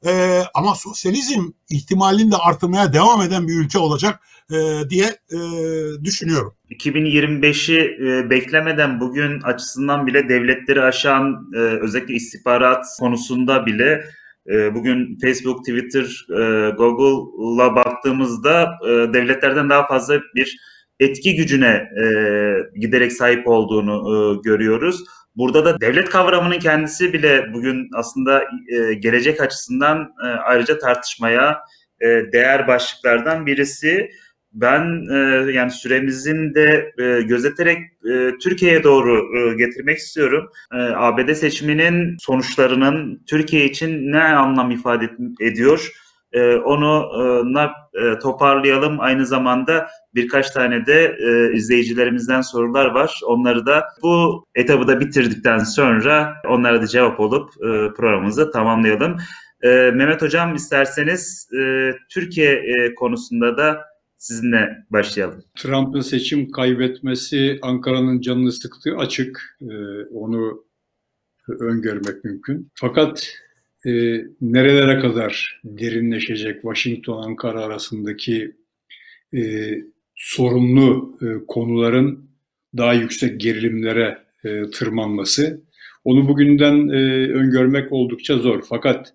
[0.07, 4.21] e, ama sosyalizm ihtimalini de artırmaya devam eden bir ülke olacak
[4.91, 5.39] diye e,
[6.05, 6.55] düşünüyorum.
[6.71, 14.05] 2025'i e, beklemeden bugün açısından bile devletleri aşan e, özellikle istihbarat konusunda bile
[14.51, 20.57] e, bugün Facebook, Twitter, e, Google'la baktığımızda e, devletlerden daha fazla bir
[21.01, 22.05] etki gücüne e,
[22.81, 25.05] giderek sahip olduğunu e, görüyoruz.
[25.37, 31.61] Burada da devlet kavramının kendisi bile bugün aslında e, gelecek açısından e, ayrıca tartışmaya
[32.01, 34.11] e, değer başlıklardan birisi.
[34.53, 35.17] Ben e,
[35.53, 37.79] yani süremizin de e, gözeterek
[38.13, 40.51] e, Türkiye'ye doğru e, getirmek istiyorum.
[40.97, 45.11] ABD seçiminin sonuçlarının Türkiye için ne anlam ifade
[45.41, 45.91] ediyor?
[46.65, 47.11] onu
[47.95, 49.01] e, toparlayalım.
[49.01, 51.17] Aynı zamanda birkaç tane de
[51.55, 53.21] izleyicilerimizden sorular var.
[53.27, 57.51] Onları da bu etabı da bitirdikten sonra onlara da cevap olup
[57.97, 59.17] programımızı tamamlayalım.
[59.63, 61.49] Mehmet Hocam isterseniz
[62.09, 62.65] Türkiye
[62.95, 63.90] konusunda da
[64.21, 65.45] sizinle başlayalım.
[65.55, 69.59] Trump'ın seçim kaybetmesi Ankara'nın canını sıktığı açık.
[69.63, 69.75] E,
[70.05, 70.65] onu
[71.49, 72.71] öngörmek mümkün.
[72.75, 73.33] Fakat
[73.87, 73.91] e,
[74.41, 78.57] nerelere kadar derinleşecek Washington-Ankara arasındaki
[79.35, 79.71] e,
[80.15, 82.31] sorunlu e, konuların
[82.77, 85.61] daha yüksek gerilimlere e, tırmanması.
[86.05, 88.63] Onu bugünden e, öngörmek oldukça zor.
[88.69, 89.15] Fakat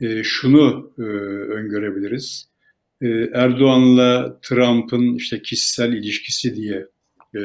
[0.00, 2.53] e, şunu e, öngörebiliriz.
[3.04, 6.86] E, Erdoğan'la Trump'ın işte kişisel ilişkisi diye
[7.36, 7.40] e,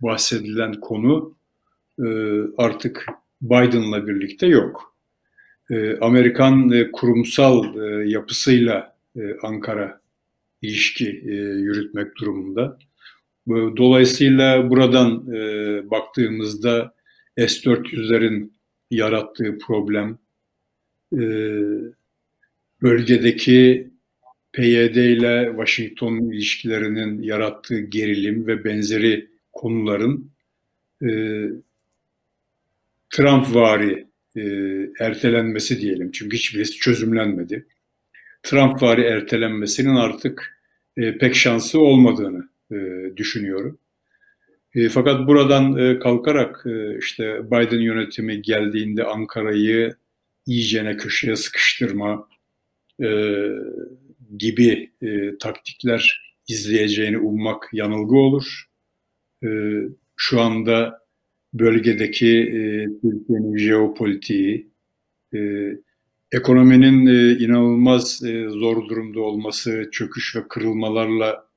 [0.00, 1.36] bahsedilen konu
[1.98, 2.06] e,
[2.56, 3.06] artık
[3.42, 4.96] Biden'la birlikte yok.
[5.70, 7.74] E, Amerikan kurumsal
[8.06, 8.96] yapısıyla
[9.42, 10.00] Ankara
[10.62, 11.04] ilişki
[11.34, 12.78] yürütmek durumunda.
[13.48, 15.26] Dolayısıyla buradan
[15.90, 16.94] baktığımızda
[17.36, 18.50] S-400'lerin
[18.90, 20.18] yarattığı problem,
[22.82, 23.90] bölgedeki
[24.56, 30.30] PYD ile Washington ilişkilerinin yarattığı gerilim ve benzeri konuların
[33.10, 34.06] Trump vari
[34.36, 34.42] e,
[35.00, 36.10] ertelenmesi diyelim.
[36.12, 37.66] Çünkü hiçbirisi çözümlenmedi.
[38.42, 40.58] Trump vari ertelenmesinin artık
[40.96, 42.76] e, pek şansı olmadığını e,
[43.16, 43.78] düşünüyorum.
[44.74, 49.94] E, fakat buradan e, kalkarak e, işte Biden yönetimi geldiğinde Ankara'yı
[50.46, 52.28] iyicene köşeye sıkıştırma
[53.02, 53.08] e,
[54.38, 58.64] gibi e, taktikler izleyeceğini ummak yanılgı olur.
[59.44, 59.48] E,
[60.16, 61.06] şu anda
[61.54, 62.60] bölgedeki e,
[63.02, 64.70] Türkiye'nin jeopolitiği,
[65.34, 65.38] e,
[66.32, 71.48] ekonominin e, inanılmaz e, zor durumda olması, çöküş ve kırılmalarla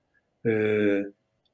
[0.46, 0.52] e,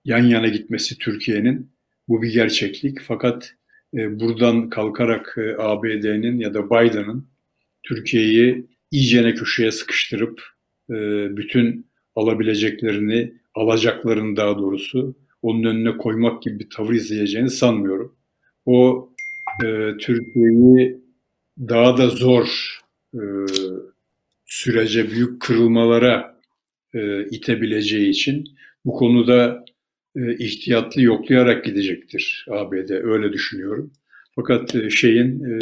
[0.06, 1.72] yan yana gitmesi Türkiye'nin
[2.08, 3.02] bu bir gerçeklik.
[3.02, 3.54] Fakat
[3.94, 7.28] e, buradan kalkarak e, ABD'nin ya da Biden'ın
[7.84, 10.55] Türkiye'yi iyicene köşeye sıkıştırıp
[10.90, 10.96] e,
[11.38, 18.16] bütün alabileceklerini, alacaklarını daha doğrusu onun önüne koymak gibi bir tavır izleyeceğini sanmıyorum.
[18.66, 19.10] O
[19.64, 21.02] e, Türkiye'yi
[21.60, 22.80] daha da zor
[23.14, 23.22] e,
[24.46, 26.40] sürece, büyük kırılmalara
[26.94, 28.46] e, itebileceği için
[28.86, 29.66] bu konuda
[30.16, 32.90] e, ihtiyatlı yoklayarak gidecektir ABD.
[32.90, 33.92] Öyle düşünüyorum.
[34.36, 35.58] Fakat e, şeyin e,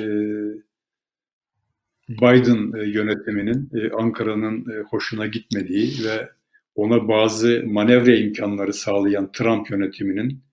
[2.09, 6.29] Biden e, yönetiminin e, Ankara'nın e, hoşuna gitmediği ve
[6.75, 10.43] ona bazı manevra imkanları sağlayan Trump yönetiminin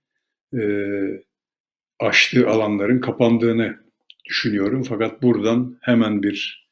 [2.01, 3.77] açtığı alanların kapandığını
[4.25, 4.83] düşünüyorum.
[4.83, 6.69] Fakat buradan hemen bir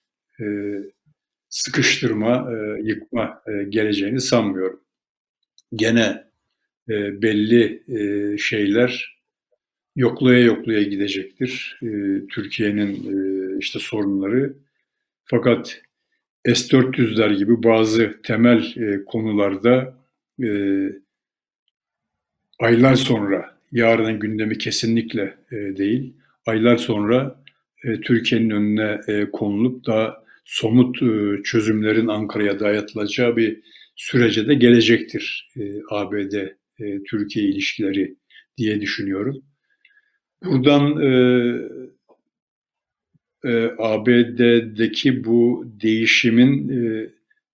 [1.49, 2.51] sıkıştırma,
[2.83, 4.81] yıkma geleceğini sanmıyorum.
[5.75, 6.25] Gene
[6.89, 7.83] belli
[8.39, 9.21] şeyler
[9.97, 11.79] yoklaya yoklaya gidecektir.
[12.31, 13.19] Türkiye'nin
[13.59, 14.55] işte sorunları.
[15.31, 15.81] Fakat
[16.47, 19.99] S-400'ler gibi bazı temel e, konularda
[20.43, 20.49] e,
[22.61, 26.15] aylar sonra, yarının gündemi kesinlikle e, değil,
[26.47, 27.43] aylar sonra
[27.85, 33.61] e, Türkiye'nin önüne e, konulup daha somut e, çözümlerin Ankara'ya dayatılacağı bir
[33.97, 36.33] sürece de gelecektir e, ABD
[36.81, 38.17] e, Türkiye ilişkileri
[38.59, 39.43] diye düşünüyorum.
[40.45, 41.11] Buradan e,
[43.45, 47.11] e, ABD'deki bu değişimin e,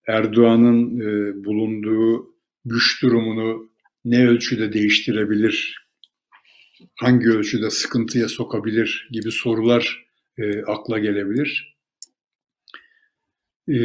[0.06, 2.34] Erdoğan'ın e, bulunduğu
[2.64, 3.70] güç durumunu
[4.04, 5.86] ne ölçüde değiştirebilir,
[6.94, 10.06] hangi ölçüde sıkıntıya sokabilir gibi sorular
[10.38, 11.76] e, akla gelebilir.
[13.68, 13.76] E,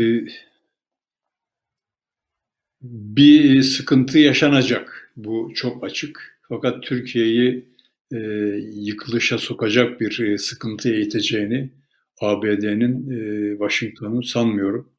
[2.81, 5.11] bir sıkıntı yaşanacak.
[5.15, 6.39] Bu çok açık.
[6.49, 7.65] Fakat Türkiye'yi
[8.13, 8.17] e,
[8.73, 11.69] yıkılışa sokacak bir e, sıkıntıya iteceğini
[12.21, 14.89] ABD'nin e, Washington'un sanmıyorum.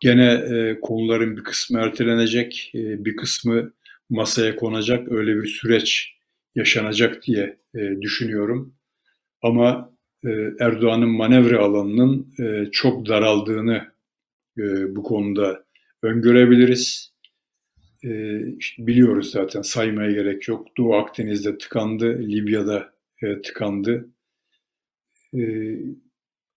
[0.00, 3.72] Gene e, konuların bir kısmı ertelenecek, e, bir kısmı
[4.10, 5.12] masaya konacak.
[5.12, 6.14] Öyle bir süreç
[6.54, 8.74] yaşanacak diye e, düşünüyorum.
[9.42, 9.94] Ama
[10.24, 10.30] e,
[10.60, 13.92] Erdoğan'ın manevra alanının e, çok daraldığını
[14.58, 15.64] e, bu konuda
[16.02, 17.14] öngörebiliriz.
[18.04, 20.66] E, işte biliyoruz zaten saymaya gerek yok.
[20.76, 22.92] Doğu Akdeniz'de tıkandı, Libya'da
[23.22, 24.08] e, tıkandı.
[25.34, 25.40] E,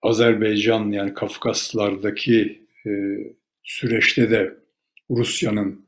[0.01, 2.91] Azerbaycan yani Kafkaslardaki e,
[3.63, 4.57] süreçte de
[5.09, 5.85] Rusya'nın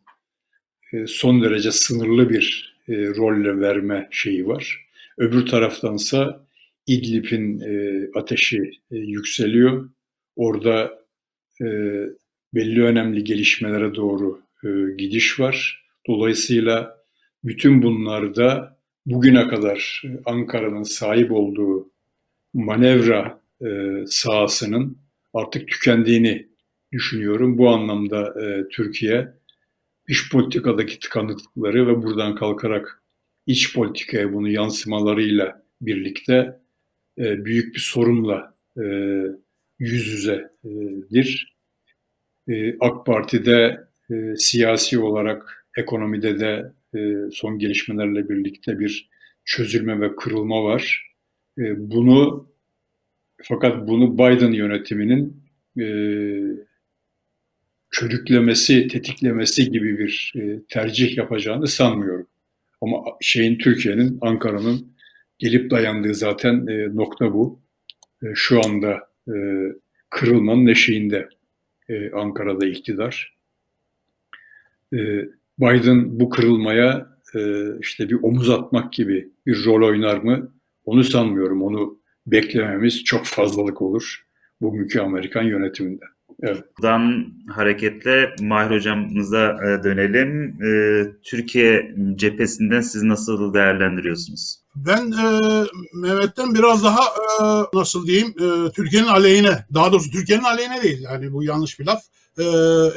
[0.93, 4.85] e, son derece sınırlı bir e, rolle verme şeyi var.
[5.17, 6.45] Öbür taraftansa
[6.87, 9.89] İdlib'in e, ateşi e, yükseliyor.
[10.35, 10.99] Orada
[11.61, 11.65] e,
[12.53, 14.67] belli önemli gelişmelere doğru e,
[14.97, 15.85] gidiş var.
[16.07, 16.97] Dolayısıyla
[17.43, 21.91] bütün bunlarda bugüne kadar Ankara'nın sahip olduğu
[22.53, 23.39] manevra e,
[24.07, 24.97] sahasının
[25.33, 26.47] artık tükendiğini
[26.91, 27.57] düşünüyorum.
[27.57, 29.33] Bu anlamda e, Türkiye
[30.07, 33.03] iç politikadaki tıkanıklıkları ve buradan kalkarak
[33.47, 36.59] iç politikaya bunu yansımalarıyla birlikte
[37.17, 38.83] e, büyük bir sorunla e,
[39.79, 41.57] yüz yüzedir.
[42.47, 49.09] E, AK Parti'de e, siyasi olarak ekonomide de e, son gelişmelerle birlikte bir
[49.45, 51.13] çözülme ve kırılma var.
[51.57, 52.48] E, bunu
[53.43, 55.43] fakat bunu Biden yönetiminin
[55.79, 55.85] e,
[57.89, 62.27] körüklemesi, tetiklemesi gibi bir e, tercih yapacağını sanmıyorum.
[62.81, 64.93] Ama şeyin Türkiye'nin, Ankara'nın
[65.39, 67.59] gelip dayandığı zaten e, nokta bu.
[68.23, 69.33] E, şu anda e,
[70.09, 71.29] kırılmanın eşiğinde
[71.89, 73.37] e, Ankara'da iktidar.
[74.93, 74.97] E,
[75.59, 77.39] Biden bu kırılmaya e,
[77.79, 80.53] işte bir omuz atmak gibi bir rol oynar mı?
[80.85, 81.63] Onu sanmıyorum.
[81.63, 81.98] Onu
[82.31, 84.25] beklememiz çok fazlalık olur
[84.61, 86.05] bugünkü Amerikan yönetiminde.
[86.43, 86.63] Evet.
[86.77, 87.25] Buradan
[87.55, 90.63] hareketle Mahir Hocamıza e, dönelim.
[90.63, 94.59] E, Türkiye cephesinden siz nasıl değerlendiriyorsunuz?
[94.75, 97.43] Ben e, Mehmet'ten biraz daha e,
[97.73, 102.01] nasıl diyeyim e, Türkiye'nin aleyhine, daha doğrusu Türkiye'nin aleyhine değil yani bu yanlış bir laf.
[102.37, 102.43] E,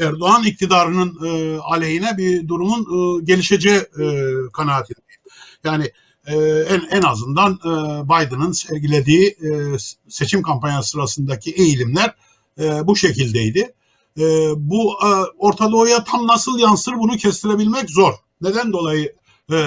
[0.06, 4.06] Erdoğan iktidarının e, aleyhine bir durumun e, gelişeceği e,
[4.52, 5.20] kanaatindeyim.
[5.64, 5.84] Yani
[6.26, 6.36] e,
[6.68, 7.68] en, en azından e,
[8.04, 9.76] Biden'ın sergilediği e,
[10.08, 12.14] seçim kampanyası sırasındaki eğilimler
[12.58, 13.74] e, bu şekildeydi.
[14.18, 14.24] E,
[14.56, 15.08] bu e,
[15.38, 18.14] Orta Doğu'ya tam nasıl yansır bunu kestirebilmek zor.
[18.40, 19.14] Neden dolayı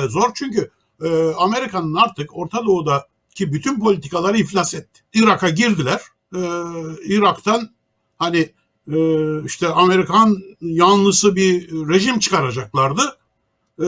[0.10, 0.32] zor?
[0.36, 0.72] Çünkü
[1.38, 5.02] Amerika'nın artık Orta Doğu'da ki bütün politikaları iflas etti.
[5.14, 6.02] Irak'a girdiler.
[6.36, 6.40] Ee,
[7.06, 7.70] Irak'tan
[8.18, 8.50] hani
[9.46, 13.18] işte Amerikan yanlısı bir rejim çıkaracaklardı.
[13.82, 13.86] Ee,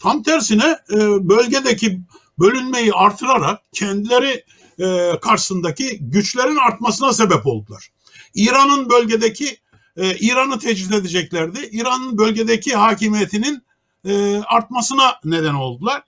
[0.00, 0.96] tam tersine e,
[1.28, 2.00] bölgedeki
[2.38, 4.44] bölünmeyi artırarak kendileri
[4.78, 7.88] e, karşısındaki güçlerin artmasına sebep oldular.
[8.34, 9.58] İran'ın bölgedeki
[9.96, 11.68] e, İran'ı tecrit edeceklerdi.
[11.72, 13.62] İran'ın bölgedeki hakimiyetinin
[14.04, 16.02] e, artmasına neden oldular.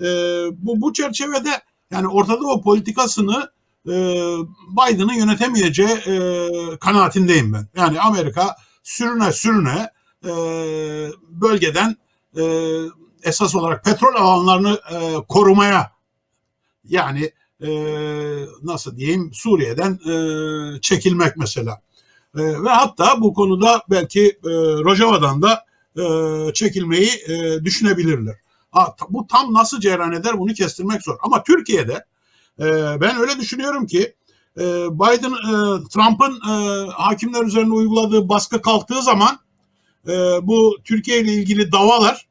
[0.00, 0.06] E,
[0.52, 3.50] bu, bu çerçevede yani Orta Doğu politikasını
[3.86, 3.92] e,
[4.68, 6.48] Biden'ı yönetemeyeceği e,
[6.80, 7.68] kanaatindeyim ben.
[7.76, 9.90] Yani Amerika sürüne sürüne
[10.24, 10.30] e,
[11.28, 11.96] bölgeden
[12.36, 12.42] e,
[13.22, 15.92] esas olarak petrol alanlarını e, korumaya
[16.84, 17.32] yani
[17.62, 17.70] e,
[18.62, 21.82] nasıl diyeyim Suriye'den e, çekilmek mesela.
[22.36, 24.50] E, ve hatta bu konuda belki e,
[24.84, 25.64] Rojava'dan da
[25.96, 26.04] e,
[26.52, 28.36] çekilmeyi e, düşünebilirler.
[28.70, 31.16] Ha, bu tam nasıl cereyan eder bunu kestirmek zor.
[31.22, 32.04] Ama Türkiye'de
[32.60, 32.64] e,
[33.00, 34.14] ben öyle düşünüyorum ki
[34.58, 39.38] e, Biden e, Trump'ın e, hakimler üzerine uyguladığı baskı kalktığı zaman
[40.08, 40.12] e,
[40.42, 42.26] bu Türkiye ile ilgili davalar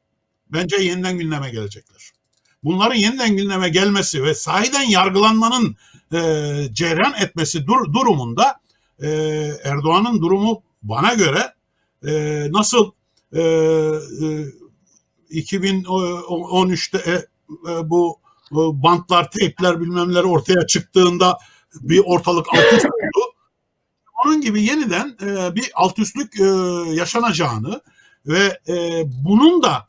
[0.48, 2.10] bence yeniden gündeme gelecekler.
[2.64, 5.76] Bunların yeniden gündeme gelmesi ve sahiden yargılanmanın
[6.12, 6.18] e,
[6.72, 8.60] cereyan etmesi dur, durumunda
[9.02, 9.08] e,
[9.64, 11.54] Erdoğan'ın durumu bana göre
[12.06, 12.90] e, nasıl
[13.32, 14.44] e, e,
[15.30, 17.12] 2013'te e,
[17.70, 18.18] e, bu
[18.52, 21.38] e, bantlar, teypler bilmemler ortaya çıktığında
[21.80, 23.19] bir ortalık alt üst oldu.
[24.24, 26.44] Onun gibi yeniden e, bir alt üstlük e,
[26.94, 27.80] yaşanacağını
[28.26, 29.88] ve e, bunun da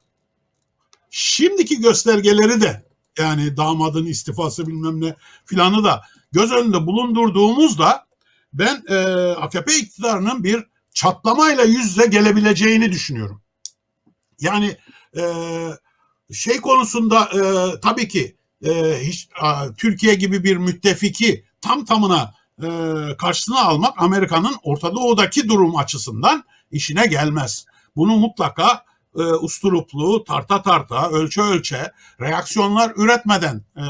[1.10, 2.86] şimdiki göstergeleri de
[3.20, 6.02] yani damadın istifası bilmem ne filanı da
[6.32, 8.06] göz önünde bulundurduğumuzda
[8.54, 8.96] ben e,
[9.32, 13.42] AKP iktidarının bir çatlamayla yüz yüze gelebileceğini düşünüyorum.
[14.40, 14.78] Yani
[15.18, 15.24] e,
[16.34, 17.42] şey konusunda e,
[17.80, 18.36] tabii ki
[18.66, 22.34] e, hiç, a, Türkiye gibi bir müttefiki tam tamına
[22.64, 22.68] e,
[23.18, 27.66] karşısına almak Amerika'nın Orta Doğu'daki durum açısından işine gelmez.
[27.96, 31.92] Bunu mutlaka e, usturuplu, tarta tarta, ölçe ölçe,
[32.22, 33.84] reaksiyonlar üretmeden e,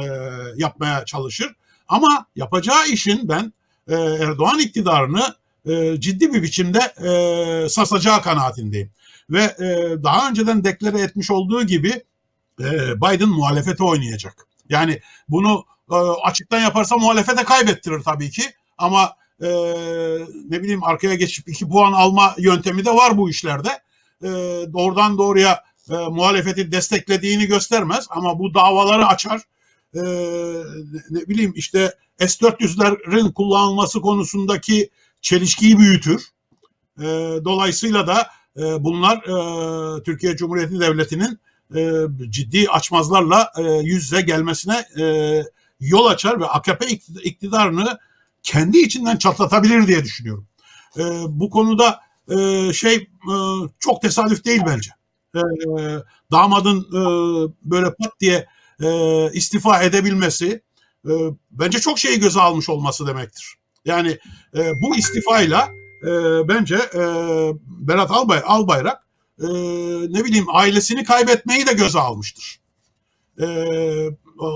[0.55, 1.55] yapmaya çalışır.
[1.88, 3.53] Ama yapacağı işin ben
[3.88, 5.35] e, Erdoğan iktidarını
[5.65, 8.91] e, ciddi bir biçimde e, sasacağı kanaatindeyim.
[9.29, 12.03] Ve e, daha önceden deklare etmiş olduğu gibi
[12.59, 14.47] e, Biden muhalefete oynayacak.
[14.69, 18.43] Yani bunu e, açıktan yaparsa muhalefete kaybettirir tabii ki.
[18.77, 19.47] Ama e,
[20.49, 23.69] ne bileyim arkaya geçip iki puan alma yöntemi de var bu işlerde.
[24.23, 24.30] E,
[24.73, 29.41] doğrudan doğruya e, muhalefeti desteklediğini göstermez ama bu davaları açar.
[29.95, 30.01] E,
[31.09, 34.89] ne bileyim işte S-400'lerin kullanılması konusundaki
[35.22, 36.27] çelişkiyi büyütür.
[36.99, 37.03] E,
[37.45, 38.27] dolayısıyla da
[38.57, 41.39] e, bunlar e, Türkiye Cumhuriyeti Devleti'nin
[41.76, 45.05] e, ciddi açmazlarla e, yüz yüze gelmesine e,
[45.82, 46.88] yol açar ve AKP
[47.24, 47.99] iktidarını
[48.44, 50.48] kendi içinden çatlatabilir diye düşünüyorum.
[50.98, 51.99] E, bu konuda
[52.30, 53.36] e, şey e,
[53.80, 54.91] çok tesadüf değil bence.
[55.36, 55.41] E,
[56.32, 57.02] damadın e,
[57.64, 58.48] böyle pat diye
[58.84, 60.62] e, istifa edebilmesi
[61.06, 61.12] e,
[61.52, 63.56] bence çok şeyi göze almış olması demektir.
[63.86, 64.18] Yani
[64.56, 65.68] e, bu istifayla
[66.03, 66.10] e,
[66.48, 67.02] bence e,
[67.66, 69.08] Berat Albay, Albayrak
[69.40, 69.48] e,
[70.10, 72.62] ne bileyim ailesini kaybetmeyi de göze almıştır.
[73.41, 73.48] E,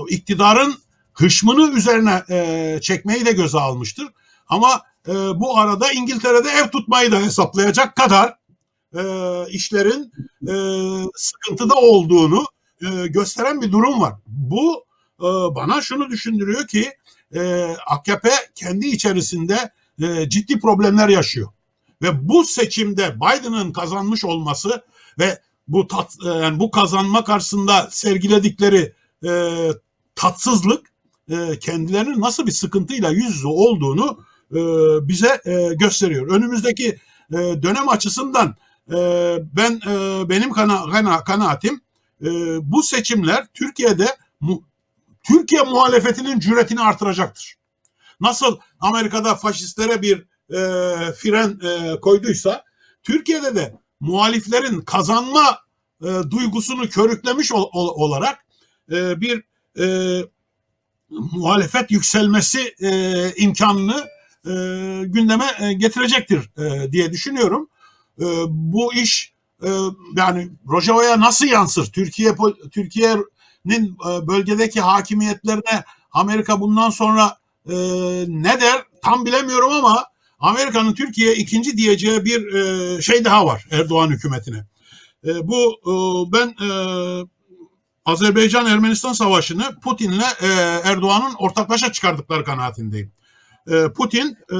[0.08, 0.74] iktidarın
[1.16, 4.08] hışmını üzerine e, çekmeyi de göze almıştır.
[4.48, 8.36] Ama e, bu arada İngiltere'de ev tutmayı da hesaplayacak kadar
[8.96, 9.02] e,
[9.48, 10.12] işlerin
[10.48, 10.54] e,
[11.16, 12.44] sıkıntıda olduğunu
[12.82, 14.14] e, gösteren bir durum var.
[14.26, 14.84] Bu
[15.20, 15.24] e,
[15.54, 16.92] bana şunu düşündürüyor ki
[17.34, 19.70] e, AKP kendi içerisinde
[20.02, 21.48] e, ciddi problemler yaşıyor.
[22.02, 24.84] Ve bu seçimde Biden'ın kazanmış olması
[25.18, 28.92] ve bu tat, e, yani bu kazanma karşısında sergiledikleri
[29.26, 29.52] e,
[30.14, 30.95] tatsızlık
[31.30, 34.58] e, kendilerinin nasıl bir sıkıntıyla yüz yüze olduğunu e,
[35.08, 36.28] bize e, gösteriyor.
[36.30, 36.98] Önümüzdeki
[37.32, 38.56] dönem açısından
[39.56, 39.80] ben
[40.28, 41.80] benim kana, kana, kanaatim
[42.62, 44.16] bu seçimler Türkiye'de
[45.22, 47.54] Türkiye muhalefetinin cüretini artıracaktır.
[48.20, 50.18] Nasıl Amerika'da faşistlere bir
[50.50, 50.58] e,
[51.12, 51.60] fren
[52.00, 52.64] koyduysa
[53.02, 55.58] Türkiye'de de muhaliflerin kazanma
[56.02, 58.46] duygusunu körüklemiş ol, ol, olarak
[59.20, 59.42] bir
[61.10, 64.04] muhalefet yükselmesi e, imkanını
[64.46, 64.52] e,
[65.06, 67.68] gündeme e, getirecektir e, diye düşünüyorum.
[68.20, 69.68] E, bu iş e,
[70.16, 71.86] yani Rojava'ya nasıl yansır?
[71.86, 72.34] Türkiye
[72.70, 77.38] Türkiye'nin e, bölgedeki hakimiyetlerine Amerika bundan sonra
[77.68, 77.74] e,
[78.28, 80.04] ne der tam bilemiyorum ama
[80.38, 84.66] Amerika'nın Türkiye ikinci diyeceği bir e, şey daha var Erdoğan hükümetine.
[85.26, 85.92] E, bu e,
[86.32, 86.68] ben e,
[88.06, 90.46] Azerbaycan-Ermenistan savaşını Putin'le e,
[90.84, 93.12] Erdoğan'ın ortaklaşa çıkardıkları kanaatindeyim.
[93.70, 94.58] E, Putin e,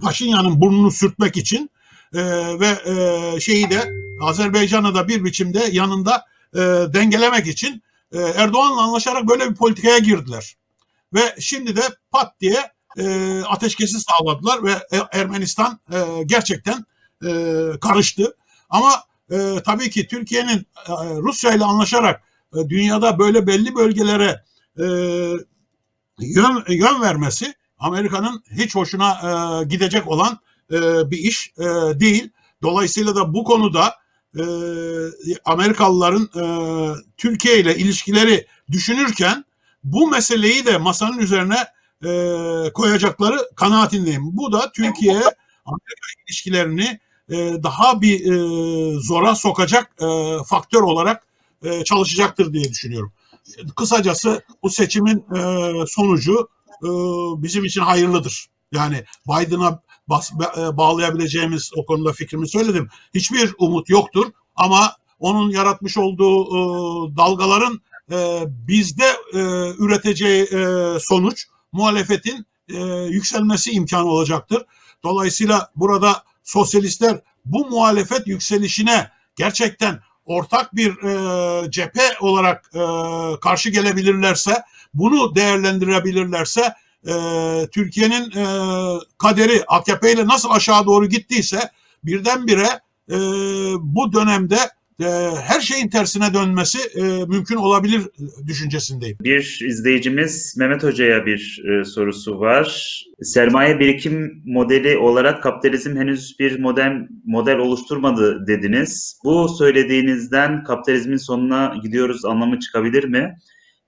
[0.00, 1.70] Paşinyan'ın burnunu sürtmek için
[2.14, 2.20] e,
[2.60, 3.90] ve e, şeyi de
[4.20, 6.58] Azerbaycan'ı da bir biçimde yanında e,
[6.94, 7.82] dengelemek için
[8.12, 10.56] e, Erdoğan'la anlaşarak böyle bir politikaya girdiler.
[11.14, 16.84] Ve şimdi de pat diye e, ateşkesi sağladılar ve e, Ermenistan e, gerçekten
[17.24, 17.30] e,
[17.80, 18.36] karıştı.
[18.70, 18.92] Ama
[19.32, 20.92] e, tabii ki Türkiye'nin e,
[21.22, 22.22] Rusya ile anlaşarak
[22.54, 24.44] e, dünyada böyle belli bölgelere
[24.78, 24.84] e,
[26.20, 30.38] yön, yön vermesi Amerika'nın hiç hoşuna e, gidecek olan
[30.72, 31.64] e, bir iş e,
[32.00, 32.30] değil.
[32.62, 33.94] Dolayısıyla da bu konuda
[34.38, 34.42] e,
[35.44, 36.44] Amerikalıların e,
[37.16, 39.44] Türkiye ile ilişkileri düşünürken
[39.84, 41.58] bu meseleyi de masanın üzerine
[42.04, 44.22] e, koyacakları kanaatindeyim.
[44.24, 45.14] Bu da Türkiye
[45.64, 47.00] Amerika ilişkilerini
[47.62, 51.26] daha bir e, zora sokacak e, faktör olarak
[51.64, 53.12] e, çalışacaktır diye düşünüyorum.
[53.76, 56.48] Kısacası bu seçimin e, sonucu
[56.82, 56.88] e,
[57.42, 58.46] bizim için hayırlıdır.
[58.72, 59.82] Yani Biden'a
[60.56, 62.88] e, bağlayabileceğimiz o konuda fikrimi söyledim.
[63.14, 64.26] Hiçbir umut yoktur
[64.56, 66.60] ama onun yaratmış olduğu e,
[67.16, 67.80] dalgaların
[68.12, 69.40] e, bizde e,
[69.78, 74.62] üreteceği e, sonuç muhalefetin e, yükselmesi imkanı olacaktır.
[75.04, 82.80] Dolayısıyla burada sosyalistler bu muhalefet yükselişine gerçekten ortak bir e, cephe olarak e,
[83.40, 84.62] karşı gelebilirlerse,
[84.94, 86.74] bunu değerlendirebilirlerse
[87.06, 87.14] e,
[87.72, 88.44] Türkiye'nin e,
[89.18, 91.70] kaderi AKP ile nasıl aşağı doğru gittiyse
[92.04, 93.16] birdenbire e,
[93.80, 94.58] bu dönemde
[95.02, 98.02] e, her şeyin tersine dönmesi e, mümkün olabilir
[98.46, 99.16] düşüncesindeyim.
[99.20, 102.98] Bir izleyicimiz Mehmet Hoca'ya bir e, sorusu var.
[103.22, 106.92] Sermaye birikim modeli olarak kapitalizm henüz bir model
[107.24, 109.20] model oluşturmadı dediniz.
[109.24, 113.34] Bu söylediğinizden kapitalizmin sonuna gidiyoruz anlamı çıkabilir mi?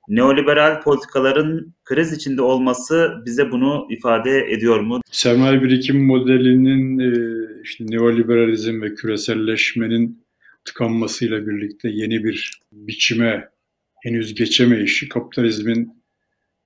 [0.08, 5.00] Neoliberal politikaların kriz içinde olması bize bunu ifade ediyor mu?
[5.10, 6.98] Sermaye birikim modelinin
[7.62, 10.23] işte neoliberalizm ve küreselleşmenin
[10.64, 13.48] tıkanmasıyla birlikte yeni bir biçime
[14.02, 16.04] henüz geçemeyişi kapitalizmin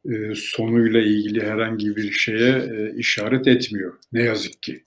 [0.04, 3.94] e, sonuyla ilgili herhangi bir şeye e, işaret etmiyor.
[4.12, 4.84] Ne yazık ki.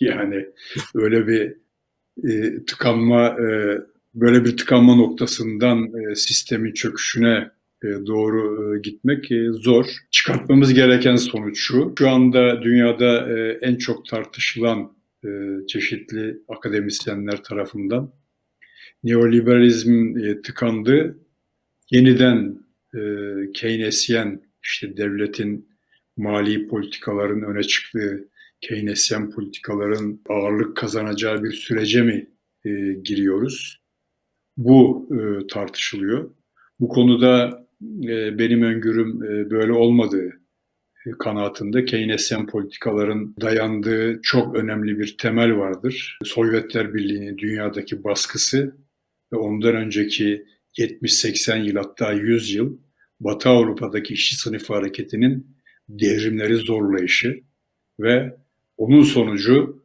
[0.00, 0.46] Yani
[0.94, 1.56] öyle bir
[2.28, 3.36] e, tıkanma
[4.14, 7.50] böyle bir tıkanma noktasından sistemin çöküşüne
[7.82, 9.86] doğru gitmek zor.
[10.10, 11.94] Çıkartmamız gereken sonuç şu.
[11.98, 14.96] Şu anda dünyada en çok tartışılan
[15.68, 18.12] çeşitli akademisyenler tarafından
[19.06, 21.18] neoliberalizm e, tıkandı.
[21.90, 22.58] Yeniden
[22.94, 23.00] e,
[23.54, 25.68] Keynesyen işte devletin
[26.16, 28.28] mali politikaların öne çıktığı
[28.60, 32.26] Keynesyen politikaların ağırlık kazanacağı bir sürece mi
[32.64, 32.70] e,
[33.04, 33.80] giriyoruz?
[34.56, 36.30] Bu e, tartışılıyor.
[36.80, 37.66] Bu konuda
[38.02, 40.32] e, benim öngörüm e, böyle olmadığı
[41.06, 46.18] e, kanaatinde Keynesyen politikaların dayandığı çok önemli bir temel vardır.
[46.24, 48.85] Sovyetler Birliği'nin dünyadaki baskısı
[49.32, 50.46] ve ondan önceki
[50.78, 52.78] 70-80 yıl hatta 100 yıl
[53.20, 55.56] Batı Avrupa'daki işçi sınıfı hareketinin
[55.88, 57.40] devrimleri zorlayışı
[58.00, 58.36] ve
[58.76, 59.82] onun sonucu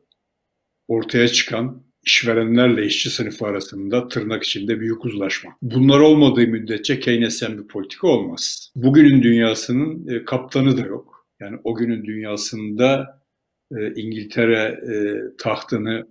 [0.88, 5.57] ortaya çıkan işverenlerle işçi sınıfı arasında tırnak içinde büyük uzlaşma.
[5.61, 8.72] Bunlar olmadığı müddetçe Keynesyen bir politika olmaz.
[8.76, 11.27] Bugünün dünyasının e, kaptanı da yok.
[11.39, 13.22] Yani o günün dünyasında
[13.77, 14.93] e, İngiltere e,
[15.38, 16.07] tahtını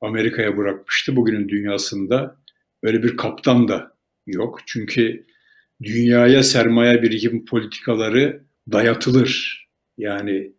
[0.00, 1.16] Amerika'ya bırakmıştı.
[1.16, 2.39] Bugünün dünyasında
[2.82, 3.96] Öyle bir kaptan da
[4.26, 4.60] yok.
[4.66, 5.26] Çünkü
[5.82, 9.60] dünyaya sermaye birikim politikaları dayatılır.
[9.98, 10.52] Yani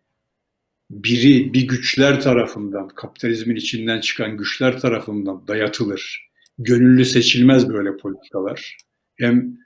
[0.90, 6.28] biri bir güçler tarafından, kapitalizmin içinden çıkan güçler tarafından dayatılır.
[6.58, 8.76] Gönüllü seçilmez böyle politikalar.
[9.18, 9.58] Hem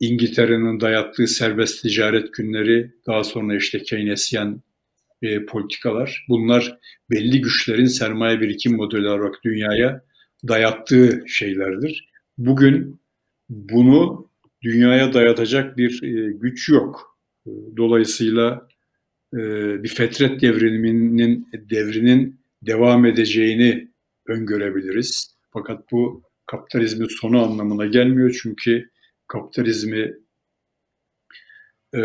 [0.00, 4.62] İngiltere'nin dayattığı serbest ticaret günleri, daha sonra işte Keynesyen
[5.22, 6.26] e, politikalar.
[6.28, 6.78] Bunlar
[7.10, 10.04] belli güçlerin sermaye birikim modeli olarak dünyaya
[10.48, 12.08] dayattığı şeylerdir.
[12.38, 13.00] Bugün
[13.48, 14.30] bunu
[14.62, 17.18] dünyaya dayatacak bir e, güç yok.
[17.76, 18.68] Dolayısıyla
[19.34, 19.38] e,
[19.82, 23.88] bir fetret devriminin devrinin devam edeceğini
[24.26, 25.36] öngörebiliriz.
[25.50, 28.90] Fakat bu kapitalizmin sonu anlamına gelmiyor çünkü
[29.28, 30.14] kapitalizmi
[31.94, 32.02] e,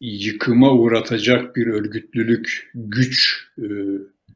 [0.00, 3.66] yıkıma uğratacak bir örgütlülük, güç e,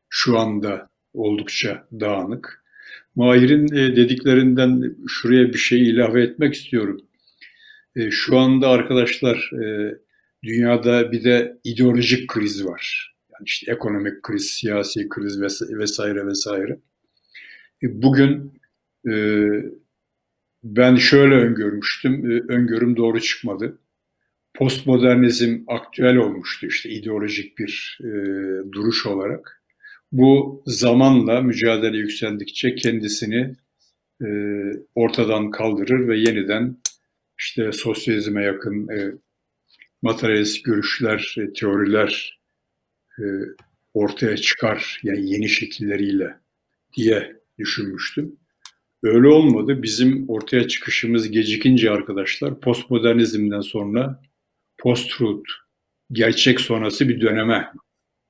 [0.08, 2.64] şu anda oldukça dağınık.
[3.18, 7.00] Mahir'in e, dediklerinden şuraya bir şey ilave etmek istiyorum.
[7.96, 9.94] E, şu anda arkadaşlar e,
[10.44, 13.14] dünyada bir de ideolojik kriz var.
[13.32, 15.40] Yani işte ekonomik kriz, siyasi kriz
[15.70, 16.78] vesaire vesaire.
[17.82, 18.58] Bugün
[20.64, 23.78] ben şöyle öngörmüştüm, öngörüm doğru çıkmadı.
[24.54, 27.98] Postmodernizm aktüel olmuştu işte ideolojik bir
[28.72, 29.57] duruş olarak.
[30.12, 33.56] Bu zamanla mücadele yükseldikçe kendisini
[34.22, 34.28] e,
[34.94, 36.76] ortadan kaldırır ve yeniden
[37.38, 39.12] işte sosyalizme yakın e,
[40.02, 42.40] materyalist görüşler, e, teoriler
[43.18, 43.24] e,
[43.94, 46.36] ortaya çıkar yani yeni şekilleriyle
[46.96, 48.36] diye düşünmüştüm.
[49.02, 49.82] Öyle olmadı.
[49.82, 54.22] Bizim ortaya çıkışımız gecikince arkadaşlar postmodernizmden sonra
[54.78, 55.50] post-truth,
[56.12, 57.72] gerçek sonrası bir döneme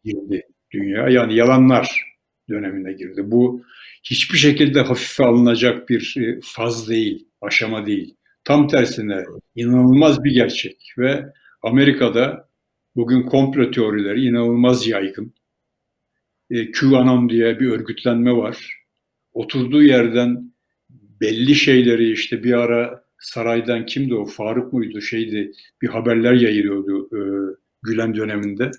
[0.05, 1.09] girdi dünya.
[1.09, 2.17] Yani yalanlar
[2.49, 3.23] dönemine girdi.
[3.25, 3.63] Bu
[4.03, 8.15] hiçbir şekilde hafife alınacak bir e, faz değil, aşama değil.
[8.45, 9.25] Tam tersine
[9.55, 11.33] inanılmaz bir gerçek ve
[11.63, 12.49] Amerika'da
[12.97, 15.35] bugün komplo teorileri inanılmaz yaygın.
[16.51, 18.79] E, QAnon diye bir örgütlenme var.
[19.33, 20.53] Oturduğu yerden
[21.21, 27.21] belli şeyleri işte bir ara saraydan kimdi o Faruk muydu şeydi bir haberler yayılıyordu e,
[27.83, 28.71] Gülen döneminde.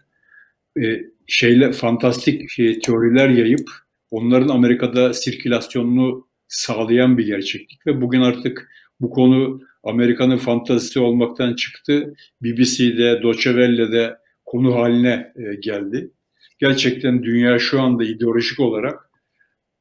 [0.81, 3.69] E, şeyle fantastik şey, teoriler yayıp
[4.11, 8.69] onların Amerika'da sirkülasyonunu sağlayan bir gerçeklik ve bugün artık
[9.01, 12.15] bu konu Amerika'nın fantazisi olmaktan çıktı.
[12.41, 16.11] BBC'de, Deutsche Welle'de konu haline e, geldi.
[16.59, 19.09] Gerçekten dünya şu anda ideolojik olarak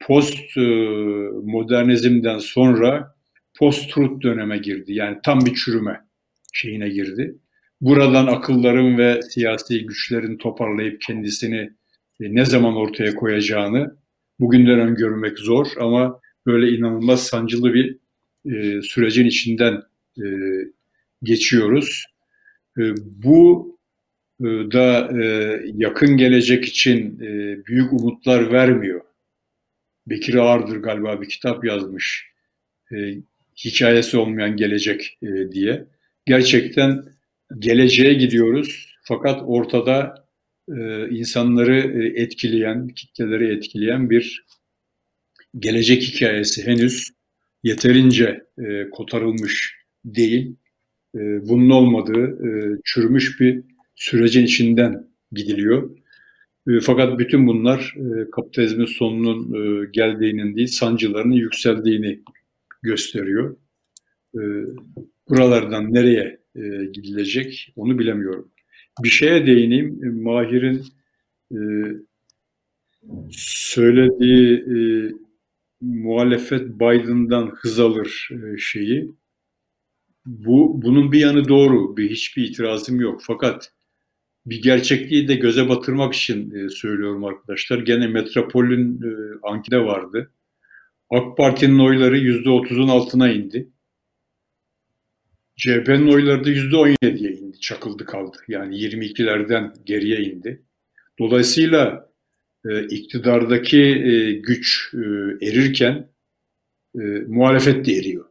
[0.01, 0.61] post e,
[1.45, 3.15] modernizmden sonra
[3.59, 4.93] post truth döneme girdi.
[4.93, 6.01] Yani tam bir çürüme
[6.53, 7.39] şeyine girdi.
[7.81, 11.71] Buradan akılların ve siyasi güçlerin toparlayıp kendisini
[12.21, 13.97] e, ne zaman ortaya koyacağını
[14.41, 17.97] bugünden öngörmek zor ama böyle inanılmaz sancılı bir
[18.53, 19.83] e, sürecin içinden
[20.19, 20.27] e,
[21.23, 22.07] geçiyoruz.
[22.79, 22.83] E,
[23.25, 23.79] bu
[24.41, 29.01] e, da e, yakın gelecek için e, büyük umutlar vermiyor.
[30.07, 32.31] Bekir Ağırdır galiba bir kitap yazmış.
[32.93, 32.97] E,
[33.57, 35.85] hikayesi olmayan gelecek e, diye.
[36.27, 37.05] Gerçekten
[37.59, 40.29] geleceğe gidiyoruz fakat ortada
[40.69, 44.47] e, insanları e, etkileyen, kitleleri etkileyen bir
[45.59, 47.11] gelecek hikayesi henüz
[47.63, 50.57] yeterince e, kotarılmış değil.
[51.15, 51.19] E,
[51.49, 53.63] bunun olmadığı e, çürümüş bir
[53.95, 55.91] sürecin içinden gidiliyor.
[56.69, 62.21] E, fakat bütün bunlar e, kapitalizmin sonunun e, geldiğinin değil, sancılarının yükseldiğini
[62.83, 63.57] gösteriyor.
[64.35, 64.41] E,
[65.29, 68.51] buralardan nereye e, gidilecek onu bilemiyorum.
[69.03, 70.05] Bir şeye değineyim.
[70.05, 70.85] E, Mahir'in
[71.53, 71.59] e,
[73.33, 74.79] söylediği e,
[75.81, 79.11] muhalefet Biden'dan hız alır e, şeyi.
[80.27, 81.97] Bu bunun bir yanı doğru.
[81.97, 83.21] Bir hiçbir itirazım yok.
[83.27, 83.73] Fakat
[84.47, 87.79] bir gerçekliği de göze batırmak için e, söylüyorum arkadaşlar.
[87.79, 89.11] Gene Metropol'ün e,
[89.43, 90.33] ankete vardı.
[91.11, 93.69] AK Parti'nin oyları %30'un altına indi.
[95.59, 98.37] CHP'nin oyları da %17'ye indi, çakıldı kaldı.
[98.49, 100.63] Yani 22'lerden geriye indi.
[101.19, 102.11] Dolayısıyla
[102.69, 104.99] e, iktidardaki e, güç e,
[105.47, 106.09] erirken
[106.95, 108.25] e, muhalefet de eriyor.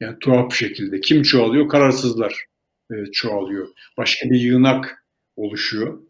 [0.00, 1.00] Yani tuhaf bir şekilde.
[1.00, 1.68] Kim çoğalıyor?
[1.68, 2.46] Kararsızlar
[2.92, 3.68] e, çoğalıyor.
[3.96, 5.04] Başka bir yığınak
[5.36, 6.00] oluşuyor.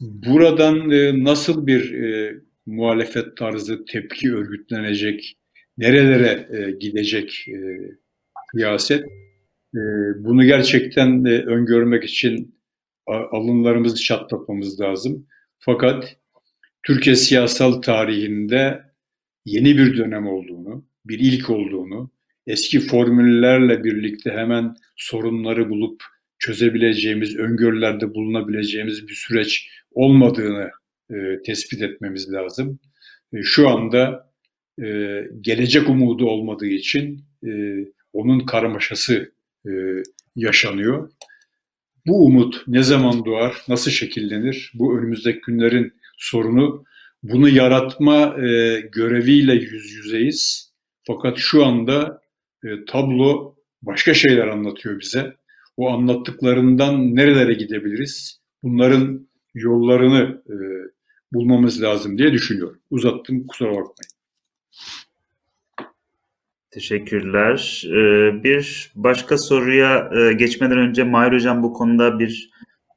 [0.00, 2.34] Buradan e, nasıl bir e,
[2.66, 5.36] muhalefet tarzı tepki örgütlenecek,
[5.78, 7.58] nerelere e, gidecek e,
[8.54, 9.04] siyaset.
[9.76, 9.80] E,
[10.24, 12.56] bunu gerçekten öngörmek için
[13.06, 15.26] alınlarımızı çatlatmamız lazım.
[15.58, 16.16] Fakat
[16.82, 18.82] Türkiye siyasal tarihinde
[19.44, 22.10] yeni bir dönem olduğunu, bir ilk olduğunu,
[22.46, 26.02] eski formüllerle birlikte hemen sorunları bulup
[26.38, 30.70] çözebileceğimiz, öngörülerde bulunabileceğimiz bir süreç olmadığını
[31.10, 31.14] e,
[31.46, 32.78] tespit etmemiz lazım.
[33.32, 34.32] E, şu anda
[34.82, 34.86] e,
[35.40, 37.50] gelecek umudu olmadığı için e,
[38.12, 39.35] onun karmaşası
[39.66, 39.72] e,
[40.36, 41.10] yaşanıyor.
[42.06, 44.72] Bu umut ne zaman doğar, nasıl şekillenir?
[44.74, 46.84] Bu önümüzdeki günlerin sorunu.
[47.22, 50.72] Bunu yaratma e, göreviyle yüz yüzeyiz.
[51.06, 52.20] Fakat şu anda
[52.64, 55.36] e, tablo başka şeyler anlatıyor bize.
[55.76, 58.40] O anlattıklarından nerelere gidebiliriz?
[58.62, 60.42] Bunların yollarını
[61.32, 62.80] bulmamız lazım diye düşünüyorum.
[62.90, 64.16] Uzattım kusura bakmayın.
[66.76, 67.82] Teşekkürler.
[67.86, 72.50] Ee, bir başka soruya e, geçmeden önce Mahir Hocam bu konuda bir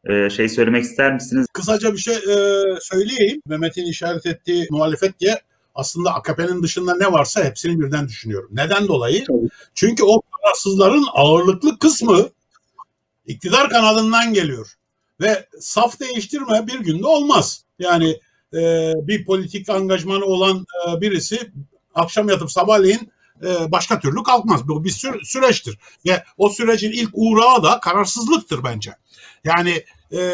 [0.09, 1.47] e, şey söylemek ister misiniz?
[1.53, 3.41] Kısaca bir şey e, söyleyeyim.
[3.45, 5.41] Mehmet'in işaret ettiği muhalefet diye
[5.75, 8.49] aslında AKP'nin dışında ne varsa hepsini birden düşünüyorum.
[8.51, 9.25] Neden dolayı?
[9.75, 12.29] Çünkü o kararsızların ağırlıklı kısmı
[13.27, 14.67] iktidar kanadından geliyor.
[15.21, 17.63] Ve saf değiştirme bir günde olmaz.
[17.79, 18.19] Yani
[18.53, 21.51] e, bir politik angajmanı olan e, birisi
[21.95, 23.11] akşam yatıp sabahleyin
[23.43, 24.67] e, başka türlü kalkmaz.
[24.67, 25.77] Bu bir sü- süreçtir.
[26.05, 28.95] Ve o sürecin ilk uğrağı da kararsızlıktır bence.
[29.43, 30.33] Yani e,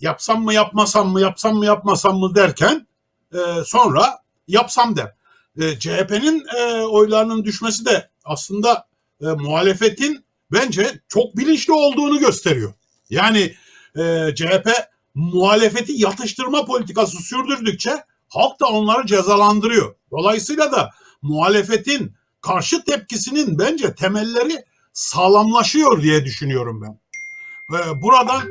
[0.00, 2.86] yapsam mı yapmasam mı yapsam mı yapmasam mı derken
[3.32, 4.18] e, sonra
[4.48, 5.14] yapsam der.
[5.60, 8.86] E, CHP'nin e, oylarının düşmesi de aslında
[9.22, 12.72] e, muhalefetin bence çok bilinçli olduğunu gösteriyor.
[13.10, 13.54] Yani
[13.96, 14.68] e, CHP
[15.14, 19.94] muhalefeti yatıştırma politikası sürdürdükçe halk da onları cezalandırıyor.
[20.10, 20.90] Dolayısıyla da
[21.22, 27.00] muhalefetin karşı tepkisinin bence temelleri sağlamlaşıyor diye düşünüyorum ben.
[27.72, 28.42] Ve buradan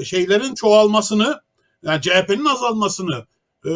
[0.00, 1.40] e, şeylerin çoğalmasını,
[1.82, 3.26] yani CHP'nin azalmasını,
[3.64, 3.72] e,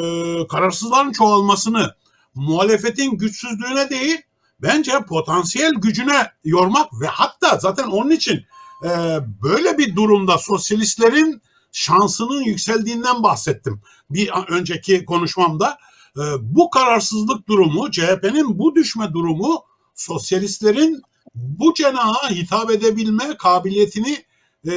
[0.47, 1.95] kararsızların çoğalmasını
[2.35, 4.23] muhalefetin güçsüzlüğüne değil,
[4.63, 8.45] bence potansiyel gücüne yormak ve hatta zaten onun için
[8.85, 11.43] e, böyle bir durumda sosyalistlerin
[11.73, 15.79] şansının yükseldiğinden bahsettim bir önceki konuşmamda.
[16.17, 19.65] E, bu kararsızlık durumu, CHP'nin bu düşme durumu
[19.95, 21.03] sosyalistlerin
[21.35, 24.25] bu cenaha hitap edebilme kabiliyetini
[24.69, 24.73] e,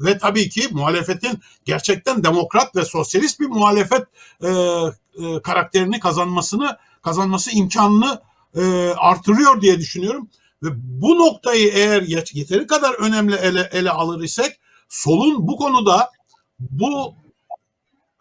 [0.00, 4.02] ve tabii ki muhalefetin gerçekten demokrat ve sosyalist bir muhalefet
[4.42, 8.20] e, e, karakterini kazanmasını kazanması imkanını
[8.56, 10.28] e, artırıyor diye düşünüyorum.
[10.62, 12.02] Ve bu noktayı eğer
[12.32, 16.10] yeteri kadar önemli ele, ele alır isek solun bu konuda
[16.60, 17.14] bu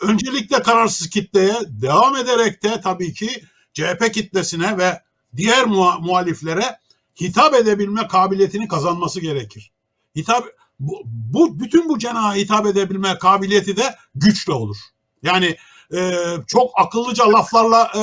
[0.01, 3.43] öncelikle kararsız kitleye devam ederek de tabii ki
[3.73, 5.01] CHP kitlesine ve
[5.35, 5.65] diğer
[5.99, 6.79] muhaliflere
[7.21, 9.71] hitap edebilme kabiliyetini kazanması gerekir.
[10.15, 10.45] Hitap
[10.79, 14.77] bu, bu bütün bu cenaha hitap edebilme kabiliyeti de güçle olur.
[15.23, 15.57] Yani
[15.93, 16.13] e,
[16.47, 18.01] çok akıllıca laflarla e,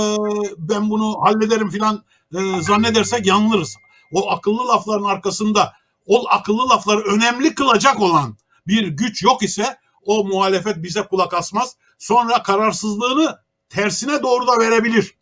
[0.58, 2.04] ben bunu hallederim filan
[2.34, 3.76] e, zannedersek yanılırız.
[4.12, 5.72] O akıllı lafların arkasında
[6.06, 11.76] o akıllı lafları önemli kılacak olan bir güç yok ise o muhalefet bize kulak asmaz.
[11.98, 13.38] Sonra kararsızlığını
[13.68, 15.14] tersine doğru da verebilir.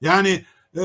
[0.00, 0.44] Yani
[0.76, 0.84] e,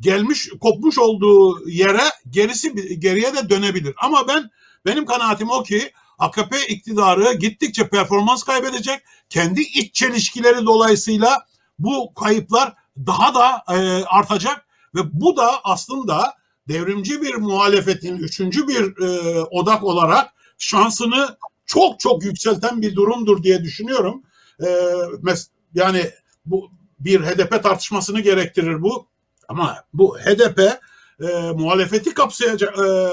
[0.00, 3.94] gelmiş kopmuş olduğu yere gerisi geriye de dönebilir.
[3.96, 4.50] Ama ben
[4.86, 9.00] benim kanaatim o ki AKP iktidarı gittikçe performans kaybedecek.
[9.28, 11.46] Kendi iç çelişkileri dolayısıyla
[11.78, 12.74] bu kayıplar
[13.06, 16.34] daha da e, artacak ve bu da aslında
[16.68, 21.36] devrimci bir muhalefetin üçüncü bir e, odak olarak şansını
[21.66, 24.22] çok çok yükselten bir durumdur diye düşünüyorum.
[24.66, 24.68] E,
[25.22, 26.10] mes yani
[26.46, 26.70] bu
[27.00, 29.06] bir HDP tartışmasını gerektirir bu.
[29.48, 30.60] Ama bu HDP
[31.20, 33.08] e, muhalefeti kapsayacak e,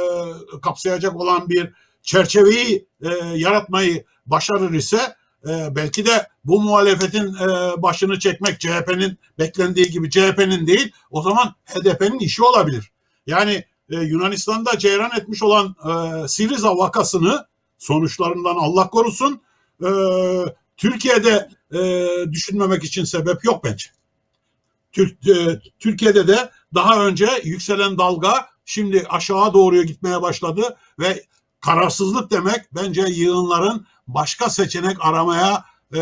[0.61, 5.15] kapsayacak olan bir çerçeveyi e, yaratmayı başarır ise
[5.48, 11.56] e, belki de bu muhalefetin e, başını çekmek CHP'nin beklendiği gibi CHP'nin değil o zaman
[11.65, 12.91] HDP'nin işi olabilir.
[13.28, 17.45] Yani e, Yunanistan'da ceyran etmiş olan e, Siriza vakasını
[17.81, 19.41] sonuçlarından Allah korusun
[19.83, 19.89] e,
[20.77, 23.85] Türkiye'de e, düşünmemek için sebep yok bence.
[24.91, 31.23] Türk, e, Türkiye'de de daha önce yükselen dalga şimdi aşağı doğruya gitmeye başladı ve
[31.59, 35.99] kararsızlık demek bence yığınların başka seçenek aramaya e,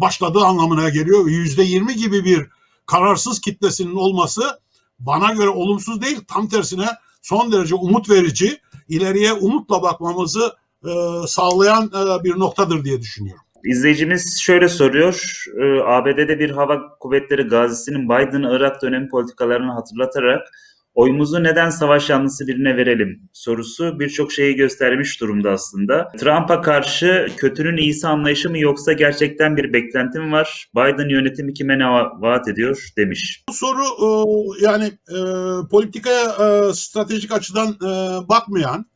[0.00, 1.26] başladığı anlamına geliyor.
[1.26, 2.46] Yüzde yirmi gibi bir
[2.86, 4.60] kararsız kitlesinin olması
[4.98, 6.88] bana göre olumsuz değil tam tersine
[7.22, 10.56] son derece umut verici ileriye umutla bakmamızı
[11.26, 13.44] sağlayan e, bir noktadır diye düşünüyorum.
[13.64, 15.44] İzleyicimiz şöyle soruyor.
[15.60, 20.48] E, ABD'de bir hava kuvvetleri gazisinin Biden-Irak dönemi politikalarını hatırlatarak
[20.94, 26.08] oyumuzu neden savaş yanlısı birine verelim sorusu birçok şeyi göstermiş durumda aslında.
[26.18, 30.68] Trump'a karşı kötünün iyisi anlayışı mı yoksa gerçekten bir beklenti mi var?
[30.76, 31.86] Biden yönetimi kime ne
[32.20, 33.44] vaat ediyor demiş.
[33.48, 34.08] Bu soru e,
[34.64, 35.18] yani e,
[35.70, 37.76] politikaya e, stratejik açıdan
[38.28, 38.86] bakmayan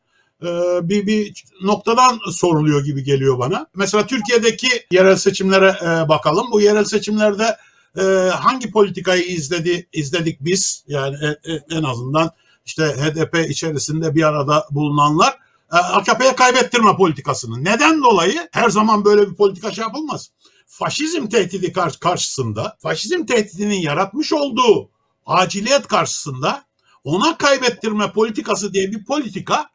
[0.81, 3.67] bir, bir noktadan soruluyor gibi geliyor bana.
[3.75, 5.75] Mesela Türkiye'deki yerel seçimlere
[6.09, 6.47] bakalım.
[6.51, 7.57] Bu yerel seçimlerde
[7.97, 12.31] e, hangi politikayı izledi izledik biz yani e, e, en azından
[12.65, 15.37] işte HDP içerisinde bir arada bulunanlar
[15.73, 17.63] e, AKP'ye kaybettirme politikasını.
[17.63, 20.31] Neden dolayı her zaman böyle bir politika şey yapılmaz.
[20.67, 24.89] Faşizm tehdidi karşısında, faşizm tehdidinin yaratmış olduğu
[25.25, 26.63] aciliyet karşısında
[27.03, 29.69] ona kaybettirme politikası diye bir politika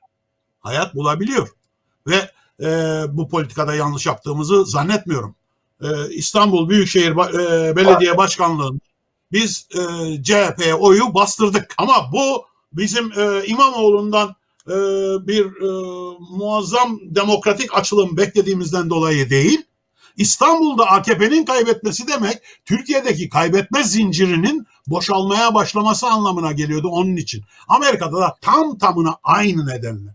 [0.64, 1.48] hayat bulabiliyor.
[2.06, 2.30] Ve
[2.60, 2.68] e,
[3.08, 5.34] bu politikada yanlış yaptığımızı zannetmiyorum.
[5.82, 8.80] Ee, İstanbul Büyükşehir e, Belediye Başkanlığı'nın
[9.32, 9.82] biz e,
[10.22, 11.74] CHP'ye oyu bastırdık.
[11.78, 14.34] Ama bu bizim e, İmamoğlu'ndan
[15.26, 15.46] bir
[16.30, 19.62] muazzam demokratik açılım beklediğimizden dolayı değil.
[20.16, 27.44] İstanbul'da AKP'nin kaybetmesi demek Türkiye'deki kaybetme zincirinin boşalmaya başlaması anlamına geliyordu onun için.
[27.68, 30.14] Amerika'da da tam tamına aynı nedenle.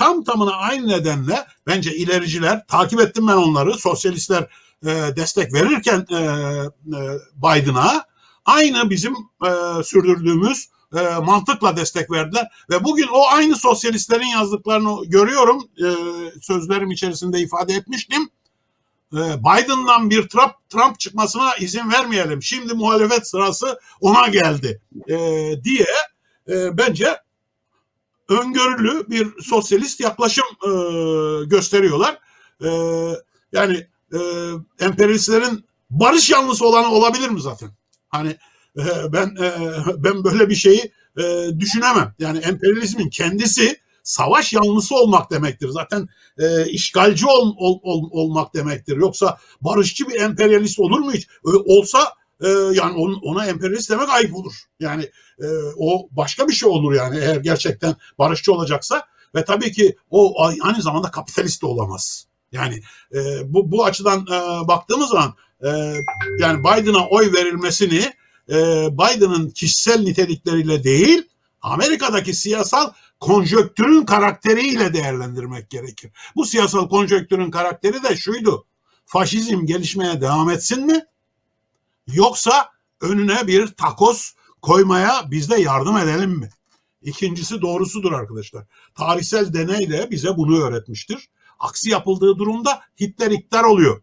[0.00, 3.74] Tam tamına aynı nedenle bence ilericiler takip ettim ben onları.
[3.74, 4.46] Sosyalistler
[4.86, 7.00] e, destek verirken e, e,
[7.36, 8.04] Biden'a
[8.44, 9.14] aynı bizim
[9.44, 12.48] e, sürdürdüğümüz e, mantıkla destek verdiler.
[12.70, 15.68] Ve bugün o aynı sosyalistlerin yazdıklarını görüyorum.
[15.78, 15.88] E,
[16.42, 18.30] sözlerim içerisinde ifade etmiştim.
[19.12, 22.42] E, Biden'dan bir Trump, Trump çıkmasına izin vermeyelim.
[22.42, 25.16] Şimdi muhalefet sırası ona geldi e,
[25.64, 25.86] diye
[26.48, 27.16] e, bence
[28.30, 30.70] öngörülü bir sosyalist yaklaşım e,
[31.44, 32.18] gösteriyorlar.
[32.64, 32.68] E,
[33.52, 34.18] yani e,
[34.80, 37.70] emperyalistlerin barış yanlısı olanı olabilir mi zaten?
[38.08, 38.36] Hani
[38.78, 39.52] e, ben e,
[39.96, 42.14] ben böyle bir şeyi e, düşünemem.
[42.18, 45.68] Yani emperyalizmin kendisi savaş yanlısı olmak demektir.
[45.68, 46.08] Zaten
[46.38, 48.96] e, işgalci ol, ol, ol, olmak demektir.
[48.96, 51.24] Yoksa barışçı bir emperyalist olur mu hiç?
[51.24, 54.54] E, olsa e, yani on, ona emperyalist demek ayıp olur.
[54.80, 55.10] Yani
[55.40, 55.46] e,
[55.76, 60.82] o başka bir şey olur yani eğer gerçekten barışçı olacaksa ve tabii ki o aynı
[60.82, 62.26] zamanda kapitalist de olamaz.
[62.52, 62.80] Yani
[63.14, 63.18] e,
[63.54, 65.34] bu bu açıdan e, baktığımız zaman
[65.64, 65.68] e,
[66.38, 68.12] yani Biden'a oy verilmesini
[68.48, 71.22] e, Biden'ın kişisel nitelikleriyle değil
[71.62, 76.10] Amerika'daki siyasal konjöktürün karakteriyle değerlendirmek gerekir.
[76.36, 78.66] Bu siyasal konjöktürün karakteri de şuydu.
[79.06, 81.04] Faşizm gelişmeye devam etsin mi?
[82.06, 86.50] Yoksa önüne bir takos koymaya biz de yardım edelim mi?
[87.02, 88.64] İkincisi doğrusudur arkadaşlar.
[88.94, 91.28] Tarihsel deney de bize bunu öğretmiştir.
[91.58, 94.02] Aksi yapıldığı durumda Hitler iktidar oluyor.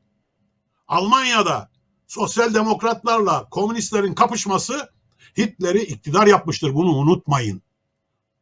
[0.87, 1.71] Almanya'da
[2.07, 4.89] sosyal demokratlarla komünistlerin kapışması
[5.37, 6.73] Hitler'i iktidar yapmıştır.
[6.73, 7.61] Bunu unutmayın.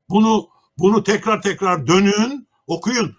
[0.10, 0.48] Bunu
[0.78, 3.16] bunu tekrar tekrar dönün, okuyun.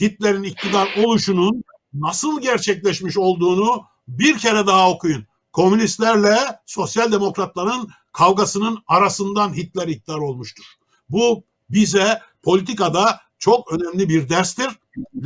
[0.00, 5.26] Hitler'in iktidar oluşunun nasıl gerçekleşmiş olduğunu bir kere daha okuyun.
[5.52, 10.64] Komünistlerle sosyal demokratların kavgasının arasından Hitler iktidar olmuştur.
[11.08, 14.68] Bu bize politikada çok önemli bir derstir.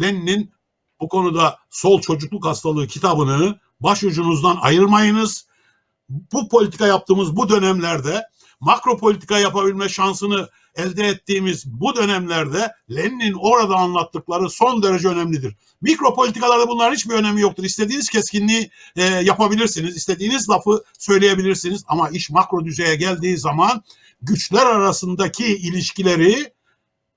[0.00, 0.52] Lenin'in
[1.00, 5.46] bu konuda Sol Çocukluk Hastalığı kitabını başucunuzdan ayırmayınız.
[6.08, 8.22] Bu politika yaptığımız bu dönemlerde
[8.60, 15.56] makro politika yapabilme şansını elde ettiğimiz bu dönemlerde Lenin'in orada anlattıkları son derece önemlidir.
[15.80, 17.64] Mikro politikalarda bunların hiçbir önemi yoktur.
[17.64, 23.82] İstediğiniz keskinliği e, yapabilirsiniz, istediğiniz lafı söyleyebilirsiniz ama iş makro düzeye geldiği zaman
[24.22, 26.52] güçler arasındaki ilişkileri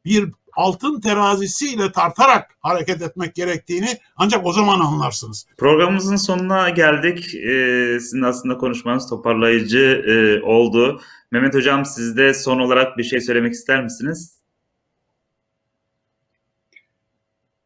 [0.06, 5.46] bir altın terazisiyle tartarak hareket etmek gerektiğini ancak o zaman anlarsınız.
[5.58, 7.36] Programımızın sonuna geldik.
[7.36, 11.02] Ee, sizin aslında konuşmanız toparlayıcı e, oldu.
[11.34, 14.40] Mehmet Hocam siz de son olarak bir şey söylemek ister misiniz?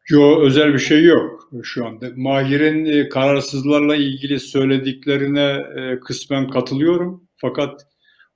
[0.08, 2.10] Yok özel bir şey yok şu anda.
[2.16, 7.28] Mahir'in e, kararsızlarla ilgili söylediklerine e, kısmen katılıyorum.
[7.36, 7.86] Fakat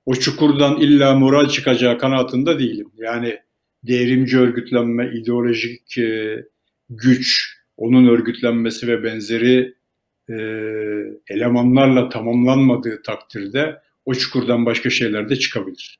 [0.05, 2.91] o çukurdan illa moral çıkacağı kanaatinde değilim.
[2.97, 3.39] Yani
[3.83, 6.43] devrimci örgütlenme, ideolojik e,
[6.89, 9.75] güç, onun örgütlenmesi ve benzeri
[11.29, 15.99] elemanlarla tamamlanmadığı takdirde o çukurdan başka şeyler de çıkabilir.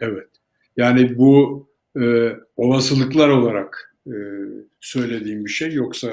[0.00, 0.28] Evet.
[0.76, 1.68] Yani bu
[2.00, 4.16] e, olasılıklar olarak e,
[4.80, 6.08] söylediğim bir şey yoksa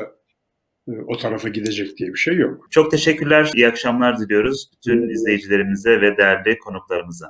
[0.88, 2.68] e, o tarafa gidecek diye bir şey yok.
[2.70, 3.52] Çok teşekkürler.
[3.56, 7.28] İyi akşamlar diliyoruz bütün izleyicilerimize ve değerli konuklarımıza.